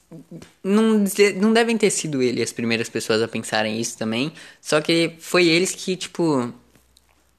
não, 0.63 1.03
não 1.37 1.53
devem 1.53 1.77
ter 1.77 1.89
sido 1.89 2.21
ele 2.21 2.41
as 2.41 2.51
primeiras 2.51 2.89
pessoas 2.89 3.21
a 3.21 3.27
pensarem 3.27 3.79
isso 3.79 3.97
também. 3.97 4.33
Só 4.61 4.81
que 4.81 5.15
foi 5.19 5.47
eles 5.47 5.71
que, 5.71 5.95
tipo, 5.95 6.53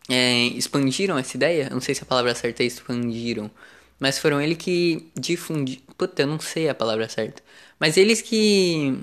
é, 0.08 0.46
expandiram 0.48 1.18
essa 1.18 1.36
ideia. 1.36 1.68
não 1.70 1.80
sei 1.80 1.94
se 1.94 2.02
a 2.02 2.06
palavra 2.06 2.34
certa 2.34 2.62
é 2.62 2.66
expandiram. 2.66 3.50
Mas 3.98 4.18
foram 4.18 4.40
eles 4.40 4.58
que 4.58 5.10
difundiram. 5.18 5.82
Puta, 5.96 6.22
eu 6.22 6.26
não 6.26 6.40
sei 6.40 6.68
a 6.68 6.74
palavra 6.74 7.08
certa. 7.08 7.42
Mas 7.78 7.96
eles 7.96 8.20
que 8.22 8.98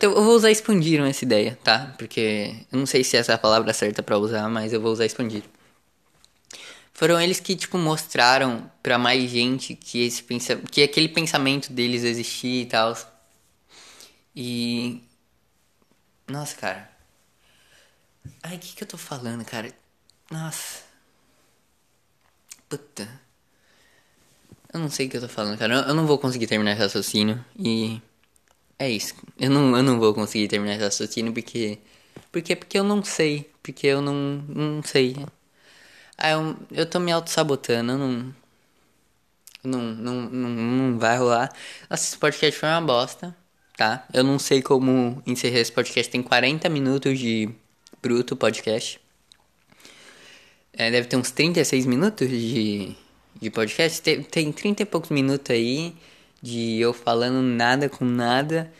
eu 0.00 0.14
vou 0.24 0.34
usar 0.34 0.50
expandiram 0.50 1.04
essa 1.04 1.24
ideia, 1.24 1.58
tá? 1.62 1.94
Porque 1.98 2.54
eu 2.72 2.78
não 2.78 2.86
sei 2.86 3.04
se 3.04 3.16
essa 3.16 3.32
é 3.32 3.34
a 3.34 3.38
palavra 3.38 3.72
certa 3.72 4.02
para 4.02 4.18
usar, 4.18 4.48
mas 4.48 4.72
eu 4.72 4.80
vou 4.80 4.92
usar 4.92 5.04
expandir. 5.04 5.44
Foram 6.92 7.20
eles 7.20 7.40
que, 7.40 7.56
tipo, 7.56 7.76
mostraram 7.76 8.70
pra 8.82 8.98
mais 8.98 9.28
gente 9.28 9.74
que 9.74 10.06
esse 10.06 10.22
pensa... 10.22 10.56
que 10.56 10.82
aquele 10.82 11.08
pensamento 11.08 11.72
deles 11.72 12.04
existia 12.04 12.62
e 12.62 12.66
tal. 12.66 12.96
E. 14.34 15.02
Nossa, 16.28 16.56
cara. 16.56 16.90
Ai, 18.42 18.56
o 18.56 18.58
que, 18.58 18.76
que 18.76 18.82
eu 18.84 18.88
tô 18.88 18.96
falando, 18.96 19.44
cara? 19.44 19.72
Nossa. 20.30 20.82
Puta. 22.68 23.08
Eu 24.72 24.80
não 24.80 24.90
sei 24.90 25.06
o 25.06 25.10
que 25.10 25.16
eu 25.16 25.20
tô 25.20 25.28
falando, 25.28 25.58
cara. 25.58 25.74
Eu 25.74 25.94
não 25.94 26.06
vou 26.06 26.18
conseguir 26.18 26.46
terminar 26.46 26.72
esse 26.72 26.80
raciocínio. 26.80 27.44
E. 27.58 28.00
É 28.78 28.90
isso. 28.90 29.14
Eu 29.38 29.50
não, 29.50 29.76
eu 29.76 29.82
não 29.82 29.98
vou 29.98 30.14
conseguir 30.14 30.48
terminar 30.48 30.74
esse 30.74 30.84
raciocínio 30.84 31.32
porque. 31.32 31.78
Porque, 32.32 32.56
porque 32.56 32.78
eu 32.78 32.84
não 32.84 33.02
sei. 33.04 33.50
Porque 33.62 33.86
eu 33.86 34.02
não, 34.02 34.14
não 34.48 34.82
sei. 34.82 35.16
Ah, 36.18 36.30
eu, 36.30 36.56
eu 36.72 36.86
tô 36.86 36.98
me 37.00 37.12
auto-sabotando. 37.12 37.92
Eu 37.92 37.98
não. 37.98 38.34
Não, 39.64 39.80
não, 39.80 40.14
não, 40.30 40.50
não 40.50 40.98
vai 40.98 41.16
rolar. 41.16 41.50
Nossa, 41.88 42.04
esse 42.04 42.18
podcast 42.18 42.60
foi 42.60 42.68
uma 42.68 42.82
bosta, 42.82 43.34
tá? 43.76 44.06
Eu 44.12 44.22
não 44.22 44.38
sei 44.38 44.60
como 44.60 45.22
encerrar 45.26 45.60
esse 45.60 45.72
podcast. 45.72 46.10
Tem 46.12 46.22
40 46.22 46.68
minutos 46.68 47.18
de 47.18 47.48
bruto 48.02 48.36
podcast. 48.36 49.00
É, 50.72 50.90
deve 50.90 51.08
ter 51.08 51.16
uns 51.16 51.30
36 51.30 51.86
minutos 51.86 52.28
de, 52.28 52.94
de 53.40 53.50
podcast. 53.50 54.02
Tem, 54.02 54.22
tem 54.22 54.52
30 54.52 54.82
e 54.82 54.86
poucos 54.86 55.10
minutos 55.10 55.50
aí 55.50 55.94
de 56.44 56.78
eu 56.78 56.92
falando 56.92 57.42
nada 57.42 57.88
com 57.88 58.04
nada. 58.04 58.70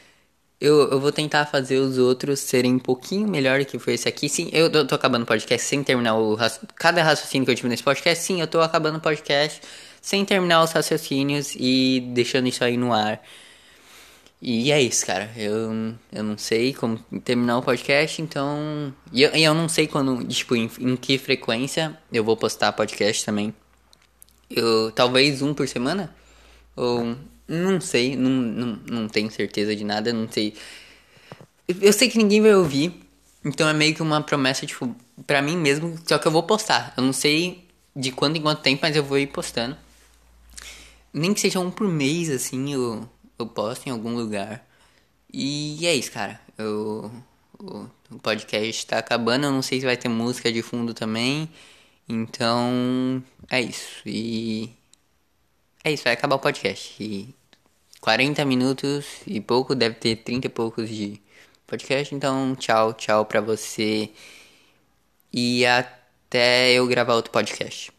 Eu, 0.60 0.90
eu 0.90 1.00
vou 1.00 1.12
tentar 1.12 1.46
fazer 1.46 1.78
os 1.78 1.98
outros 1.98 2.40
serem 2.40 2.74
um 2.74 2.78
pouquinho 2.78 3.28
melhor 3.28 3.64
que 3.64 3.78
foi 3.78 3.94
esse 3.94 4.08
aqui. 4.08 4.28
Sim, 4.28 4.50
eu 4.52 4.70
tô, 4.86 4.94
acabando 4.94 5.22
o 5.24 5.26
podcast 5.26 5.66
sem 5.66 5.82
terminar 5.82 6.16
o 6.16 6.36
cada 6.76 7.02
raciocínio 7.02 7.44
que 7.46 7.52
eu 7.52 7.56
tive 7.56 7.68
nesse 7.68 7.82
podcast. 7.82 8.24
Sim, 8.24 8.40
eu 8.40 8.46
tô 8.46 8.60
acabando 8.60 8.98
o 8.98 9.00
podcast 9.00 9.60
sem 10.00 10.24
terminar 10.24 10.62
os 10.62 10.72
raciocínios 10.72 11.54
e 11.58 12.00
deixando 12.14 12.48
isso 12.48 12.62
aí 12.64 12.76
no 12.76 12.92
ar. 12.92 13.22
E 14.42 14.70
é 14.70 14.80
isso, 14.82 15.06
cara. 15.06 15.30
Eu, 15.36 15.94
eu 16.12 16.22
não 16.22 16.36
sei 16.36 16.74
como 16.74 16.98
terminar 17.24 17.58
o 17.58 17.62
podcast, 17.62 18.20
então. 18.20 18.94
E 19.12 19.22
eu, 19.22 19.30
eu 19.30 19.54
não 19.54 19.68
sei 19.70 19.86
quando, 19.86 20.22
tipo, 20.26 20.54
em, 20.54 20.70
em, 20.80 20.96
que 20.96 21.16
frequência 21.18 21.98
eu 22.12 22.22
vou 22.22 22.36
postar 22.36 22.72
podcast 22.72 23.24
também. 23.24 23.54
Eu, 24.50 24.92
talvez 24.92 25.40
um 25.42 25.54
por 25.54 25.66
semana? 25.66 26.14
Ou. 26.76 27.16
Não 27.46 27.80
sei, 27.80 28.16
não, 28.16 28.30
não, 28.30 28.80
não 28.90 29.08
tenho 29.08 29.30
certeza 29.30 29.76
de 29.76 29.84
nada, 29.84 30.12
não 30.12 30.30
sei. 30.30 30.54
Eu 31.68 31.92
sei 31.92 32.08
que 32.08 32.18
ninguém 32.18 32.40
vai 32.40 32.54
ouvir, 32.54 32.94
então 33.44 33.68
é 33.68 33.72
meio 33.72 33.94
que 33.94 34.02
uma 34.02 34.22
promessa, 34.22 34.66
tipo, 34.66 34.94
pra 35.26 35.42
mim 35.42 35.56
mesmo, 35.56 35.98
só 36.06 36.18
que 36.18 36.26
eu 36.26 36.32
vou 36.32 36.42
postar. 36.42 36.94
Eu 36.96 37.02
não 37.02 37.12
sei 37.12 37.64
de 37.94 38.10
quanto 38.12 38.38
em 38.38 38.42
quanto 38.42 38.62
tempo, 38.62 38.80
mas 38.82 38.96
eu 38.96 39.04
vou 39.04 39.18
ir 39.18 39.26
postando. 39.28 39.76
Nem 41.12 41.32
que 41.32 41.40
seja 41.40 41.60
um 41.60 41.70
por 41.70 41.88
mês, 41.88 42.30
assim, 42.30 42.72
eu 42.72 43.08
eu 43.38 43.46
posto 43.46 43.86
em 43.86 43.90
algum 43.90 44.14
lugar. 44.14 44.66
E 45.32 45.86
é 45.86 45.94
isso, 45.94 46.12
cara. 46.12 46.40
Eu, 46.58 47.10
o, 47.58 47.86
o 48.10 48.18
podcast 48.20 48.86
tá 48.86 48.98
acabando. 48.98 49.46
Eu 49.46 49.52
não 49.52 49.62
sei 49.62 49.80
se 49.80 49.86
vai 49.86 49.96
ter 49.96 50.08
música 50.08 50.52
de 50.52 50.62
fundo 50.62 50.94
também. 50.94 51.48
Então, 52.08 53.22
é 53.50 53.60
isso. 53.60 54.02
E. 54.06 54.70
É 55.84 55.92
isso, 55.92 56.04
vai 56.04 56.14
acabar 56.14 56.36
o 56.36 56.38
podcast. 56.38 57.02
E 57.02 57.34
40 58.00 58.44
minutos 58.44 59.06
e 59.26 59.40
pouco, 59.40 59.74
deve 59.74 59.96
ter 59.96 60.16
30 60.16 60.46
e 60.46 60.50
poucos 60.50 60.88
de 60.88 61.20
podcast. 61.66 62.14
Então, 62.14 62.54
tchau, 62.56 62.94
tchau 62.94 63.26
pra 63.26 63.40
você. 63.40 64.10
E 65.32 65.66
até 65.66 66.72
eu 66.72 66.86
gravar 66.86 67.14
outro 67.14 67.30
podcast. 67.32 67.92